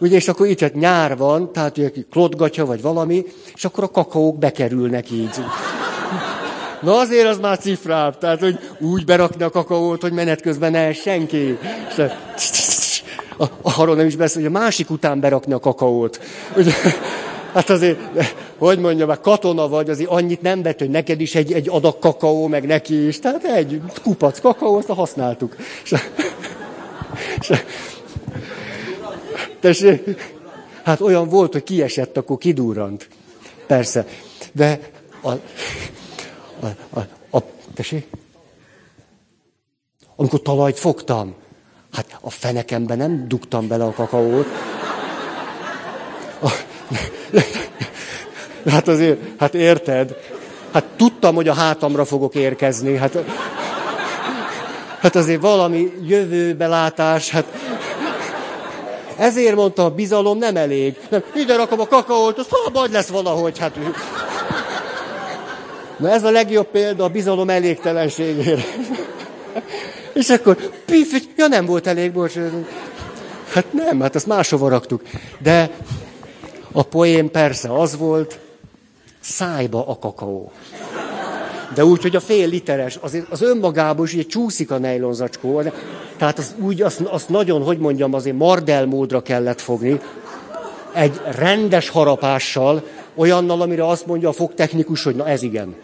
ugye, 0.00 0.16
és 0.16 0.28
akkor 0.28 0.46
itt 0.46 0.60
hát 0.60 0.74
nyár 0.74 1.16
van, 1.16 1.52
tehát 1.52 1.78
ugye 1.78 1.90
klotgatja, 2.10 2.64
vagy 2.64 2.82
valami, 2.82 3.24
és 3.54 3.64
akkor 3.64 3.84
a 3.84 3.90
kakaók 3.90 4.38
bekerülnek 4.38 5.10
így. 5.10 5.34
Na 6.82 6.98
azért 6.98 7.26
az 7.26 7.38
már 7.38 7.58
cifrább, 7.58 8.18
tehát 8.18 8.40
hogy 8.40 8.58
úgy 8.78 9.04
berakni 9.04 9.42
a 9.42 9.50
kakaót, 9.50 10.00
hogy 10.00 10.12
menet 10.12 10.40
közben 10.40 10.70
ne 10.70 10.92
senki. 10.92 11.58
arról 13.62 13.96
nem 13.96 14.06
is 14.06 14.16
beszél, 14.16 14.42
hogy 14.42 14.54
a 14.54 14.58
másik 14.58 14.90
után 14.90 15.20
berakni 15.20 15.52
a 15.52 15.58
kakaót. 15.58 16.20
Ugye, 16.56 16.72
hát 17.52 17.70
azért, 17.70 17.98
hogy 18.58 18.78
mondjam, 18.78 19.08
már 19.08 19.20
katona 19.20 19.68
vagy, 19.68 19.90
azért 19.90 20.10
annyit 20.10 20.42
nem 20.42 20.62
vett, 20.62 20.78
hogy 20.78 20.90
neked 20.90 21.20
is 21.20 21.34
egy, 21.34 21.52
egy 21.52 21.68
adag 21.68 21.98
kakaó, 21.98 22.46
meg 22.46 22.66
neki 22.66 23.06
is. 23.06 23.18
Tehát 23.18 23.44
egy 23.44 23.80
kupac 24.02 24.40
kakaó, 24.40 24.76
azt 24.76 24.88
használtuk. 24.88 25.56
És, 25.84 25.94
tessék, 29.60 30.32
hát 30.82 31.00
olyan 31.00 31.28
volt, 31.28 31.52
hogy 31.52 31.62
kiesett, 31.62 32.16
akkor 32.16 32.38
kidurrant. 32.38 33.08
Persze. 33.66 34.06
De 34.52 34.80
a, 35.22 35.30
a, 36.62 36.98
a, 36.98 37.06
a, 37.36 37.42
tessék? 37.74 38.06
Amikor 40.16 40.42
talajt 40.42 40.78
fogtam, 40.78 41.34
hát 41.92 42.18
a 42.20 42.30
fenekembe 42.30 42.94
nem 42.94 43.28
dugtam 43.28 43.68
bele 43.68 43.84
a 43.84 43.92
kakaót. 43.92 44.46
Hát 48.66 48.88
azért, 48.88 49.20
hát 49.38 49.54
érted? 49.54 50.16
Hát 50.72 50.84
tudtam, 50.96 51.34
hogy 51.34 51.48
a 51.48 51.54
hátamra 51.54 52.04
fogok 52.04 52.34
érkezni. 52.34 52.96
Hát, 52.96 53.18
hát 55.00 55.16
azért 55.16 55.40
valami 55.40 55.92
jövőbelátás, 56.06 57.30
hát 57.30 57.44
ezért 59.16 59.54
mondta, 59.54 59.84
a 59.84 59.90
bizalom 59.90 60.38
nem 60.38 60.56
elég. 60.56 60.98
Nem, 61.08 61.22
ide 61.34 61.56
rakom 61.56 61.80
a 61.80 61.86
kakaót, 61.86 62.38
az 62.38 62.46
ha 62.48 62.86
lesz 62.90 63.08
valahogy. 63.08 63.58
Hát, 63.58 63.78
Na 66.02 66.10
ez 66.10 66.24
a 66.24 66.30
legjobb 66.30 66.66
példa 66.66 67.04
a 67.04 67.08
bizalom 67.08 67.50
elégtelenségére. 67.50 68.62
És 70.12 70.28
akkor, 70.28 70.56
pif, 70.84 71.22
ja 71.36 71.46
nem 71.46 71.66
volt 71.66 71.86
elég, 71.86 72.12
bocs. 72.12 72.34
Hát 73.52 73.72
nem, 73.72 74.00
hát 74.00 74.14
azt 74.14 74.26
máshova 74.26 74.68
raktuk. 74.68 75.02
De 75.38 75.70
a 76.72 76.82
poén 76.82 77.30
persze 77.30 77.72
az 77.80 77.96
volt, 77.96 78.38
szájba 79.20 79.88
a 79.88 79.98
kakaó. 79.98 80.52
De 81.74 81.84
úgy, 81.84 82.02
hogy 82.02 82.16
a 82.16 82.20
fél 82.20 82.48
literes, 82.48 82.96
azért 83.00 83.26
az 83.30 83.42
önmagában 83.42 84.04
is 84.04 84.12
ugye 84.12 84.22
csúszik 84.22 84.70
a 84.70 84.78
nejlonzacskó. 84.78 85.62
Tehát 86.16 86.38
az 86.38 86.54
úgy, 86.58 86.82
azt, 86.82 87.00
azt 87.00 87.28
nagyon, 87.28 87.62
hogy 87.62 87.78
mondjam, 87.78 88.14
azért 88.14 88.36
mardel 88.36 88.86
módra 88.86 89.22
kellett 89.22 89.60
fogni. 89.60 90.00
Egy 90.92 91.20
rendes 91.24 91.88
harapással, 91.88 92.82
olyannal, 93.14 93.60
amire 93.60 93.86
azt 93.86 94.06
mondja 94.06 94.28
a 94.28 94.32
fogtechnikus, 94.32 95.02
hogy 95.02 95.14
na 95.14 95.28
ez 95.28 95.42
igen. 95.42 95.74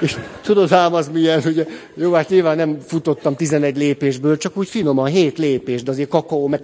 És 0.00 0.16
tudod 0.42 0.72
ám 0.72 0.94
az 0.94 1.08
milyen, 1.12 1.42
hogy 1.42 1.66
jó, 1.94 2.12
hát 2.12 2.28
nyilván 2.28 2.56
nem 2.56 2.78
futottam 2.86 3.36
11 3.36 3.76
lépésből, 3.76 4.36
csak 4.36 4.56
úgy 4.56 4.68
finoman 4.68 5.06
7 5.06 5.38
lépés, 5.38 5.82
de 5.82 5.90
azért 5.90 6.08
kakaó 6.08 6.46
meg... 6.46 6.60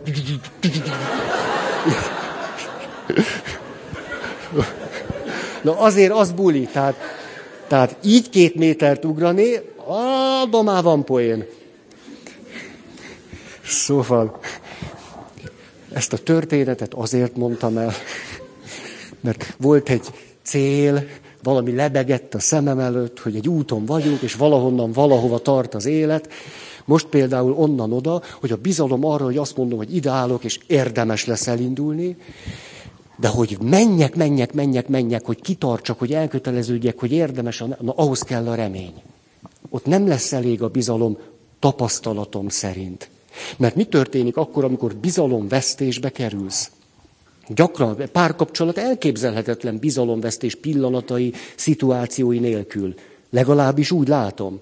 Na 5.63 5.79
azért 5.79 6.13
az 6.13 6.33
buli, 6.33 6.69
tehát, 6.73 6.95
tehát 7.67 7.97
így 8.05 8.31
két 8.31 8.55
métert 8.55 9.05
ugrani, 9.05 9.61
abban 10.43 10.65
már 10.65 10.83
van 10.83 11.05
poén. 11.05 11.47
Szóval, 13.65 14.39
ezt 15.99 16.13
a 16.13 16.19
történetet 16.19 16.95
azért 16.95 17.37
mondtam 17.37 17.77
el, 17.77 17.93
mert 19.21 19.57
volt 19.59 19.89
egy 19.89 20.03
cél, 20.43 21.07
valami 21.43 21.75
lebegett 21.75 22.35
a 22.35 22.39
szemem 22.39 22.79
előtt, 22.79 23.21
hogy 23.21 23.37
egy 23.37 23.49
úton 23.49 23.85
vagyunk, 23.85 24.21
és 24.21 24.35
valahonnan 24.35 24.93
valahova 24.93 25.39
tart 25.39 25.75
az 25.75 25.87
élet. 25.87 26.29
Most 26.85 27.07
például 27.07 27.53
onnan 27.53 27.93
oda, 27.93 28.23
hogy 28.41 28.53
a 28.53 28.57
bizalom 28.57 29.05
arra, 29.05 29.25
hogy 29.25 29.37
azt 29.37 29.57
mondom, 29.57 29.79
hogy 29.79 29.95
ideálok, 29.95 30.45
és 30.45 30.61
érdemes 30.67 31.27
lesz 31.27 31.47
elindulni, 31.47 32.17
de 33.17 33.29
hogy 33.29 33.57
menjek, 33.61 34.15
menjek, 34.15 34.53
menjek, 34.53 34.89
menjek, 34.89 35.25
hogy 35.25 35.41
kitartsak, 35.41 35.99
hogy 35.99 36.13
elköteleződjek, 36.13 36.99
hogy 36.99 37.13
érdemes, 37.13 37.59
na, 37.59 37.93
ahhoz 37.95 38.23
kell 38.23 38.49
a 38.49 38.55
remény. 38.55 39.03
Ott 39.71 39.87
nem 39.87 40.07
lesz 40.07 40.33
elég 40.33 40.63
a 40.63 40.69
bizalom 40.69 41.19
tapasztalatom 41.59 42.49
szerint. 42.49 43.11
Mert 43.57 43.75
mi 43.75 43.85
történik 43.85 44.37
akkor, 44.37 44.65
amikor 44.65 44.95
bizalomvesztésbe 44.95 46.11
kerülsz? 46.11 46.71
Gyakran 47.49 48.03
párkapcsolat 48.13 48.79
elképzelhetetlen 48.79 49.79
bizalomvesztés 49.79 50.55
pillanatai, 50.55 51.33
szituációi 51.57 52.39
nélkül. 52.39 52.95
Legalábbis 53.31 53.91
úgy 53.91 54.09
látom. 54.09 54.61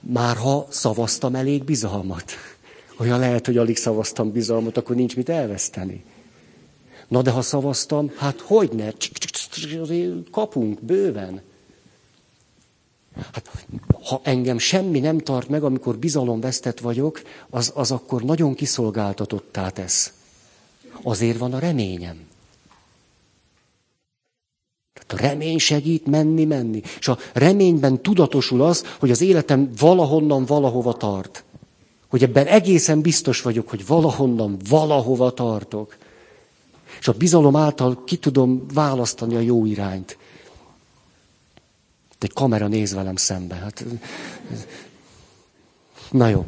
Már 0.00 0.36
ha 0.36 0.66
szavaztam 0.70 1.34
elég 1.34 1.64
bizalmat. 1.64 2.32
Olyan 2.98 3.18
lehet, 3.18 3.46
hogy 3.46 3.56
alig 3.56 3.76
szavaztam 3.76 4.32
bizalmat, 4.32 4.76
akkor 4.76 4.96
nincs 4.96 5.16
mit 5.16 5.28
elveszteni. 5.28 6.04
Na 7.08 7.22
de 7.22 7.30
ha 7.30 7.42
szavaztam, 7.42 8.12
hát 8.16 8.40
hogy 8.40 8.70
ne? 8.72 8.90
Kapunk 10.30 10.82
bőven. 10.82 11.40
Hát, 13.32 13.66
ha 14.08 14.20
engem 14.22 14.58
semmi 14.58 14.98
nem 14.98 15.18
tart 15.18 15.48
meg, 15.48 15.64
amikor 15.64 15.98
bizalomvesztett 15.98 16.80
vagyok, 16.80 17.22
az, 17.50 17.72
az 17.74 17.90
akkor 17.90 18.22
nagyon 18.22 18.54
kiszolgáltatottá 18.54 19.68
tesz. 19.68 20.12
Azért 21.02 21.38
van 21.38 21.52
a 21.52 21.58
reményem. 21.58 22.30
Tehát 24.92 25.24
a 25.24 25.28
remény 25.28 25.58
segít 25.58 26.06
menni, 26.06 26.44
menni. 26.44 26.82
És 26.98 27.08
a 27.08 27.18
reményben 27.32 28.02
tudatosul 28.02 28.62
az, 28.62 28.84
hogy 28.98 29.10
az 29.10 29.20
életem 29.20 29.70
valahonnan 29.78 30.44
valahova 30.44 30.92
tart. 30.92 31.44
Hogy 32.08 32.22
ebben 32.22 32.46
egészen 32.46 33.00
biztos 33.00 33.42
vagyok, 33.42 33.68
hogy 33.68 33.86
valahonnan 33.86 34.56
valahova 34.68 35.30
tartok. 35.30 35.96
És 37.00 37.08
a 37.08 37.12
bizalom 37.12 37.56
által 37.56 38.04
ki 38.04 38.16
tudom 38.16 38.66
választani 38.74 39.34
a 39.34 39.40
jó 39.40 39.64
irányt. 39.64 40.18
Egy 42.22 42.32
kamera 42.32 42.66
néz 42.66 42.92
velem 42.92 43.16
szembe. 43.16 43.54
Hát... 43.54 43.84
Na 46.10 46.28
jó. 46.28 46.46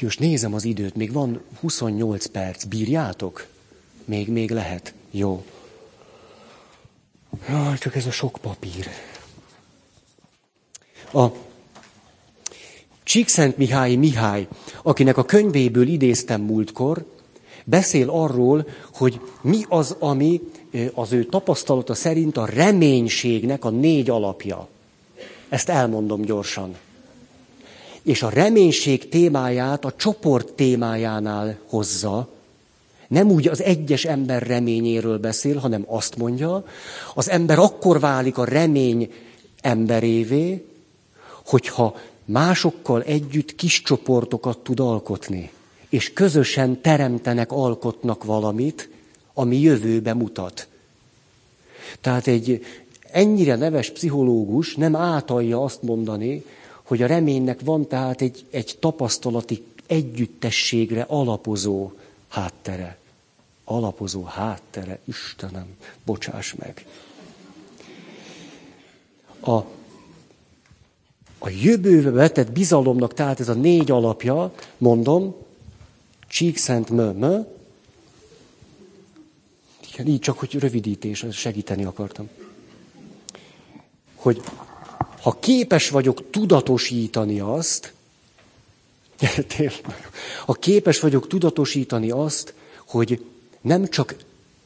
Most 0.00 0.18
nézem 0.18 0.54
az 0.54 0.64
időt, 0.64 0.94
még 0.94 1.12
van 1.12 1.40
28 1.60 2.26
perc. 2.26 2.64
Bírjátok? 2.64 3.46
Még, 4.04 4.28
még 4.28 4.50
lehet. 4.50 4.94
Jó. 5.10 5.44
Jaj, 7.48 7.78
csak 7.78 7.94
ez 7.96 8.06
a 8.06 8.10
sok 8.10 8.38
papír. 8.40 8.88
A 11.12 11.26
Csíkszent 13.02 13.56
Mihály 13.56 13.94
Mihály, 13.94 14.48
akinek 14.82 15.16
a 15.16 15.24
könyvéből 15.24 15.88
idéztem 15.88 16.40
múltkor, 16.40 17.04
beszél 17.64 18.10
arról, 18.10 18.68
hogy 18.92 19.20
mi 19.40 19.64
az, 19.68 19.96
ami 19.98 20.40
az 20.94 21.12
ő 21.12 21.24
tapasztalata 21.24 21.94
szerint 21.94 22.36
a 22.36 22.46
reménységnek 22.46 23.64
a 23.64 23.70
négy 23.70 24.10
alapja. 24.10 24.68
Ezt 25.48 25.68
elmondom 25.68 26.22
gyorsan. 26.22 26.76
És 28.02 28.22
a 28.22 28.28
reménység 28.28 29.08
témáját 29.08 29.84
a 29.84 29.92
csoport 29.96 30.52
témájánál 30.52 31.58
hozza, 31.68 32.28
nem 33.08 33.30
úgy 33.30 33.48
az 33.48 33.62
egyes 33.62 34.04
ember 34.04 34.46
reményéről 34.46 35.18
beszél, 35.18 35.56
hanem 35.56 35.84
azt 35.86 36.16
mondja, 36.16 36.64
az 37.14 37.30
ember 37.30 37.58
akkor 37.58 38.00
válik 38.00 38.38
a 38.38 38.44
remény 38.44 39.12
emberévé, 39.60 40.66
hogyha 41.44 41.96
másokkal 42.24 43.02
együtt 43.02 43.54
kis 43.54 43.82
csoportokat 43.82 44.58
tud 44.58 44.80
alkotni, 44.80 45.50
és 45.88 46.12
közösen 46.12 46.80
teremtenek, 46.80 47.52
alkotnak 47.52 48.24
valamit, 48.24 48.88
ami 49.38 49.60
jövőbe 49.60 50.14
mutat. 50.14 50.68
Tehát 52.00 52.26
egy 52.26 52.64
ennyire 53.10 53.56
neves 53.56 53.90
pszichológus 53.90 54.74
nem 54.74 54.96
átalja 54.96 55.62
azt 55.62 55.82
mondani, 55.82 56.44
hogy 56.82 57.02
a 57.02 57.06
reménynek 57.06 57.60
van 57.60 57.88
tehát 57.88 58.20
egy, 58.20 58.44
egy 58.50 58.76
tapasztalati 58.80 59.64
együttességre 59.86 61.04
alapozó 61.08 61.92
háttere. 62.28 62.98
Alapozó 63.64 64.22
háttere, 64.22 64.98
Istenem, 65.04 65.66
bocsáss 66.04 66.54
meg. 66.54 66.86
A, 69.40 69.54
a 71.38 71.48
jövőbe 71.62 72.10
vetett 72.10 72.52
bizalomnak 72.52 73.14
tehát 73.14 73.40
ez 73.40 73.48
a 73.48 73.54
négy 73.54 73.90
alapja, 73.90 74.52
mondom, 74.78 75.34
Csíkszent 76.28 76.90
mö, 76.90 77.40
igen, 79.98 80.12
így 80.12 80.20
csak, 80.20 80.38
hogy 80.38 80.58
rövidítés, 80.58 81.24
segíteni 81.32 81.84
akartam. 81.84 82.28
Hogy 84.14 84.42
ha 85.20 85.38
képes 85.38 85.90
vagyok 85.90 86.30
tudatosítani 86.30 87.40
azt, 87.40 87.92
ha 90.46 90.52
képes 90.52 91.00
vagyok 91.00 91.28
tudatosítani 91.28 92.10
azt, 92.10 92.54
hogy 92.86 93.24
nem 93.60 93.88
csak 93.88 94.16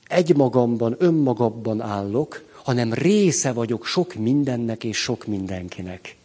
egymagamban, 0.09 0.97
önmagamban 0.99 1.81
állok, 1.81 2.45
hanem 2.63 2.93
része 2.93 3.53
vagyok 3.53 3.87
sok 3.87 4.15
mindennek 4.15 4.85
és 4.85 4.97
sok 4.97 5.27
mindenkinek. 5.27 6.17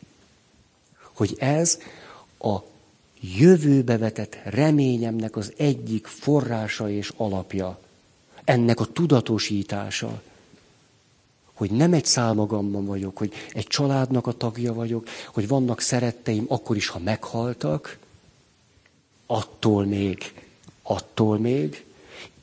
Hogy 1.14 1.36
ez 1.40 1.80
a 2.40 2.58
jövőbe 3.38 3.98
vetett 3.98 4.38
reményemnek 4.44 5.36
az 5.36 5.54
egyik 5.58 6.06
forrása 6.06 6.90
és 6.90 7.12
alapja. 7.18 7.80
Ennek 8.46 8.80
a 8.80 8.86
tudatosítása. 8.86 10.22
Hogy 11.54 11.72
nem 11.72 11.94
egy 11.94 12.06
szálmagamban 12.06 12.86
vagyok, 12.86 13.18
hogy 13.18 13.34
egy 13.54 13.68
családnak 13.68 14.28
a 14.28 14.32
tagja 14.32 14.74
vagyok, 14.74 15.08
hogy 15.34 15.48
vannak 15.48 15.82
szeretteim 15.82 16.46
akkor 16.48 16.76
is, 16.76 16.88
ha 16.88 17.00
meghaltak, 17.00 17.98
attól 19.26 19.86
még, 19.86 20.34
attól 20.82 21.38
még, 21.38 21.86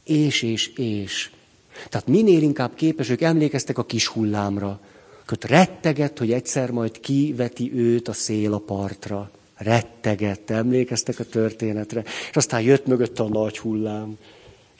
és, 0.04 0.42
és, 0.42 0.68
és. 0.68 1.30
Tehát 1.88 2.06
minél 2.06 2.42
inkább 2.42 2.74
képesek, 2.74 3.20
emlékeztek 3.20 3.78
a 3.78 3.84
kis 3.84 4.06
hullámra, 4.06 4.80
köt 5.24 5.44
retteget, 5.44 6.18
hogy 6.18 6.32
egyszer 6.32 6.70
majd 6.70 7.00
kiveti 7.00 7.72
őt 7.74 8.08
a 8.08 8.12
szél 8.12 8.52
a 8.52 8.58
partra. 8.58 9.30
Rettegett, 9.54 10.50
emlékeztek 10.50 11.18
a 11.18 11.24
történetre. 11.24 12.04
És 12.30 12.36
aztán 12.36 12.60
jött 12.60 12.86
mögött 12.86 13.18
a 13.18 13.28
nagy 13.28 13.58
hullám. 13.58 14.18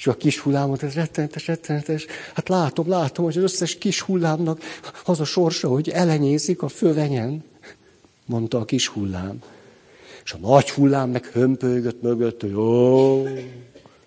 És 0.03 0.09
a 0.09 0.17
kis 0.17 0.39
hullámot, 0.39 0.83
ez 0.83 0.95
rettenetes, 0.95 1.47
rettenetes. 1.47 2.07
Hát 2.35 2.49
látom, 2.49 2.89
látom, 2.89 3.25
hogy 3.25 3.37
az 3.37 3.43
összes 3.43 3.79
kis 3.79 4.01
hullámnak 4.01 4.61
az 5.05 5.21
a 5.21 5.25
sorsa, 5.25 5.69
hogy 5.69 5.89
elenyészik 5.89 6.63
a 6.63 6.69
fövenyen, 6.69 7.45
mondta 8.27 8.59
a 8.59 8.65
kis 8.65 8.89
hullám. 8.89 9.39
És 10.25 10.33
a 10.33 10.39
nagy 10.41 10.71
hullám 10.71 11.11
meg 11.11 11.25
hömpölygött 11.25 12.03
mögött, 12.03 12.41
hogy 12.41 12.55
ó, 12.55 13.23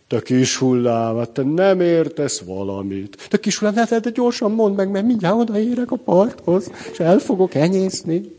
te 0.08 0.22
kis 0.22 0.58
hullám, 0.58 1.18
hát 1.18 1.30
te 1.30 1.44
nem 1.44 1.82
értesz 1.82 2.40
valamit. 2.40 3.28
Te 3.30 3.38
kis 3.38 3.58
hullám, 3.58 3.76
hát 3.76 4.02
te 4.02 4.10
gyorsan 4.10 4.52
mondd 4.52 4.76
meg, 4.76 4.90
mert 4.90 5.06
mindjárt 5.06 5.40
odaérek 5.40 5.92
a 5.92 5.96
parthoz, 5.96 6.72
és 6.92 7.00
el 7.00 7.20
fogok 7.20 7.54
enyészni. 7.54 8.36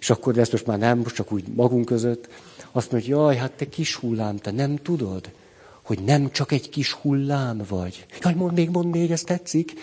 És 0.00 0.10
akkor, 0.10 0.32
de 0.32 0.40
ezt 0.40 0.52
most 0.52 0.66
már 0.66 0.78
nem, 0.78 0.98
most 0.98 1.14
csak 1.14 1.32
úgy 1.32 1.44
magunk 1.54 1.84
között, 1.84 2.28
azt 2.72 2.92
mondja, 2.92 3.16
jaj, 3.16 3.36
hát 3.36 3.52
te 3.52 3.68
kis 3.68 3.94
hullám, 3.94 4.36
te 4.36 4.50
nem 4.50 4.76
tudod, 4.76 5.30
hogy 5.88 6.04
nem 6.04 6.30
csak 6.30 6.52
egy 6.52 6.68
kis 6.68 6.92
hullám 6.92 7.62
vagy. 7.68 8.06
Jaj, 8.20 8.34
mondd 8.34 8.54
még, 8.54 8.70
mondd 8.70 8.88
még, 8.88 9.10
ez 9.10 9.22
tetszik. 9.22 9.72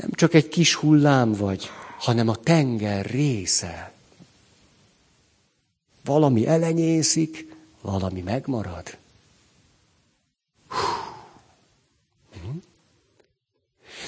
Nem 0.00 0.10
csak 0.10 0.34
egy 0.34 0.48
kis 0.48 0.74
hullám 0.74 1.32
vagy, 1.32 1.70
hanem 1.98 2.28
a 2.28 2.36
tenger 2.36 3.06
része. 3.06 3.92
Valami 6.04 6.46
elenyészik, 6.46 7.54
valami 7.80 8.20
megmarad. 8.20 8.96
Hm? 10.68 11.09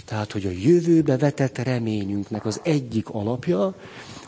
Tehát, 0.04 0.32
hogy 0.32 0.46
a 0.46 0.50
jövőbe 0.50 1.16
vetett 1.16 1.58
reményünknek 1.58 2.46
az 2.46 2.60
egyik 2.62 3.08
alapja, 3.08 3.74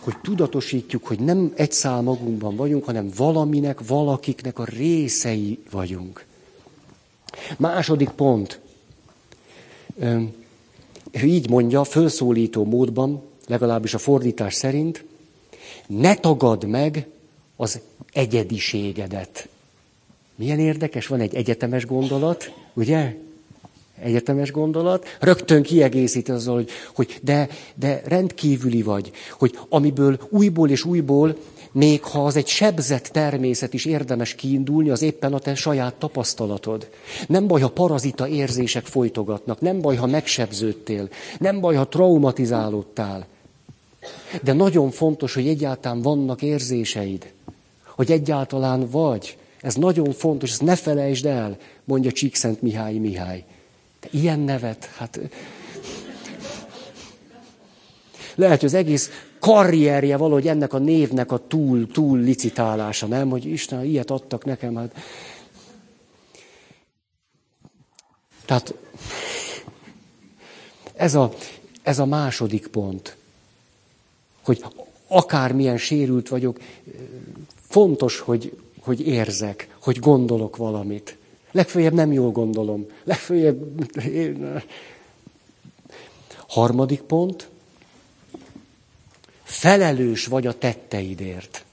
hogy 0.01 0.15
tudatosítjuk, 0.23 1.07
hogy 1.07 1.19
nem 1.19 1.53
egy 1.57 1.73
szál 1.73 2.01
magunkban 2.01 2.57
vagyunk, 2.57 2.85
hanem 2.85 3.11
valaminek, 3.17 3.87
valakiknek 3.87 4.59
a 4.59 4.65
részei 4.65 5.59
vagyunk. 5.71 6.25
Második 7.57 8.09
pont. 8.09 8.61
Ő 11.11 11.25
így 11.25 11.51
mondja, 11.51 11.85
fölszólító 11.85 12.65
módban, 12.65 13.23
legalábbis 13.47 13.95
a 13.95 13.99
fordítás 13.99 14.55
szerint, 14.55 15.05
ne 15.87 16.15
tagad 16.15 16.65
meg 16.65 17.07
az 17.57 17.81
egyediségedet. 18.13 19.49
Milyen 20.35 20.59
érdekes, 20.59 21.07
van 21.07 21.21
egy 21.21 21.35
egyetemes 21.35 21.87
gondolat, 21.87 22.53
ugye? 22.75 23.17
Egyetemes 24.05 24.51
gondolat. 24.51 25.07
Rögtön 25.21 25.63
kiegészít 25.63 26.29
azzal, 26.29 26.55
hogy, 26.55 26.71
hogy 26.95 27.19
de, 27.23 27.49
de 27.75 28.03
rendkívüli 28.05 28.83
vagy, 28.83 29.11
hogy 29.39 29.59
amiből 29.69 30.19
újból 30.29 30.71
és 30.71 30.85
újból, 30.85 31.37
még 31.73 32.03
ha 32.03 32.25
az 32.25 32.37
egy 32.37 32.47
sebzett 32.47 33.05
természet 33.05 33.75
is 33.75 33.85
érdemes 33.85 34.35
kiindulni, 34.35 34.91
az 34.91 35.03
éppen 35.03 35.33
a 35.33 35.39
te 35.39 35.55
saját 35.55 35.95
tapasztalatod. 35.95 36.89
Nem 37.29 37.47
baj, 37.47 37.61
ha 37.61 37.69
parazita 37.69 38.29
érzések 38.29 38.87
folytogatnak, 38.87 39.61
nem 39.61 39.81
baj, 39.81 39.97
ha 39.97 40.07
megsebződtél, 40.07 41.09
nem 41.39 41.61
baj, 41.61 41.75
ha 41.75 41.89
traumatizálódtál. 41.89 43.27
De 44.43 44.53
nagyon 44.53 44.91
fontos, 44.91 45.35
hogy 45.35 45.49
egyáltalán 45.49 46.03
vannak 46.03 46.43
érzéseid 46.43 47.33
hogy 47.95 48.13
egyáltalán 48.13 48.89
vagy. 48.91 49.37
Ez 49.61 49.75
nagyon 49.75 50.13
fontos, 50.13 50.51
ezt 50.51 50.63
ne 50.63 50.77
felejtsd 50.77 51.27
el, 51.27 51.57
mondja 51.85 52.13
Csíkszent 52.13 52.63
Mihály 52.63 52.95
Mihály. 52.95 53.45
De 54.05 54.19
ilyen 54.19 54.39
nevet, 54.39 54.85
hát... 54.85 55.21
Lehet, 58.35 58.61
hogy 58.61 58.69
az 58.69 58.75
egész 58.75 59.11
karrierje 59.39 60.17
valahogy 60.17 60.49
ennek 60.49 60.73
a 60.73 60.79
névnek 60.79 61.33
a 61.33 61.47
túl, 61.47 61.87
túl 61.87 62.19
licitálása, 62.19 63.07
nem? 63.07 63.31
Hogy 63.31 63.45
Isten, 63.45 63.85
ilyet 63.85 64.11
adtak 64.11 64.45
nekem, 64.45 64.77
hát... 64.77 64.95
Tehát 68.45 68.75
ez 70.95 71.15
a, 71.15 71.33
ez 71.83 71.99
a 71.99 72.05
második 72.05 72.67
pont, 72.67 73.17
hogy 74.43 74.65
akármilyen 75.07 75.79
sérült 75.79 76.29
vagyok, 76.29 76.59
Fontos, 77.75 78.19
hogy, 78.19 78.59
hogy 78.81 79.07
érzek, 79.07 79.77
hogy 79.79 79.99
gondolok 79.99 80.57
valamit. 80.57 81.17
Legfőjebb 81.55 81.93
nem 81.93 82.13
jól 82.13 82.31
gondolom. 82.31 82.87
Legfőjebb... 83.05 83.91
Harmadik 86.49 87.01
pont. 87.01 87.49
Felelős 89.43 90.27
vagy 90.27 90.47
a 90.47 90.59
tetteidért. 90.59 91.65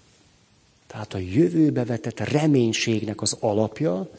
Tehát 0.88 1.14
a 1.14 1.18
jövőbe 1.18 1.86
vetett 1.86 2.20
reménységnek 2.20 3.22
az 3.22 3.38
alapja, 3.40 4.10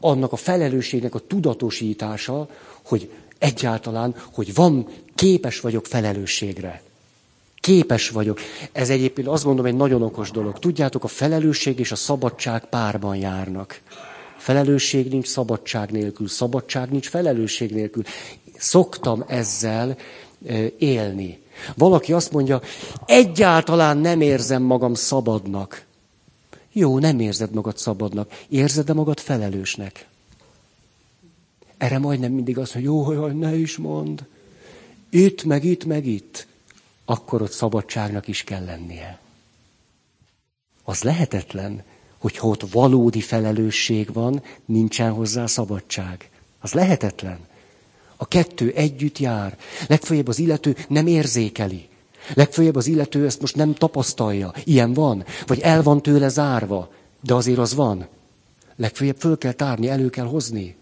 annak 0.00 0.32
a 0.32 0.36
felelősségnek 0.36 1.14
a 1.14 1.18
tudatosítása, 1.26 2.48
hogy 2.82 3.10
egyáltalán, 3.38 4.14
hogy 4.32 4.54
van, 4.54 4.88
képes 5.14 5.60
vagyok 5.60 5.86
felelősségre. 5.86 6.82
Képes 7.60 8.10
vagyok. 8.10 8.40
Ez 8.72 8.90
egyébként 8.90 9.28
azt 9.28 9.44
mondom 9.44 9.66
egy 9.66 9.76
nagyon 9.76 10.02
okos 10.02 10.30
dolog. 10.30 10.58
Tudjátok, 10.58 11.04
a 11.04 11.08
felelősség 11.08 11.78
és 11.78 11.92
a 11.92 11.96
szabadság 11.96 12.64
párban 12.64 13.16
járnak. 13.16 13.80
Felelősség 14.36 15.08
nincs 15.10 15.26
szabadság 15.26 15.90
nélkül, 15.90 16.28
szabadság 16.28 16.90
nincs 16.90 17.08
felelősség 17.08 17.70
nélkül. 17.70 18.02
Szoktam 18.58 19.24
ezzel 19.26 19.96
élni. 20.78 21.38
Valaki 21.74 22.12
azt 22.12 22.32
mondja, 22.32 22.60
egyáltalán 23.06 23.98
nem 23.98 24.20
érzem 24.20 24.62
magam 24.62 24.94
szabadnak. 24.94 25.84
Jó, 26.72 26.98
nem 26.98 27.20
érzed 27.20 27.54
magad 27.54 27.78
szabadnak. 27.78 28.30
Érzed-e 28.48 28.92
magad 28.92 29.20
felelősnek? 29.20 30.06
Erre 31.76 31.98
majdnem 31.98 32.32
mindig 32.32 32.58
az, 32.58 32.72
hogy 32.72 32.82
jó, 32.82 33.12
jaj, 33.12 33.32
ne 33.32 33.54
is 33.56 33.76
mond. 33.76 34.26
Itt, 35.10 35.44
meg 35.44 35.64
itt, 35.64 35.84
meg 35.84 36.06
itt. 36.06 36.46
Akkor 37.04 37.42
ott 37.42 37.50
szabadságnak 37.50 38.28
is 38.28 38.44
kell 38.44 38.64
lennie. 38.64 39.18
Az 40.84 41.02
lehetetlen, 41.02 41.82
hogyha 42.26 42.46
ott 42.48 42.70
valódi 42.70 43.20
felelősség 43.20 44.12
van, 44.12 44.42
nincsen 44.64 45.12
hozzá 45.12 45.46
szabadság. 45.46 46.30
Az 46.60 46.72
lehetetlen. 46.72 47.38
A 48.16 48.28
kettő 48.28 48.72
együtt 48.74 49.18
jár. 49.18 49.58
Legfeljebb 49.88 50.28
az 50.28 50.38
illető 50.38 50.76
nem 50.88 51.06
érzékeli. 51.06 51.88
Legfeljebb 52.34 52.76
az 52.76 52.86
illető 52.86 53.26
ezt 53.26 53.40
most 53.40 53.56
nem 53.56 53.74
tapasztalja. 53.74 54.52
Ilyen 54.64 54.92
van. 54.92 55.24
Vagy 55.46 55.60
el 55.60 55.82
van 55.82 56.02
tőle 56.02 56.28
zárva. 56.28 56.90
De 57.20 57.34
azért 57.34 57.58
az 57.58 57.74
van. 57.74 58.06
Legfeljebb 58.76 59.16
föl 59.18 59.38
kell 59.38 59.52
tárni, 59.52 59.88
elő 59.88 60.10
kell 60.10 60.26
hozni. 60.26 60.76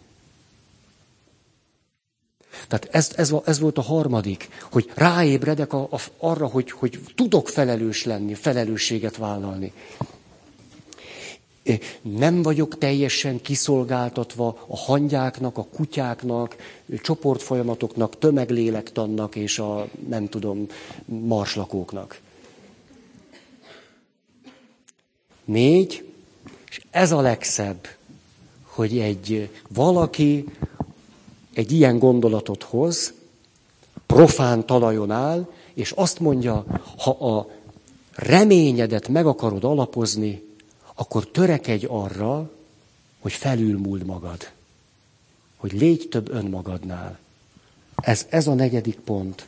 Tehát 2.69 2.89
ez, 2.91 3.11
ez, 3.17 3.33
ez 3.45 3.59
volt 3.59 3.79
a 3.79 3.83
harmadik, 3.83 4.49
hogy 4.73 4.91
ráébredek 4.95 5.73
a, 5.73 5.89
a, 5.91 6.01
arra, 6.19 6.47
hogy, 6.47 6.71
hogy 6.71 7.01
tudok 7.15 7.49
felelős 7.49 8.05
lenni, 8.05 8.35
felelősséget 8.35 9.17
vállalni. 9.17 9.73
Nem 12.03 12.43
vagyok 12.43 12.79
teljesen 12.79 13.41
kiszolgáltatva 13.43 14.65
a 14.67 14.77
hangyáknak, 14.77 15.59
a 15.59 15.65
kutyáknak, 15.65 16.57
csoportfolyamatoknak, 17.03 18.19
tömeglélektannak 18.19 19.37
és 19.37 19.59
a, 19.59 19.87
nem 20.09 20.29
tudom, 20.29 20.67
marslakóknak. 21.05 22.21
Négy, 25.45 26.09
és 26.69 26.81
ez 26.91 27.13
a 27.13 27.21
legszebb, 27.21 27.89
hogy 28.63 28.99
egy 28.99 29.51
valaki 29.69 30.45
egy 31.55 31.73
ilyen 31.73 31.99
gondolatot 31.99 32.63
hoz, 32.63 33.13
profán 34.07 34.67
talajon 34.67 35.11
áll, 35.11 35.47
és 35.75 35.91
azt 35.91 36.21
mondja, 36.21 36.65
ha 36.99 37.11
a 37.11 37.51
reményedet 38.15 39.09
meg 39.09 39.27
akarod 39.27 39.65
alapozni, 39.65 40.54
akkor 40.95 41.27
törekedj 41.27 41.87
arra, 41.89 42.51
hogy 43.21 43.33
felülmúld 43.33 44.05
magad. 44.05 44.51
Hogy 45.57 45.73
légy 45.73 46.09
több 46.09 46.31
önmagadnál. 46.31 47.19
Ez, 47.95 48.27
ez 48.29 48.47
a 48.47 48.55
negyedik 48.55 48.97
pont. 48.97 49.47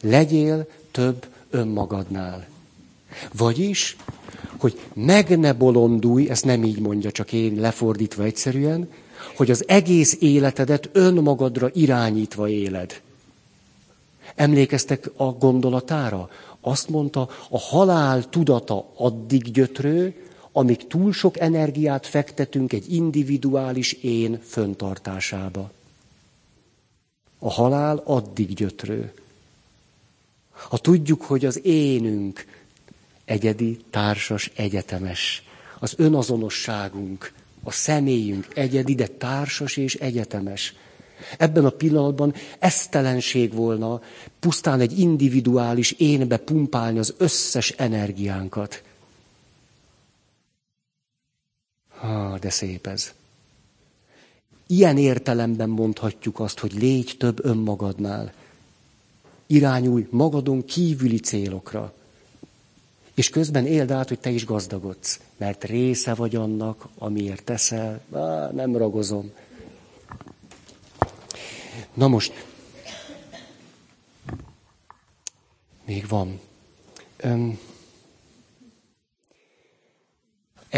Legyél 0.00 0.68
több 0.90 1.26
önmagadnál. 1.50 2.46
Vagyis, 3.32 3.96
hogy 4.58 4.80
meg 4.92 5.38
ne 5.38 5.52
bolondulj, 5.52 6.28
ezt 6.28 6.44
nem 6.44 6.64
így 6.64 6.78
mondja, 6.78 7.10
csak 7.10 7.32
én 7.32 7.54
lefordítva 7.60 8.22
egyszerűen, 8.22 8.90
hogy 9.36 9.50
az 9.50 9.64
egész 9.68 10.16
életedet 10.20 10.88
önmagadra 10.92 11.70
irányítva 11.72 12.48
éled. 12.48 13.00
Emlékeztek 14.34 15.10
a 15.16 15.24
gondolatára? 15.24 16.28
Azt 16.60 16.88
mondta, 16.88 17.28
a 17.50 17.58
halál 17.58 18.28
tudata 18.28 18.90
addig 18.96 19.50
gyötrő, 19.50 20.27
amíg 20.58 20.86
túl 20.86 21.12
sok 21.12 21.38
energiát 21.40 22.06
fektetünk 22.06 22.72
egy 22.72 22.92
individuális 22.92 23.92
én 23.92 24.40
föntartásába. 24.44 25.70
A 27.38 27.50
halál 27.50 28.02
addig 28.04 28.54
gyötrő. 28.54 29.12
Ha 30.50 30.78
tudjuk, 30.78 31.22
hogy 31.22 31.44
az 31.44 31.60
énünk 31.64 32.46
egyedi, 33.24 33.78
társas, 33.90 34.50
egyetemes, 34.56 35.42
az 35.78 35.94
önazonosságunk, 35.96 37.32
a 37.62 37.70
személyünk 37.70 38.46
egyedi, 38.54 38.94
de 38.94 39.06
társas 39.06 39.76
és 39.76 39.94
egyetemes. 39.94 40.74
Ebben 41.38 41.64
a 41.64 41.70
pillanatban 41.70 42.34
esztelenség 42.58 43.52
volna 43.52 44.02
pusztán 44.38 44.80
egy 44.80 44.98
individuális 44.98 45.92
énbe 45.92 46.36
pumpálni 46.36 46.98
az 46.98 47.14
összes 47.18 47.70
energiánkat. 47.70 48.82
Ha, 51.98 52.38
de 52.38 52.50
szép 52.50 52.86
ez. 52.86 53.12
Ilyen 54.66 54.98
értelemben 54.98 55.68
mondhatjuk 55.68 56.40
azt, 56.40 56.58
hogy 56.58 56.72
légy 56.72 57.14
több 57.18 57.44
önmagadnál. 57.44 58.32
Irányulj 59.46 60.06
magadon 60.10 60.64
kívüli 60.64 61.18
célokra. 61.18 61.92
És 63.14 63.28
közben 63.30 63.66
éld 63.66 63.90
át, 63.90 64.08
hogy 64.08 64.18
te 64.18 64.30
is 64.30 64.44
gazdagodsz, 64.44 65.20
mert 65.36 65.64
része 65.64 66.14
vagy 66.14 66.36
annak, 66.36 66.88
amiért 66.98 67.44
teszel. 67.44 68.00
Á, 68.12 68.50
nem 68.50 68.76
ragozom. 68.76 69.32
Na 71.94 72.08
most, 72.08 72.32
még 75.84 76.08
van. 76.08 76.40
Öm, 77.16 77.58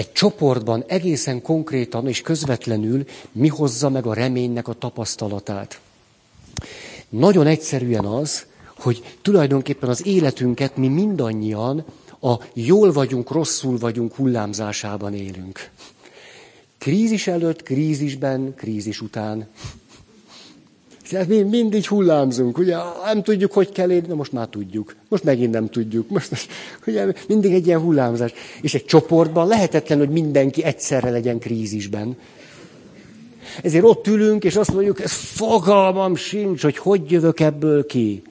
egy 0.00 0.12
csoportban 0.12 0.84
egészen 0.86 1.42
konkrétan 1.42 2.08
és 2.08 2.20
közvetlenül 2.20 3.04
mi 3.32 3.48
hozza 3.48 3.88
meg 3.88 4.06
a 4.06 4.14
reménynek 4.14 4.68
a 4.68 4.72
tapasztalatát. 4.72 5.80
Nagyon 7.08 7.46
egyszerűen 7.46 8.04
az, 8.04 8.46
hogy 8.78 9.16
tulajdonképpen 9.22 9.88
az 9.88 10.06
életünket 10.06 10.76
mi 10.76 10.88
mindannyian 10.88 11.84
a 12.20 12.34
jól 12.52 12.92
vagyunk, 12.92 13.30
rosszul 13.30 13.78
vagyunk 13.78 14.14
hullámzásában 14.14 15.14
élünk. 15.14 15.70
Krízis 16.78 17.26
előtt, 17.26 17.62
krízisben, 17.62 18.54
krízis 18.56 19.00
után. 19.00 19.48
Tehát 21.10 21.28
mi 21.28 21.42
mindig 21.42 21.86
hullámzunk, 21.86 22.58
ugye 22.58 22.76
nem 23.04 23.22
tudjuk, 23.22 23.52
hogy 23.52 23.72
kell 23.72 23.90
élni, 23.90 24.06
de 24.06 24.14
most 24.14 24.32
már 24.32 24.46
tudjuk. 24.46 24.94
Most 25.08 25.24
megint 25.24 25.52
nem 25.52 25.68
tudjuk. 25.68 26.08
Most, 26.08 26.48
ugye 26.86 27.06
mindig 27.28 27.52
egy 27.52 27.66
ilyen 27.66 27.80
hullámzás. 27.80 28.32
És 28.60 28.74
egy 28.74 28.84
csoportban 28.84 29.46
lehetetlen, 29.46 29.98
hogy 29.98 30.08
mindenki 30.08 30.64
egyszerre 30.64 31.10
legyen 31.10 31.38
krízisben. 31.38 32.16
Ezért 33.62 33.84
ott 33.84 34.06
ülünk, 34.06 34.44
és 34.44 34.56
azt 34.56 34.72
mondjuk, 34.72 35.00
ez 35.00 35.12
fogalmam 35.12 36.14
sincs, 36.16 36.62
hogy 36.62 36.76
hogy 36.76 37.10
jövök 37.10 37.40
ebből 37.40 37.86
ki. 37.86 38.22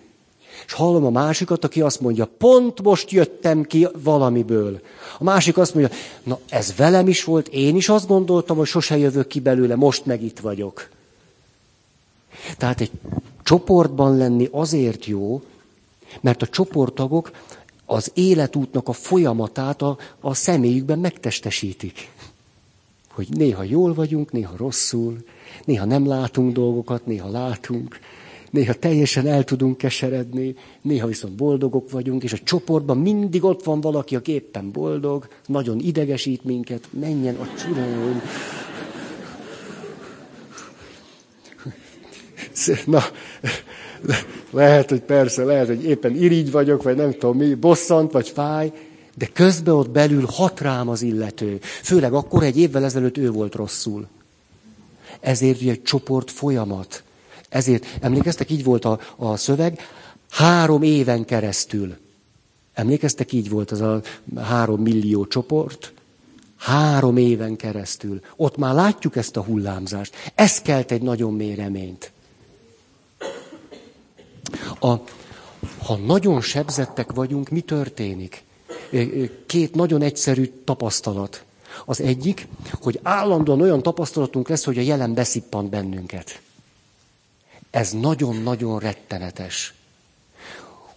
És 0.65 0.73
hallom 0.73 1.05
a 1.05 1.09
másikat, 1.09 1.63
aki 1.63 1.81
azt 1.81 2.01
mondja, 2.01 2.29
pont 2.37 2.81
most 2.81 3.11
jöttem 3.11 3.63
ki 3.63 3.87
valamiből. 4.03 4.79
A 5.19 5.23
másik 5.23 5.57
azt 5.57 5.73
mondja, 5.75 5.95
na 6.23 6.39
ez 6.49 6.73
velem 6.77 7.07
is 7.07 7.23
volt, 7.23 7.47
én 7.47 7.75
is 7.75 7.89
azt 7.89 8.07
gondoltam, 8.07 8.57
hogy 8.57 8.67
sose 8.67 8.97
jövök 8.97 9.27
ki 9.27 9.39
belőle, 9.39 9.75
most 9.75 10.05
meg 10.05 10.23
itt 10.23 10.39
vagyok. 10.39 10.89
Tehát 12.57 12.81
egy 12.81 12.91
csoportban 13.43 14.17
lenni 14.17 14.47
azért 14.51 15.05
jó, 15.05 15.41
mert 16.21 16.41
a 16.41 16.47
csoporttagok 16.47 17.31
az 17.85 18.11
életútnak 18.13 18.87
a 18.87 18.93
folyamatát 18.93 19.81
a, 19.81 19.97
a 20.19 20.33
személyükben 20.33 20.99
megtestesítik. 20.99 22.11
Hogy 23.11 23.27
néha 23.29 23.63
jól 23.63 23.93
vagyunk, 23.93 24.31
néha 24.31 24.57
rosszul, 24.57 25.17
néha 25.65 25.85
nem 25.85 26.07
látunk 26.07 26.53
dolgokat, 26.53 27.05
néha 27.05 27.29
látunk, 27.29 27.99
néha 28.49 28.73
teljesen 28.73 29.27
el 29.27 29.43
tudunk 29.43 29.77
keseredni, 29.77 30.55
néha 30.81 31.07
viszont 31.07 31.35
boldogok 31.35 31.91
vagyunk, 31.91 32.23
és 32.23 32.33
a 32.33 32.43
csoportban 32.43 32.97
mindig 32.97 33.43
ott 33.43 33.63
van 33.63 33.81
valaki, 33.81 34.15
aki 34.15 34.31
éppen 34.31 34.71
boldog, 34.71 35.27
nagyon 35.45 35.79
idegesít 35.79 36.43
minket, 36.43 36.87
menjen 36.91 37.35
a 37.35 37.47
csurom. 37.57 38.21
Na, 42.85 43.03
lehet, 44.51 44.89
hogy 44.89 45.01
persze, 45.01 45.43
lehet, 45.43 45.67
hogy 45.67 45.83
éppen 45.83 46.15
irigy 46.15 46.51
vagyok, 46.51 46.83
vagy 46.83 46.95
nem 46.95 47.11
tudom 47.11 47.37
mi, 47.37 47.53
bosszant, 47.53 48.11
vagy 48.11 48.29
fáj, 48.29 48.71
de 49.15 49.25
közben 49.33 49.73
ott 49.73 49.89
belül 49.89 50.25
hat 50.25 50.59
rám 50.61 50.89
az 50.89 51.01
illető. 51.01 51.59
Főleg 51.61 52.13
akkor 52.13 52.43
egy 52.43 52.57
évvel 52.57 52.83
ezelőtt 52.83 53.17
ő 53.17 53.31
volt 53.31 53.55
rosszul. 53.55 54.07
Ezért 55.19 55.61
ugye 55.61 55.71
egy 55.71 55.81
csoport 55.81 56.31
folyamat. 56.31 57.03
Ezért, 57.49 57.85
emlékeztek, 58.01 58.51
így 58.51 58.63
volt 58.63 58.85
a, 58.85 58.99
a 59.15 59.37
szöveg, 59.37 59.79
három 60.29 60.81
éven 60.81 61.25
keresztül. 61.25 61.97
Emlékeztek, 62.73 63.31
így 63.31 63.49
volt 63.49 63.71
az 63.71 63.81
a 63.81 64.01
három 64.35 64.81
millió 64.81 65.27
csoport? 65.27 65.93
Három 66.57 67.17
éven 67.17 67.55
keresztül. 67.55 68.19
Ott 68.35 68.57
már 68.57 68.73
látjuk 68.73 69.15
ezt 69.15 69.37
a 69.37 69.43
hullámzást. 69.43 70.15
Ez 70.35 70.61
kelt 70.61 70.91
egy 70.91 71.01
nagyon 71.01 71.33
mély 71.33 71.55
reményt. 71.55 72.11
A 74.79 74.95
Ha 75.83 75.95
nagyon 75.95 76.41
sebzettek 76.41 77.11
vagyunk, 77.11 77.49
mi 77.49 77.61
történik? 77.61 78.43
Két 79.45 79.75
nagyon 79.75 80.01
egyszerű 80.01 80.51
tapasztalat. 80.63 81.43
Az 81.85 82.01
egyik, 82.01 82.47
hogy 82.81 82.99
állandóan 83.03 83.61
olyan 83.61 83.81
tapasztalatunk 83.81 84.49
lesz, 84.49 84.63
hogy 84.63 84.77
a 84.77 84.81
jelen 84.81 85.13
beszippant 85.13 85.69
bennünket. 85.69 86.41
Ez 87.71 87.91
nagyon-nagyon 87.91 88.79
rettenetes. 88.79 89.73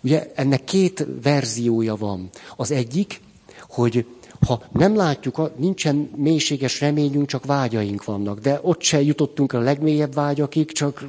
Ugye 0.00 0.32
ennek 0.34 0.64
két 0.64 1.06
verziója 1.22 1.96
van. 1.96 2.30
Az 2.56 2.70
egyik, 2.70 3.20
hogy 3.68 4.06
ha 4.46 4.62
nem 4.72 4.96
látjuk, 4.96 5.56
nincsen 5.56 6.10
mélységes 6.16 6.80
reményünk, 6.80 7.26
csak 7.26 7.44
vágyaink 7.44 8.04
vannak, 8.04 8.38
de 8.38 8.58
ott 8.62 8.82
se 8.82 9.02
jutottunk 9.02 9.52
a 9.52 9.58
legmélyebb 9.58 10.14
vágyakig, 10.14 10.72
csak 10.72 11.04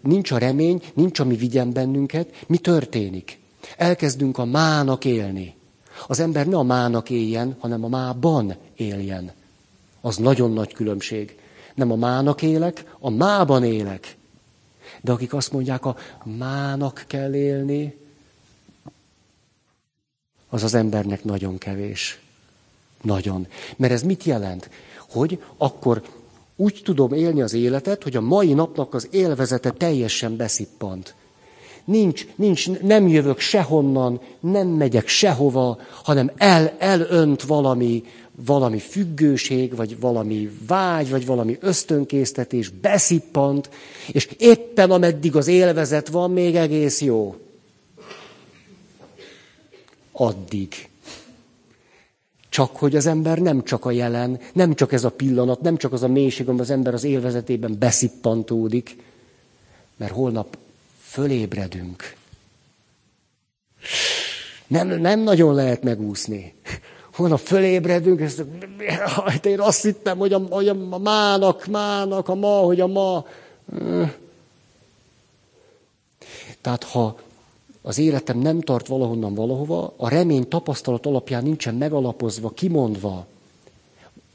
nincs 0.00 0.30
a 0.30 0.38
remény, 0.38 0.82
nincs, 0.94 1.18
ami 1.18 1.36
vigyen 1.36 1.72
bennünket. 1.72 2.44
Mi 2.46 2.58
történik? 2.58 3.38
Elkezdünk 3.76 4.38
a 4.38 4.44
mának 4.44 5.04
élni. 5.04 5.54
Az 6.06 6.20
ember 6.20 6.46
ne 6.46 6.56
a 6.56 6.62
mának 6.62 7.10
éljen, 7.10 7.56
hanem 7.58 7.84
a 7.84 7.88
mában 7.88 8.54
éljen. 8.76 9.32
Az 10.00 10.16
nagyon 10.16 10.52
nagy 10.52 10.72
különbség. 10.72 11.38
Nem 11.74 11.92
a 11.92 11.96
mának 11.96 12.42
élek, 12.42 12.94
a 12.98 13.10
mában 13.10 13.64
élek. 13.64 14.16
De 15.00 15.12
akik 15.12 15.34
azt 15.34 15.52
mondják, 15.52 15.84
a 15.84 15.96
mának 16.24 17.04
kell 17.06 17.34
élni, 17.34 17.96
az 20.48 20.62
az 20.62 20.74
embernek 20.74 21.24
nagyon 21.24 21.58
kevés. 21.58 22.20
Nagyon. 23.02 23.46
Mert 23.76 23.92
ez 23.92 24.02
mit 24.02 24.24
jelent? 24.24 24.70
Hogy 25.08 25.42
akkor 25.56 26.02
úgy 26.60 26.80
tudom 26.84 27.12
élni 27.12 27.42
az 27.42 27.54
életet, 27.54 28.02
hogy 28.02 28.16
a 28.16 28.20
mai 28.20 28.52
napnak 28.52 28.94
az 28.94 29.08
élvezete 29.10 29.70
teljesen 29.70 30.36
beszippant. 30.36 31.14
Nincs, 31.84 32.26
nincs, 32.36 32.70
nem 32.70 33.08
jövök 33.08 33.38
sehonnan, 33.38 34.20
nem 34.40 34.68
megyek 34.68 35.08
sehova, 35.08 35.78
hanem 36.02 36.30
el, 36.36 36.74
elönt 36.78 37.42
valami, 37.42 38.02
valami 38.46 38.78
függőség, 38.78 39.76
vagy 39.76 40.00
valami 40.00 40.50
vágy, 40.66 41.10
vagy 41.10 41.26
valami 41.26 41.56
ösztönkésztetés, 41.60 42.68
beszippant, 42.68 43.70
és 44.12 44.28
éppen 44.38 44.90
ameddig 44.90 45.36
az 45.36 45.46
élvezet 45.46 46.08
van, 46.08 46.30
még 46.30 46.56
egész 46.56 47.00
jó. 47.00 47.34
Addig. 50.12 50.89
Csak 52.50 52.76
hogy 52.76 52.96
az 52.96 53.06
ember 53.06 53.38
nem 53.38 53.64
csak 53.64 53.84
a 53.84 53.90
jelen, 53.90 54.40
nem 54.52 54.74
csak 54.74 54.92
ez 54.92 55.04
a 55.04 55.10
pillanat, 55.10 55.60
nem 55.60 55.76
csak 55.76 55.92
az 55.92 56.02
a 56.02 56.08
mélység, 56.08 56.46
amiben 56.46 56.64
az 56.64 56.72
ember 56.72 56.94
az 56.94 57.04
élvezetében 57.04 57.78
beszippantódik, 57.78 58.96
mert 59.96 60.12
holnap 60.12 60.58
fölébredünk. 61.00 62.16
Nem, 64.66 64.88
nem 64.88 65.20
nagyon 65.20 65.54
lehet 65.54 65.82
megúszni. 65.82 66.54
Holnap 67.14 67.38
fölébredünk, 67.38 68.20
és 68.20 68.34
hát 69.04 69.46
én 69.46 69.60
azt 69.60 69.82
hittem, 69.82 70.18
hogy 70.18 70.32
a, 70.32 70.38
hogy 70.38 70.68
a 70.68 70.98
mának, 70.98 71.66
mának, 71.66 72.28
a 72.28 72.34
ma, 72.34 72.58
hogy 72.58 72.80
a 72.80 72.86
ma. 72.86 73.26
Tehát 76.60 76.84
ha 76.84 77.18
az 77.82 77.98
életem 77.98 78.38
nem 78.38 78.60
tart 78.60 78.86
valahonnan 78.86 79.34
valahova, 79.34 79.94
a 79.96 80.08
remény 80.08 80.48
tapasztalat 80.48 81.06
alapján 81.06 81.42
nincsen 81.42 81.74
megalapozva, 81.74 82.50
kimondva, 82.50 83.26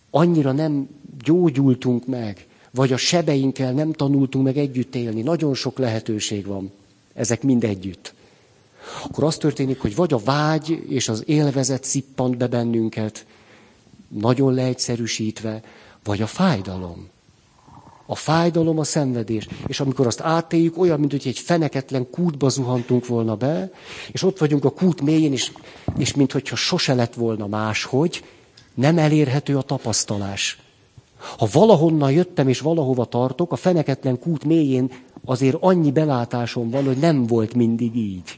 annyira 0.10 0.52
nem 0.52 0.89
gyógyultunk 1.24 2.06
meg, 2.08 2.48
vagy 2.72 2.93
a 2.93 2.98
sebeinkkel 2.98 3.72
nem 3.72 3.91
tanultunk 3.93 4.46
meg 4.46 4.58
együtt 4.58 4.96
élni. 4.96 5.22
Nagyon 5.22 5.54
sok 5.54 5.78
lehetőség 5.78 6.46
van. 6.46 6.72
Ezek 7.14 7.43
mind 7.43 7.64
együtt. 7.64 8.14
Akkor 9.04 9.24
az 9.24 9.38
történik, 9.38 9.80
hogy 9.80 9.96
vagy 9.96 10.14
a 10.14 10.18
vágy 10.18 10.84
és 10.89 11.10
az 11.10 11.24
élvezet 11.26 11.84
szippant 11.84 12.38
be 12.38 12.48
bennünket, 12.48 13.26
nagyon 14.08 14.54
leegyszerűsítve, 14.54 15.64
vagy 16.04 16.22
a 16.22 16.28
fájdalom. 16.28 17.10
A 18.06 18.16
fájdalom, 18.16 18.80
a 18.80 18.84
szenvedés. 18.84 19.47
És 19.68 19.80
amikor 19.80 20.08
azt 20.08 20.22
átéljük, 20.22 20.78
olyan, 20.78 20.99
mint 20.99 21.12
hogy 21.12 21.28
egy 21.28 21.39
feneketlen 21.39 22.10
kútba 22.10 22.49
zuhantunk 22.49 23.08
volna 23.08 23.36
be, 23.36 23.72
és 24.12 24.24
ott 24.24 24.38
vagyunk 24.38 24.66
a 24.66 24.70
kút 24.70 25.01
mélyén, 25.01 25.32
és, 25.32 25.51
és 25.97 26.14
mintha 26.14 26.56
sose 26.56 26.93
lett 26.93 27.14
volna 27.14 27.47
máshogy, 27.47 28.24
nem 28.74 28.97
elérhető 28.97 29.58
a 29.58 29.62
tapasztalás. 29.62 30.60
Ha 31.38 31.47
valahonnan 31.51 32.12
jöttem 32.12 32.47
és 32.47 32.60
valahova 32.60 33.06
tartok, 33.06 33.51
a 33.51 33.56
feneketlen 33.56 34.20
kút 34.20 34.43
mélyén 34.43 34.91
azért 35.26 35.58
annyi 35.60 35.91
belátásom 35.91 36.70
van, 36.70 36.86
hogy 36.86 36.97
nem 36.97 37.26
volt 37.26 37.53
mindig 37.53 37.95
így. 37.95 38.38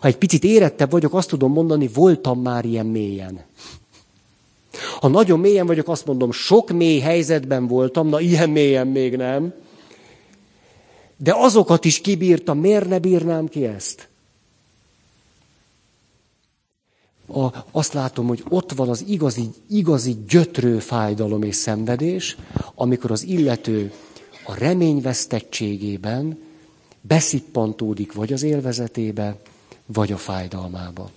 Ha 0.00 0.10
egy 0.10 0.16
picit 0.16 0.44
érettebb 0.44 0.90
vagyok, 0.90 1.14
azt 1.14 1.28
tudom 1.28 1.52
mondani, 1.52 1.88
voltam 1.88 2.40
már 2.42 2.64
ilyen 2.64 2.86
mélyen. 2.86 3.44
Ha 5.00 5.08
nagyon 5.08 5.40
mélyen 5.40 5.66
vagyok, 5.66 5.88
azt 5.88 6.06
mondom, 6.06 6.32
sok 6.32 6.70
mély 6.70 6.98
helyzetben 6.98 7.66
voltam, 7.66 8.08
na 8.08 8.20
ilyen 8.20 8.50
mélyen 8.50 8.86
még 8.86 9.16
nem. 9.16 9.54
De 11.16 11.34
azokat 11.36 11.84
is 11.84 12.00
kibírtam, 12.00 12.58
miért 12.58 12.88
ne 12.88 12.98
bírnám 12.98 13.48
ki 13.48 13.64
ezt? 13.66 14.08
A, 17.26 17.46
azt 17.70 17.92
látom, 17.92 18.26
hogy 18.26 18.44
ott 18.48 18.72
van 18.72 18.88
az 18.88 19.04
igazi, 19.06 19.50
igazi 19.68 20.16
gyötrő 20.28 20.78
fájdalom 20.78 21.42
és 21.42 21.56
szenvedés, 21.56 22.36
amikor 22.74 23.10
az 23.10 23.22
illető 23.22 23.92
a 24.46 24.54
reményvesztettségében 24.54 26.38
beszippantódik 27.00 28.12
vagy 28.12 28.32
az 28.32 28.42
élvezetébe, 28.42 29.36
vagy 29.86 30.12
a 30.12 30.16
fájdalmába 30.16 31.10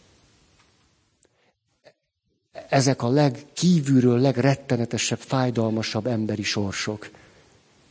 ezek 2.69 3.03
a 3.03 3.09
legkívülről 3.09 4.19
legrettenetesebb, 4.19 5.19
fájdalmasabb 5.19 6.07
emberi 6.07 6.43
sorsok, 6.43 7.09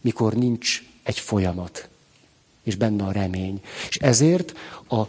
mikor 0.00 0.34
nincs 0.34 0.82
egy 1.02 1.18
folyamat, 1.18 1.88
és 2.62 2.74
benne 2.74 3.04
a 3.04 3.12
remény. 3.12 3.60
És 3.88 3.96
ezért 3.96 4.52
a, 4.88 5.00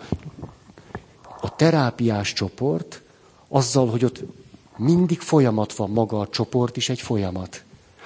a 1.41 1.55
terápiás 1.55 2.33
csoport, 2.33 3.01
azzal, 3.47 3.89
hogy 3.89 4.05
ott 4.05 4.23
mindig 4.77 5.19
folyamat 5.19 5.73
van, 5.73 5.89
maga 5.89 6.19
a 6.19 6.27
csoport 6.27 6.77
is 6.77 6.89
egy 6.89 7.01
folyamat. 7.01 7.63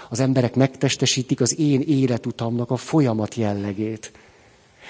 Az 0.10 0.20
emberek 0.20 0.56
megtestesítik 0.56 1.41
az 1.41 1.60
én 1.60 1.82
életutamnak 1.82 2.72
a 2.72 2.78
folyamat 2.78 3.36
jellegét. 3.36 4.12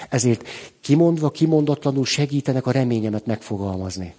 Ezért 0.08 0.48
kimondva, 0.80 1.30
kimondatlanul 1.30 2.04
segítenek 2.04 2.66
a 2.66 2.70
reményemet 2.70 3.26
megfogalmazni 3.26 4.14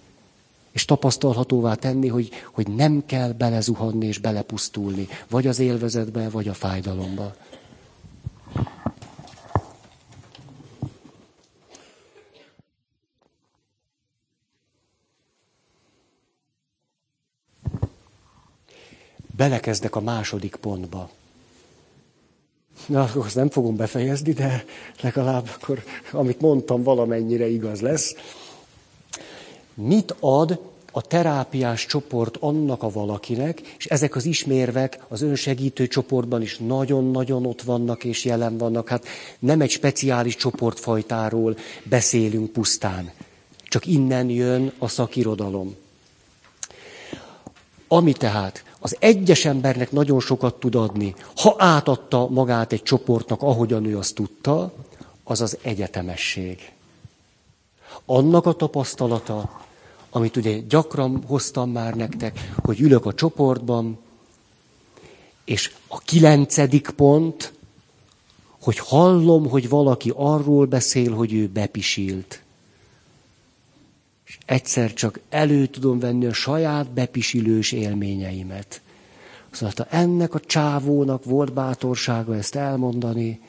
és 0.74 0.84
tapasztalhatóvá 0.84 1.74
tenni, 1.74 2.08
hogy, 2.08 2.30
hogy 2.52 2.68
nem 2.68 3.02
kell 3.06 3.32
belezuhanni 3.32 4.06
és 4.06 4.18
belepusztulni, 4.18 5.08
vagy 5.28 5.46
az 5.46 5.58
élvezetbe, 5.58 6.28
vagy 6.28 6.48
a 6.48 6.54
fájdalomba. 6.54 7.34
Belekezdek 19.36 19.96
a 19.96 20.00
második 20.00 20.56
pontba. 20.56 21.10
Na, 22.86 23.10
azt 23.14 23.34
nem 23.34 23.50
fogom 23.50 23.76
befejezni, 23.76 24.32
de 24.32 24.64
legalább 25.00 25.50
akkor, 25.54 25.82
amit 26.12 26.40
mondtam, 26.40 26.82
valamennyire 26.82 27.46
igaz 27.46 27.80
lesz. 27.80 28.14
Mit 29.74 30.14
ad 30.20 30.60
a 30.96 31.00
terápiás 31.00 31.86
csoport 31.86 32.36
annak 32.36 32.82
a 32.82 32.90
valakinek, 32.90 33.60
és 33.78 33.86
ezek 33.86 34.16
az 34.16 34.24
ismérvek 34.24 34.98
az 35.08 35.22
önsegítő 35.22 35.86
csoportban 35.86 36.42
is 36.42 36.58
nagyon-nagyon 36.58 37.46
ott 37.46 37.62
vannak 37.62 38.04
és 38.04 38.24
jelen 38.24 38.58
vannak. 38.58 38.88
Hát 38.88 39.06
nem 39.38 39.60
egy 39.60 39.70
speciális 39.70 40.36
csoportfajtáról 40.36 41.56
beszélünk 41.84 42.52
pusztán. 42.52 43.12
Csak 43.62 43.86
innen 43.86 44.28
jön 44.28 44.72
a 44.78 44.88
szakirodalom. 44.88 45.74
Ami 47.88 48.12
tehát 48.12 48.64
az 48.80 48.96
egyes 48.98 49.44
embernek 49.44 49.90
nagyon 49.90 50.20
sokat 50.20 50.54
tud 50.54 50.74
adni, 50.74 51.14
ha 51.36 51.54
átadta 51.58 52.28
magát 52.28 52.72
egy 52.72 52.82
csoportnak, 52.82 53.42
ahogyan 53.42 53.84
ő 53.84 53.98
azt 53.98 54.14
tudta, 54.14 54.72
az 55.24 55.40
az 55.40 55.58
egyetemesség. 55.62 56.73
Annak 58.06 58.46
a 58.46 58.52
tapasztalata, 58.52 59.60
amit 60.10 60.36
ugye 60.36 60.58
gyakran 60.58 61.22
hoztam 61.26 61.70
már 61.70 61.94
nektek, 61.94 62.50
hogy 62.62 62.80
ülök 62.80 63.06
a 63.06 63.14
csoportban, 63.14 63.98
és 65.44 65.72
a 65.88 65.98
kilencedik 65.98 66.90
pont, 66.90 67.52
hogy 68.62 68.78
hallom, 68.78 69.48
hogy 69.48 69.68
valaki 69.68 70.12
arról 70.14 70.66
beszél, 70.66 71.14
hogy 71.14 71.32
ő 71.32 71.48
bepisilt. 71.48 72.42
És 74.26 74.38
egyszer 74.46 74.92
csak 74.92 75.20
elő 75.28 75.66
tudom 75.66 75.98
venni 75.98 76.26
a 76.26 76.32
saját 76.32 76.90
bepisilős 76.90 77.72
élményeimet. 77.72 78.80
Szóval 79.50 79.86
ennek 79.90 80.34
a 80.34 80.40
csávónak 80.40 81.24
volt 81.24 81.52
bátorsága 81.52 82.36
ezt 82.36 82.54
elmondani, 82.54 83.40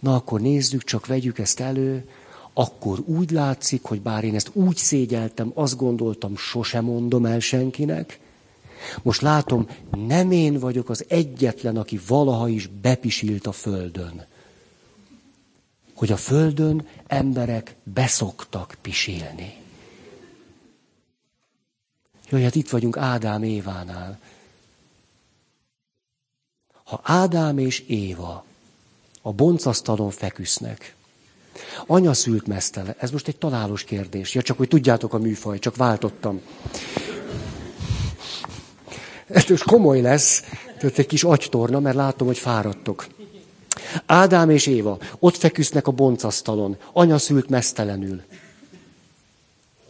Na 0.00 0.14
akkor 0.14 0.40
nézzük, 0.40 0.84
csak 0.84 1.06
vegyük 1.06 1.38
ezt 1.38 1.60
elő, 1.60 2.08
akkor 2.52 2.98
úgy 2.98 3.30
látszik, 3.30 3.82
hogy 3.82 4.00
bár 4.00 4.24
én 4.24 4.34
ezt 4.34 4.50
úgy 4.52 4.76
szégyeltem, 4.76 5.52
azt 5.54 5.76
gondoltam, 5.76 6.36
sosem 6.36 6.84
mondom 6.84 7.26
el 7.26 7.40
senkinek, 7.40 8.20
most 9.02 9.20
látom, 9.20 9.68
nem 9.90 10.30
én 10.30 10.58
vagyok 10.58 10.88
az 10.88 11.04
egyetlen, 11.08 11.76
aki 11.76 12.00
valaha 12.06 12.48
is 12.48 12.66
bepisilt 12.66 13.46
a 13.46 13.52
földön. 13.52 14.26
Hogy 15.94 16.12
a 16.12 16.16
földön 16.16 16.86
emberek 17.06 17.74
beszoktak 17.82 18.76
pisilni. 18.80 19.54
Jaj, 22.30 22.42
hát 22.42 22.54
itt 22.54 22.68
vagyunk 22.68 22.96
Ádám 22.96 23.42
Évánál. 23.42 24.18
Ha 26.84 27.00
Ádám 27.02 27.58
és 27.58 27.80
Éva 27.80 28.44
a 29.22 29.32
boncasztalon 29.32 30.10
feküsznek, 30.10 30.94
anya 31.86 32.12
szült 32.12 32.46
mesztele, 32.46 32.94
ez 32.98 33.10
most 33.10 33.28
egy 33.28 33.36
találós 33.36 33.84
kérdés, 33.84 34.34
ja, 34.34 34.42
csak 34.42 34.56
hogy 34.56 34.68
tudjátok 34.68 35.14
a 35.14 35.18
műfaj, 35.18 35.58
csak 35.58 35.76
váltottam. 35.76 36.40
Ez 39.26 39.44
most 39.48 39.64
komoly 39.64 40.00
lesz, 40.00 40.42
tehát 40.78 40.98
egy 40.98 41.06
kis 41.06 41.24
agytorna, 41.24 41.80
mert 41.80 41.96
látom, 41.96 42.26
hogy 42.26 42.38
fáradtok. 42.38 43.06
Ádám 44.06 44.50
és 44.50 44.66
Éva 44.66 44.98
ott 45.18 45.36
feküsznek 45.36 45.86
a 45.86 45.90
boncasztalon, 45.90 46.76
anya 46.92 47.18
szült 47.18 47.48
mesztelenül. 47.48 48.22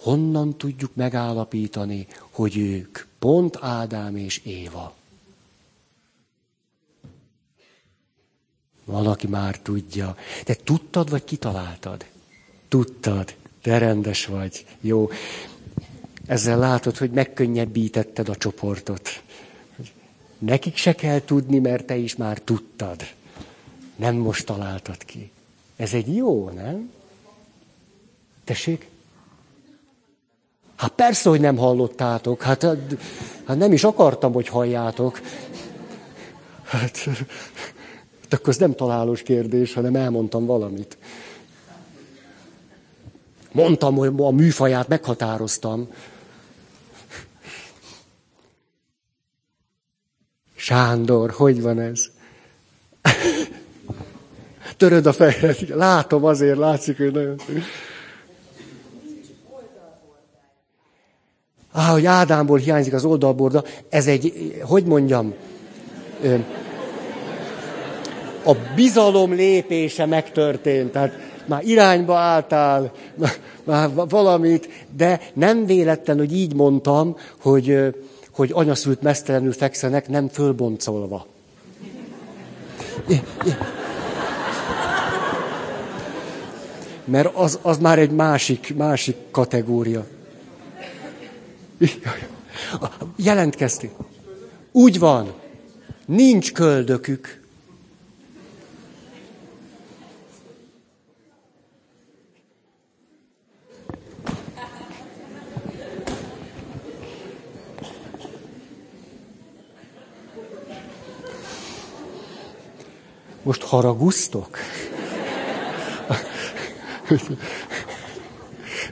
Honnan 0.03 0.57
tudjuk 0.57 0.95
megállapítani, 0.95 2.07
hogy 2.31 2.57
ők 2.57 2.99
pont 3.19 3.59
Ádám 3.61 4.17
és 4.17 4.41
Éva? 4.45 4.95
Valaki 8.91 9.27
már 9.27 9.59
tudja. 9.59 10.17
De 10.45 10.55
tudtad, 10.65 11.11
vagy 11.11 11.25
kitaláltad? 11.25 12.05
Tudtad. 12.69 13.35
Te 13.63 13.79
rendes 13.79 14.27
vagy. 14.27 14.67
Jó. 14.81 15.11
Ezzel 16.27 16.59
látod, 16.59 16.97
hogy 16.97 17.11
megkönnyebbítetted 17.11 18.29
a 18.29 18.37
csoportot. 18.37 19.23
Nekik 20.39 20.77
se 20.77 20.95
kell 20.95 21.21
tudni, 21.21 21.59
mert 21.59 21.87
te 21.87 21.97
is 21.97 22.17
már 22.17 22.39
tudtad. 22.39 23.07
Nem 23.97 24.15
most 24.15 24.47
találtad 24.47 25.05
ki. 25.05 25.31
Ez 25.77 25.95
egy 25.95 26.15
jó, 26.15 26.51
nem? 26.51 26.93
Tessék? 28.45 28.89
Hát 30.77 30.91
persze, 30.91 31.29
hogy 31.29 31.41
nem 31.41 31.57
hallottátok. 31.57 32.43
Hát, 32.43 32.67
hát 33.45 33.57
nem 33.57 33.73
is 33.73 33.85
akartam, 33.85 34.33
hogy 34.33 34.49
halljátok. 34.49 35.21
Hát, 36.65 37.09
hát 38.31 38.41
akkor 38.41 38.53
ez 38.53 38.59
nem 38.59 38.75
találós 38.75 39.23
kérdés, 39.23 39.75
hanem 39.75 39.97
elmondtam 39.97 40.47
valamit. 40.47 40.99
Mondtam, 43.53 43.95
hogy 43.95 44.13
a 44.17 44.31
műfaját 44.31 44.89
meghatároztam. 44.89 45.89
Sándor, 50.55 51.31
hogy 51.31 51.63
van 51.63 51.81
ez? 51.81 52.05
Töröd 54.77 55.07
a 55.07 55.13
fejed. 55.13 55.69
Látom 55.69 56.25
azért, 56.25 56.59
látszik, 56.59 56.97
hogy 56.97 57.13
nagyon... 57.13 57.41
Á, 61.73 61.93
hogy 61.93 62.07
Ádámból 62.07 62.59
hiányzik 62.59 62.93
az 62.93 63.05
oldalborda, 63.05 63.65
ez 63.89 64.07
egy, 64.07 64.55
hogy 64.63 64.85
mondjam, 64.85 65.35
a 68.45 68.55
bizalom 68.75 69.33
lépése 69.33 70.07
megtörtént, 70.07 70.93
tehát 70.93 71.19
már 71.47 71.65
irányba 71.65 72.17
álltál, 72.17 72.93
már 73.65 73.91
valamit, 74.09 74.69
de 74.97 75.21
nem 75.35 75.67
véletlen, 75.67 76.19
hogy 76.19 76.37
így 76.37 76.55
mondtam, 76.55 77.17
hogy 77.41 77.93
hogy 78.41 78.51
anyaszült 78.53 79.03
mesztelenül 79.03 79.53
fekszenek, 79.53 80.09
nem 80.09 80.29
fölboncolva. 80.29 81.27
Mert 87.05 87.35
az, 87.35 87.59
az 87.63 87.79
már 87.79 87.99
egy 87.99 88.11
másik, 88.11 88.75
másik 88.77 89.17
kategória. 89.31 90.07
Jelentkezti. 93.17 93.91
Úgy 94.73 94.99
van. 94.99 95.33
Nincs 96.07 96.53
köldökük. 96.53 97.40
Most 113.43 113.63
haragusztok? 113.63 114.59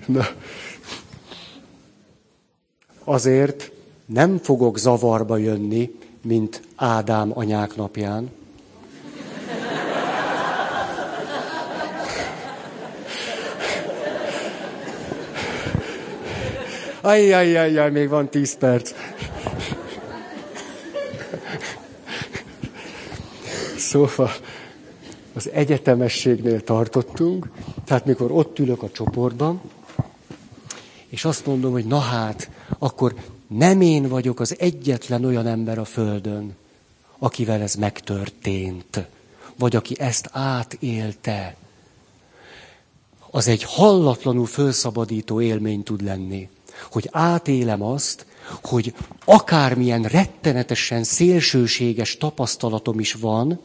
Na, 0.07 0.27
azért 3.05 3.71
nem 4.07 4.39
fogok 4.39 4.79
zavarba 4.79 5.37
jönni, 5.37 5.95
mint 6.23 6.63
Ádám 6.77 7.31
anyák 7.35 7.77
napján. 7.77 8.31
Ajjajjajjaj, 17.01 17.91
még 17.91 18.09
van 18.09 18.29
tíz 18.29 18.57
perc. 18.57 18.93
Szóval 23.89 24.31
az 25.35 25.51
egyetemességnél 25.51 26.65
tartottunk, 26.65 27.51
tehát 27.85 28.05
mikor 28.05 28.31
ott 28.31 28.59
ülök 28.59 28.83
a 28.83 28.91
csoportban, 28.91 29.61
és 31.07 31.25
azt 31.25 31.47
mondom, 31.47 31.73
hogy 31.73 31.85
na 31.85 31.99
hát, 31.99 32.51
akkor 32.79 33.15
nem 33.47 33.81
én 33.81 34.09
vagyok 34.09 34.41
az 34.41 34.57
egyetlen 34.59 35.25
olyan 35.25 35.47
ember 35.47 35.79
a 35.79 35.85
Földön, 35.85 36.57
akivel 37.19 37.61
ez 37.61 37.75
megtörtént, 37.75 39.07
vagy 39.59 39.77
aki 39.77 40.01
ezt 40.01 40.29
átélte. 40.33 41.57
Az 43.31 43.49
egy 43.49 43.63
hallatlanul 43.63 44.47
fölszabadító 44.47 45.41
élmény 45.41 45.83
tud 45.83 46.03
lenni, 46.03 46.49
hogy 46.91 47.09
átélem 47.13 47.83
azt, 47.83 48.27
hogy 48.63 48.95
akármilyen 49.25 50.03
rettenetesen 50.03 51.05
szélsőséges 51.05 52.17
tapasztalatom 52.17 53.01
is 53.01 53.13
van, 53.13 53.61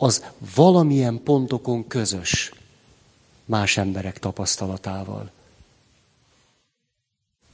az 0.00 0.24
valamilyen 0.54 1.22
pontokon 1.22 1.86
közös 1.86 2.52
más 3.44 3.76
emberek 3.76 4.18
tapasztalatával. 4.18 5.30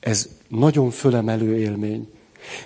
Ez 0.00 0.28
nagyon 0.48 0.90
fölemelő 0.90 1.58
élmény. 1.58 2.12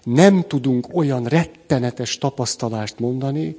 Nem 0.02 0.44
tudunk 0.46 0.96
olyan 0.96 1.24
rettenetes 1.24 2.18
tapasztalást 2.18 2.98
mondani, 2.98 3.56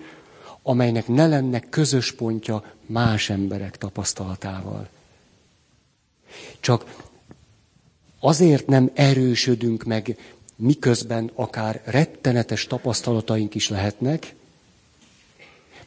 amelynek 0.61 1.07
ne 1.07 1.27
lenne 1.27 1.59
közös 1.59 2.11
pontja 2.11 2.63
más 2.85 3.29
emberek 3.29 3.77
tapasztalatával. 3.77 4.87
Csak 6.59 7.03
azért 8.19 8.67
nem 8.67 8.91
erősödünk 8.93 9.83
meg, 9.83 10.17
miközben 10.55 11.31
akár 11.35 11.81
rettenetes 11.85 12.67
tapasztalataink 12.67 13.55
is 13.55 13.69
lehetnek, 13.69 14.35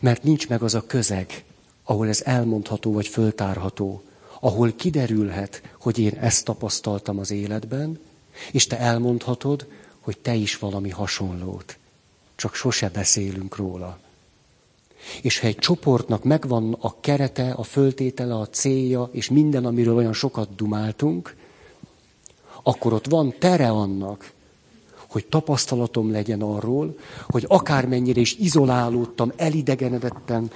mert 0.03 0.23
nincs 0.23 0.49
meg 0.49 0.63
az 0.63 0.75
a 0.75 0.87
közeg, 0.87 1.45
ahol 1.85 2.09
ez 2.09 2.23
elmondható 2.25 2.93
vagy 2.93 3.07
föltárható, 3.07 4.03
ahol 4.41 4.73
kiderülhet, 4.73 5.63
hogy 5.79 5.99
én 5.99 6.13
ezt 6.21 6.45
tapasztaltam 6.45 7.19
az 7.19 7.31
életben, 7.31 7.99
és 8.53 8.67
te 8.67 8.79
elmondhatod, 8.79 9.67
hogy 10.01 10.19
te 10.19 10.35
is 10.35 10.59
valami 10.59 10.91
hasonlót. 10.91 11.77
Csak 12.35 12.55
sose 12.55 12.89
beszélünk 12.89 13.57
róla. 13.57 13.99
És 15.23 15.39
ha 15.39 15.47
egy 15.47 15.59
csoportnak 15.59 16.25
megvan 16.25 16.77
a 16.81 17.01
kerete, 17.01 17.51
a 17.51 17.63
föltétele, 17.63 18.35
a 18.35 18.49
célja, 18.49 19.09
és 19.13 19.31
minden, 19.31 19.65
amiről 19.65 19.97
olyan 19.97 20.13
sokat 20.13 20.55
dumáltunk, 20.55 21.37
akkor 22.63 22.93
ott 22.93 23.07
van 23.07 23.35
tere 23.39 23.69
annak, 23.69 24.33
hogy 25.13 25.27
tapasztalatom 25.27 26.11
legyen 26.11 26.43
arról, 26.43 26.99
hogy 27.29 27.45
akármennyire 27.49 28.21
is 28.21 28.37
izolálódtam, 28.39 29.33
elidegenedettem, 29.37 30.51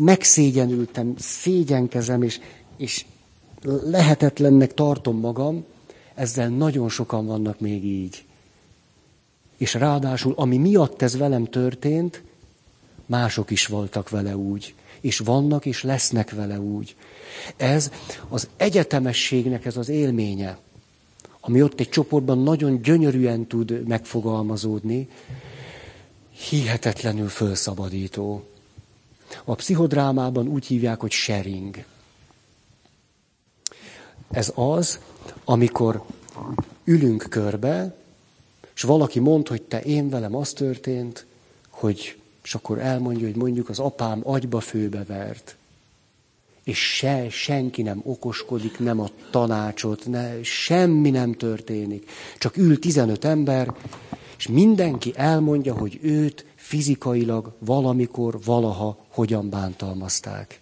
megszégyenültem, 0.00 1.14
szégyenkezem, 1.18 2.22
és, 2.22 2.40
és 2.76 3.04
lehetetlennek 3.82 4.74
tartom 4.74 5.18
magam, 5.18 5.64
ezzel 6.14 6.48
nagyon 6.48 6.88
sokan 6.88 7.26
vannak 7.26 7.60
még 7.60 7.84
így. 7.84 8.24
És 9.56 9.74
ráadásul, 9.74 10.32
ami 10.36 10.56
miatt 10.56 11.02
ez 11.02 11.16
velem 11.16 11.44
történt, 11.44 12.22
mások 13.06 13.50
is 13.50 13.66
voltak 13.66 14.10
vele 14.10 14.36
úgy. 14.36 14.74
és 15.00 15.18
vannak, 15.18 15.66
és 15.66 15.82
lesznek 15.82 16.30
vele 16.30 16.60
úgy. 16.60 16.96
Ez 17.56 17.90
az 18.28 18.48
egyetemességnek 18.56 19.64
ez 19.64 19.76
az 19.76 19.88
élménye, 19.88 20.58
ami 21.46 21.62
ott 21.62 21.80
egy 21.80 21.88
csoportban 21.88 22.38
nagyon 22.38 22.82
gyönyörűen 22.82 23.46
tud 23.46 23.86
megfogalmazódni, 23.86 25.08
hihetetlenül 26.30 27.28
fölszabadító. 27.28 28.44
A 29.44 29.54
pszichodrámában 29.54 30.48
úgy 30.48 30.66
hívják, 30.66 31.00
hogy 31.00 31.10
sharing. 31.10 31.84
Ez 34.30 34.52
az, 34.54 34.98
amikor 35.44 36.02
ülünk 36.84 37.26
körbe, 37.28 37.96
és 38.74 38.82
valaki 38.82 39.18
mond, 39.18 39.48
hogy 39.48 39.62
te 39.62 39.80
én 39.80 40.08
velem 40.08 40.34
az 40.34 40.52
történt, 40.52 41.26
hogy, 41.68 42.20
és 42.42 42.54
akkor 42.54 42.78
elmondja, 42.78 43.26
hogy 43.26 43.36
mondjuk 43.36 43.68
az 43.68 43.78
apám 43.78 44.20
agyba 44.24 44.60
főbe 44.60 45.04
vert. 45.04 45.56
És 46.66 46.78
se, 46.78 47.30
senki 47.30 47.82
nem 47.82 48.00
okoskodik, 48.04 48.78
nem 48.78 49.00
a 49.00 49.08
tanácsot, 49.30 50.06
ne, 50.06 50.42
semmi 50.42 51.10
nem 51.10 51.32
történik. 51.32 52.10
Csak 52.38 52.56
ül 52.56 52.78
15 52.78 53.24
ember, 53.24 53.74
és 54.38 54.46
mindenki 54.46 55.12
elmondja, 55.16 55.74
hogy 55.74 55.98
őt 56.02 56.44
fizikailag 56.54 57.52
valamikor, 57.58 58.38
valaha 58.44 59.04
hogyan 59.08 59.50
bántalmazták. 59.50 60.60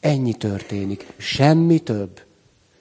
Ennyi 0.00 0.34
történik. 0.34 1.06
Semmi 1.16 1.78
több. 1.78 2.20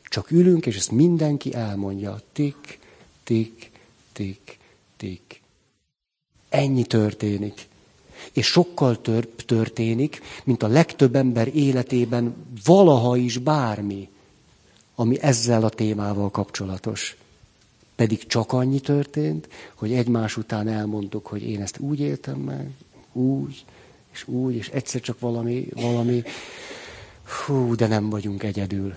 Csak 0.04 0.32
ülünk, 0.32 0.66
és 0.66 0.78
ezt 0.78 0.92
mindenki 0.92 1.54
elmondja. 1.54 2.22
Tik, 2.34 2.80
tik, 3.24 3.72
tik, 4.14 4.58
tik. 4.98 5.42
Ennyi 6.50 6.84
történik. 6.84 7.68
És 8.34 8.46
sokkal 8.46 9.02
több 9.02 9.36
történik, 9.36 10.22
mint 10.44 10.64
a 10.64 10.68
legtöbb 10.68 11.16
ember 11.16 11.56
életében 11.56 12.36
valaha 12.66 13.18
is 13.18 13.38
bármi, 13.38 14.10
ami 14.96 15.22
ezzel 15.22 15.64
a 15.64 15.70
témával 15.70 16.32
kapcsolatos. 16.32 17.16
Pedig 17.96 18.28
csak 18.28 18.54
annyi 18.54 18.80
történt, 18.80 19.48
hogy 19.76 19.94
egymás 19.94 20.38
után 20.38 20.68
elmondtuk, 20.68 21.28
hogy 21.28 21.44
én 21.44 21.62
ezt 21.62 21.80
úgy 21.80 22.00
éltem 22.00 22.40
meg, 22.40 22.72
úgy, 23.14 23.66
és 24.12 24.28
úgy, 24.28 24.56
és 24.56 24.70
egyszer 24.70 25.02
csak 25.02 25.20
valami, 25.20 25.68
valami, 25.74 26.24
hú, 27.46 27.76
de 27.76 27.88
nem 27.88 28.10
vagyunk 28.10 28.44
egyedül. 28.44 28.96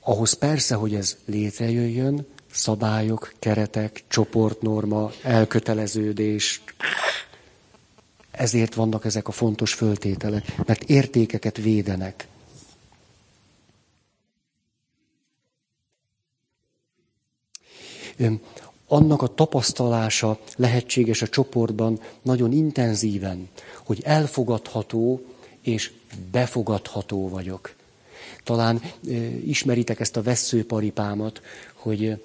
Ahhoz 0.00 0.32
persze, 0.32 0.74
hogy 0.74 0.94
ez 0.94 1.16
létrejöjjön, 1.24 2.26
szabályok, 2.52 3.32
keretek, 3.38 4.02
csoportnorma, 4.08 5.10
elköteleződés, 5.22 6.62
ezért 8.30 8.74
vannak 8.74 9.04
ezek 9.04 9.28
a 9.28 9.32
fontos 9.32 9.74
föltételek, 9.74 10.66
mert 10.66 10.82
értékeket 10.82 11.56
védenek. 11.56 12.26
Annak 18.88 19.22
a 19.22 19.34
tapasztalása 19.34 20.38
lehetséges 20.56 21.22
a 21.22 21.28
csoportban 21.28 22.00
nagyon 22.22 22.52
intenzíven, 22.52 23.48
hogy 23.84 24.00
elfogadható 24.04 25.22
és 25.62 25.92
befogadható 26.30 27.28
vagyok. 27.28 27.74
Talán 28.44 28.82
ismeritek 29.44 30.00
ezt 30.00 30.16
a 30.16 30.22
veszőparipámat, 30.22 31.42
hogy, 31.74 32.22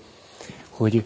hogy 0.74 1.06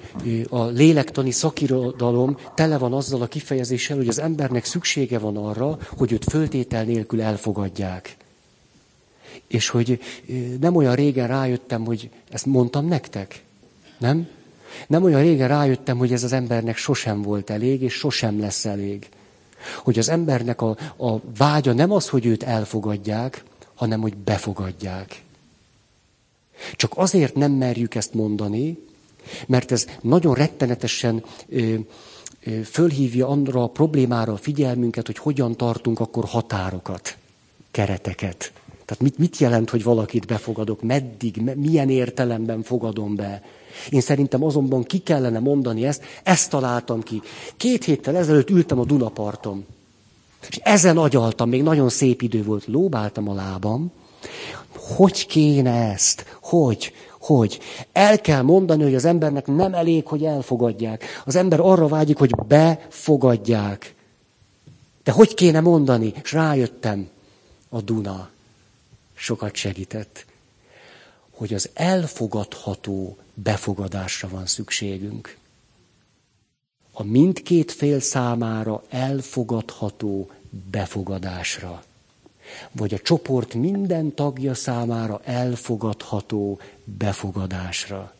a 0.50 0.66
lélektani 0.66 1.32
szakirodalom 1.32 2.38
tele 2.56 2.78
van 2.78 2.94
azzal 2.94 3.22
a 3.22 3.28
kifejezéssel, 3.28 3.98
hogy 3.98 4.08
az 4.08 4.20
embernek 4.20 4.66
szüksége 4.66 5.20
van 5.20 5.38
arra, 5.38 5.78
hogy 5.98 6.12
őt 6.12 6.24
föltétel 6.24 6.84
nélkül 6.84 7.22
elfogadják. 7.22 8.18
És 9.48 9.70
hogy 9.70 10.00
nem 10.60 10.76
olyan 10.76 10.96
régen 10.96 11.28
rájöttem, 11.28 11.86
hogy 11.86 12.10
ezt 12.30 12.46
mondtam 12.46 12.88
nektek, 12.88 13.44
nem? 13.98 14.28
Nem 14.88 15.04
olyan 15.04 15.22
régen 15.22 15.48
rájöttem, 15.48 15.98
hogy 15.98 16.14
ez 16.14 16.24
az 16.24 16.32
embernek 16.32 16.78
sosem 16.78 17.22
volt 17.22 17.50
elég, 17.50 17.82
és 17.82 17.94
sosem 17.94 18.40
lesz 18.40 18.66
elég. 18.66 19.10
Hogy 19.84 20.00
az 20.00 20.10
embernek 20.10 20.62
a, 20.62 20.78
a 20.98 21.20
vágya 21.38 21.74
nem 21.74 21.92
az, 21.92 22.10
hogy 22.10 22.26
őt 22.26 22.44
elfogadják, 22.44 23.44
hanem 23.76 24.02
hogy 24.02 24.18
befogadják. 24.18 25.22
Csak 26.76 26.92
azért 26.96 27.36
nem 27.36 27.52
merjük 27.52 27.96
ezt 27.96 28.14
mondani, 28.14 28.87
mert 29.48 29.72
ez 29.72 29.86
nagyon 30.02 30.34
rettenetesen 30.34 31.24
ö, 31.50 31.74
ö, 32.44 32.62
fölhívja 32.62 33.28
arra 33.28 33.64
a 33.64 33.68
problémára 33.68 34.34
a 34.34 34.38
figyelmünket, 34.38 35.06
hogy 35.06 35.18
hogyan 35.18 35.56
tartunk 35.56 36.00
akkor 36.00 36.26
határokat, 36.26 37.18
kereteket. 37.72 38.52
Tehát 38.86 39.04
mit, 39.04 39.18
mit 39.18 39.38
jelent, 39.38 39.70
hogy 39.70 39.84
valakit 39.84 40.26
befogadok, 40.26 40.82
meddig, 40.82 41.42
milyen 41.56 41.90
értelemben 41.90 42.64
fogadom 42.64 43.16
be. 43.16 43.42
Én 43.90 44.02
szerintem 44.02 44.44
azonban 44.44 44.84
ki 44.84 44.98
kellene 44.98 45.40
mondani 45.40 45.86
ezt, 45.86 46.04
ezt 46.24 46.50
találtam 46.50 47.02
ki. 47.02 47.22
Két 47.58 47.84
héttel 47.84 48.16
ezelőtt 48.16 48.50
ültem 48.50 48.80
a 48.80 48.86
Dunaparton, 48.86 49.66
és 50.50 50.60
ezen 50.64 50.98
agyaltam, 50.98 51.50
még 51.50 51.64
nagyon 51.64 51.90
szép 51.90 52.22
idő 52.22 52.44
volt, 52.44 52.66
lóbáltam 52.66 53.30
a 53.30 53.34
lábam, 53.34 53.92
hogy 54.96 55.26
kéne 55.26 55.92
ezt? 55.92 56.26
Hogy? 56.42 56.92
Hogy? 57.28 57.60
El 57.92 58.22
kell 58.22 58.42
mondani, 58.42 58.84
hogy 58.84 58.96
az 58.96 59.06
embernek 59.06 59.46
nem 59.46 59.74
elég, 59.74 60.08
hogy 60.08 60.24
elfogadják. 60.24 61.22
Az 61.26 61.36
ember 61.36 61.60
arra 61.60 61.88
vágyik, 61.88 62.18
hogy 62.18 62.36
befogadják. 62.48 63.96
De 65.04 65.12
hogy 65.12 65.34
kéne 65.34 65.60
mondani? 65.60 66.14
És 66.24 66.32
rájöttem. 66.32 67.10
A 67.70 67.82
Duna 67.82 68.30
sokat 69.14 69.56
segített. 69.56 70.26
Hogy 71.32 71.54
az 71.54 71.70
elfogadható 71.74 73.18
befogadásra 73.34 74.28
van 74.28 74.46
szükségünk. 74.46 75.38
A 76.92 77.04
mindkét 77.04 77.72
fél 77.72 78.00
számára 78.00 78.84
elfogadható 78.90 80.30
befogadásra 80.72 81.84
vagy 82.72 82.94
a 82.94 83.00
csoport 83.00 83.54
minden 83.54 84.16
tagja 84.16 84.54
számára 84.54 85.22
elfogadható 85.24 86.60
befogadásra. 86.84 88.16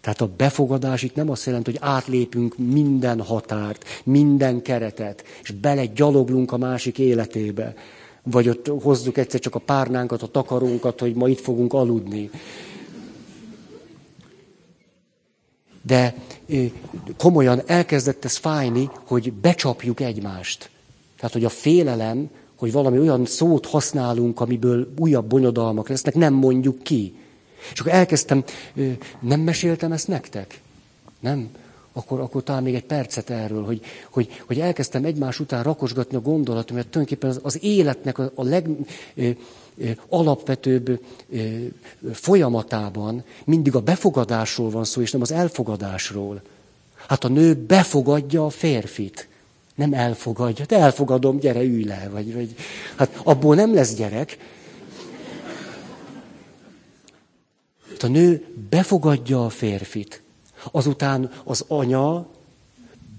Tehát 0.00 0.20
a 0.20 0.30
befogadás 0.36 1.02
itt 1.02 1.14
nem 1.14 1.30
azt 1.30 1.46
jelenti, 1.46 1.70
hogy 1.70 1.80
átlépünk 1.82 2.58
minden 2.58 3.20
határt, 3.20 3.84
minden 4.04 4.62
keretet, 4.62 5.24
és 5.42 5.50
belegyaloglunk 5.50 6.52
a 6.52 6.56
másik 6.56 6.98
életébe. 6.98 7.74
Vagy 8.22 8.48
ott 8.48 8.66
hozzuk 8.82 9.18
egyszer 9.18 9.40
csak 9.40 9.54
a 9.54 9.58
párnánkat, 9.58 10.22
a 10.22 10.26
takarónkat, 10.26 11.00
hogy 11.00 11.14
ma 11.14 11.28
itt 11.28 11.40
fogunk 11.40 11.72
aludni. 11.72 12.30
De 15.82 16.14
komolyan 17.16 17.62
elkezdett 17.66 18.24
ez 18.24 18.36
fájni, 18.36 18.90
hogy 19.06 19.32
becsapjuk 19.32 20.00
egymást. 20.00 20.70
Tehát, 21.16 21.32
hogy 21.32 21.44
a 21.44 21.48
félelem 21.48 22.30
hogy 22.60 22.72
valami 22.72 22.98
olyan 22.98 23.26
szót 23.26 23.66
használunk, 23.66 24.40
amiből 24.40 24.92
újabb 24.98 25.26
bonyodalmak 25.26 25.88
lesznek, 25.88 26.14
nem 26.14 26.34
mondjuk 26.34 26.82
ki. 26.82 27.14
És 27.72 27.80
akkor 27.80 27.92
elkezdtem, 27.92 28.44
nem 29.20 29.40
meséltem 29.40 29.92
ezt 29.92 30.08
nektek? 30.08 30.60
Nem? 31.20 31.48
Akkor, 31.92 32.20
akkor 32.20 32.42
talán 32.42 32.62
még 32.62 32.74
egy 32.74 32.84
percet 32.84 33.30
erről, 33.30 33.64
hogy, 33.64 33.80
hogy, 34.10 34.42
hogy 34.46 34.60
elkezdtem 34.60 35.04
egymás 35.04 35.40
után 35.40 35.62
rakosgatni 35.62 36.16
a 36.16 36.20
gondolatot, 36.20 36.74
mert 36.74 36.88
tulajdonképpen 36.88 37.30
az, 37.30 37.40
az 37.42 37.64
életnek 37.64 38.18
a, 38.18 38.30
a 38.34 38.42
leg 38.42 38.68
alapvetőbb 40.08 41.00
folyamatában 42.12 43.24
mindig 43.44 43.74
a 43.74 43.80
befogadásról 43.80 44.70
van 44.70 44.84
szó, 44.84 45.00
és 45.00 45.12
nem 45.12 45.20
az 45.20 45.32
elfogadásról. 45.32 46.42
Hát 47.06 47.24
a 47.24 47.28
nő 47.28 47.54
befogadja 47.54 48.44
a 48.44 48.50
férfit 48.50 49.29
nem 49.80 49.92
elfogadja. 49.92 50.64
De 50.64 50.76
elfogadom, 50.76 51.38
gyere, 51.38 51.62
ülj 51.62 51.84
le. 51.84 52.08
Vagy, 52.12 52.34
vagy, 52.34 52.54
hát 52.96 53.20
abból 53.24 53.54
nem 53.54 53.74
lesz 53.74 53.94
gyerek. 53.94 54.38
A 58.00 58.06
nő 58.06 58.46
befogadja 58.70 59.44
a 59.44 59.48
férfit. 59.48 60.22
Azután 60.70 61.30
az 61.44 61.64
anya 61.68 62.26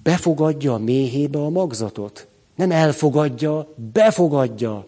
befogadja 0.04 0.74
a 0.74 0.78
méhébe 0.78 1.40
a 1.40 1.50
magzatot. 1.50 2.28
Nem 2.56 2.72
elfogadja, 2.72 3.74
befogadja. 3.94 4.86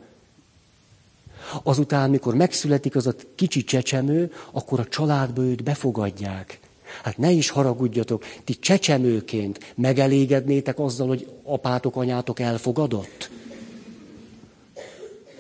Azután, 1.64 2.10
mikor 2.10 2.36
megszületik 2.36 2.96
az 2.96 3.08
a 3.08 3.14
kicsi 3.36 3.64
csecsemő, 3.64 4.32
akkor 4.52 4.80
a 4.80 4.86
családba 4.88 5.42
őt 5.42 5.64
befogadják. 5.64 6.60
Hát 7.04 7.18
ne 7.18 7.30
is 7.32 7.50
haragudjatok, 7.50 8.24
ti 8.44 8.54
csecsemőként 8.54 9.74
megelégednétek 9.76 10.80
azzal, 10.80 11.08
hogy 11.08 11.28
apátok, 11.44 11.96
anyátok 11.96 12.40
elfogadott? 12.40 13.30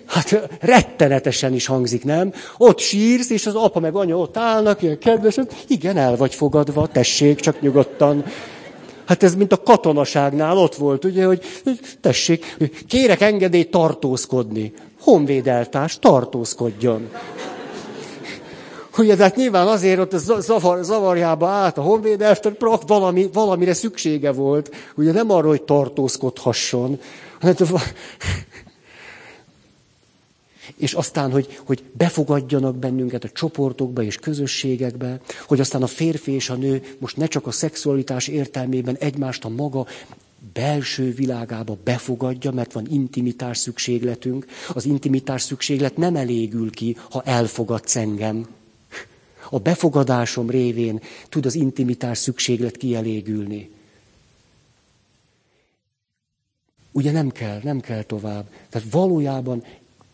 Hát 0.06 0.50
rettenetesen 0.60 1.54
is 1.54 1.66
hangzik, 1.66 2.04
nem? 2.04 2.34
Ott 2.58 2.80
sírsz, 2.80 3.30
és 3.30 3.46
az 3.46 3.56
apa 3.56 3.80
meg 3.80 3.96
anya 3.96 4.18
ott 4.18 4.38
állnak, 4.38 4.82
ilyen 4.82 5.00
kedvesen. 5.00 5.48
Igen, 5.68 5.98
el 5.98 6.16
vagy 6.16 6.34
fogadva, 6.36 6.88
tessék, 6.88 7.40
csak 7.40 7.62
nyugodtan. 7.62 8.26
Hát 9.06 9.24
ez 9.24 9.36
mint 9.36 9.52
a 9.52 9.62
katonaságnál 9.62 10.58
ott 10.58 10.76
volt, 10.76 11.06
ugye, 11.06 11.26
hogy 11.26 11.42
tessék, 12.02 12.58
kérek 12.88 13.22
engedélyt 13.22 13.72
tartózkodni. 13.72 14.74
Honvédeltárs, 15.00 16.00
tartózkodjon. 16.00 17.10
Ugye, 18.98 19.16
de 19.16 19.24
hát 19.24 19.36
nyilván 19.36 19.68
azért 19.68 20.00
ott 20.00 20.42
zavar, 20.42 20.84
zavarjába 20.84 21.48
állt 21.48 21.78
a 21.78 21.82
honvédeltárs, 21.82 22.56
valami, 22.88 23.30
valamire 23.34 23.74
szüksége 23.74 24.32
volt. 24.32 24.76
Ugye 24.96 25.12
nem 25.12 25.32
arra, 25.32 25.48
hogy 25.48 25.62
tartózkodhasson. 25.62 27.00
Hát, 27.40 27.62
és 30.78 30.94
aztán, 30.94 31.32
hogy, 31.32 31.60
hogy 31.66 31.84
befogadjanak 31.92 32.76
bennünket 32.76 33.24
a 33.24 33.30
csoportokba 33.30 34.04
és 34.04 34.18
közösségekbe, 34.18 35.20
hogy 35.48 35.60
aztán 35.60 35.84
a 35.84 35.88
férfi 35.88 36.32
és 36.32 36.50
a 36.50 36.56
nő 36.56 36.82
most 36.98 37.18
ne 37.18 37.26
csak 37.26 37.48
a 37.48 37.52
szexualitás 37.52 38.28
értelmében 38.28 38.98
egymást 39.00 39.46
a 39.46 39.50
maga 39.50 39.86
belső 40.54 41.14
világába 41.14 41.78
befogadja, 41.84 42.52
mert 42.52 42.74
van 42.74 42.88
intimitás 42.90 43.58
szükségletünk. 43.58 44.46
Az 44.74 44.86
intimitás 44.86 45.42
szükséglet 45.42 45.98
nem 45.98 46.16
elégül 46.16 46.72
ki, 46.72 46.98
ha 47.10 47.22
elfogadsz 47.26 47.96
engem. 47.96 48.48
A 49.54 49.60
befogadásom 49.60 50.50
révén 50.50 51.02
tud 51.30 51.46
az 51.46 51.56
intimitás 51.56 52.18
szükséglet 52.18 52.78
kielégülni. 52.78 53.70
Ugye 56.92 57.12
nem 57.12 57.32
kell, 57.32 57.60
nem 57.64 57.80
kell 57.80 58.04
tovább. 58.04 58.50
Tehát 58.70 58.92
valójában 58.92 59.64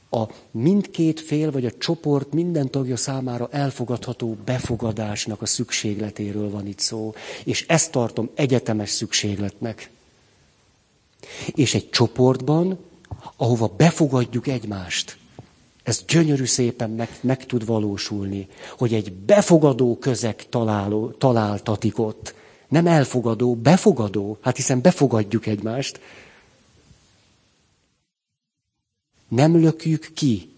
a 0.09 0.23
mindkét 0.51 1.19
fél, 1.19 1.51
vagy 1.51 1.65
a 1.65 1.77
csoport 1.77 2.33
minden 2.33 2.71
tagja 2.71 2.95
számára 2.95 3.47
elfogadható 3.51 4.37
befogadásnak 4.45 5.41
a 5.41 5.45
szükségletéről 5.45 6.49
van 6.49 6.67
itt 6.67 6.79
szó. 6.79 7.13
És 7.43 7.65
ezt 7.67 7.91
tartom 7.91 8.29
egyetemes 8.35 8.89
szükségletnek. 8.89 9.89
És 11.45 11.73
egy 11.73 11.89
csoportban, 11.89 12.79
ahova 13.35 13.67
befogadjuk 13.77 14.47
egymást, 14.47 15.18
ez 15.89 16.03
gyönyörű 16.07 16.45
szépen 16.45 16.89
meg, 16.89 17.09
meg 17.21 17.45
tud 17.45 17.65
valósulni, 17.65 18.47
hogy 18.77 18.93
egy 18.93 19.13
befogadó 19.13 19.97
közeg 19.97 20.49
találó, 20.49 21.09
találtatik 21.09 21.99
ott. 21.99 22.33
Nem 22.67 22.87
elfogadó, 22.87 23.55
befogadó. 23.55 24.37
Hát 24.41 24.55
hiszen 24.55 24.81
befogadjuk 24.81 25.45
egymást. 25.45 25.99
Nem 29.27 29.59
lökjük 29.59 30.09
ki. 30.13 30.49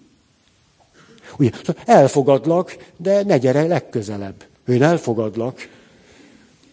Ugye, 1.38 1.52
elfogadlak, 1.86 2.78
de 2.98 3.24
ne 3.24 3.38
gyere 3.38 3.64
legközelebb. 3.64 4.46
Én 4.68 4.84
elfogadlak. 4.84 5.70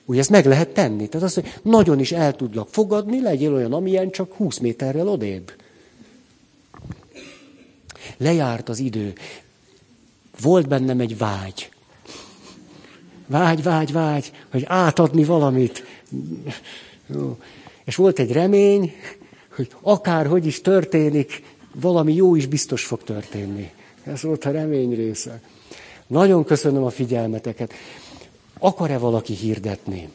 Ugye 0.05 0.21
ezt 0.21 0.31
meg 0.31 0.47
lehet 0.47 0.69
tenni. 0.69 1.09
Tehát 1.09 1.27
azt, 1.27 1.35
hogy 1.35 1.55
nagyon 1.63 2.01
is 2.01 2.13
el 2.13 2.37
tudlak 2.37 2.69
fogadni, 2.71 3.21
legyél 3.21 3.55
olyan, 3.55 3.73
amilyen 3.73 4.11
csak 4.11 4.33
20 4.33 4.59
méterrel 4.59 5.09
odébb. 5.09 5.53
Lejárt 8.17 8.69
az 8.69 8.79
idő. 8.79 9.13
Volt 10.41 10.69
bennem 10.69 11.01
egy 11.01 11.19
vágy. 11.19 11.71
Vágy, 13.27 13.63
vágy, 13.63 13.93
vágy, 13.93 14.33
hogy 14.51 14.65
átadni 14.67 15.25
valamit. 15.25 15.85
És 17.85 17.97
volt 17.97 18.19
egy 18.19 18.33
remény, 18.33 18.93
hogy 19.57 19.71
akárhogy 19.81 20.47
is 20.47 20.61
történik, 20.61 21.43
valami 21.75 22.15
jó 22.15 22.35
is 22.35 22.47
biztos 22.47 22.85
fog 22.85 23.03
történni. 23.03 23.71
Ez 24.03 24.23
volt 24.23 24.45
a 24.45 24.51
remény 24.51 24.95
része. 24.95 25.41
Nagyon 26.07 26.45
köszönöm 26.45 26.85
a 26.85 26.91
figyelmeteket. 26.91 27.73
Akar-e 28.59 28.99
valaki 28.99 29.35
hirdetni? 29.35 30.09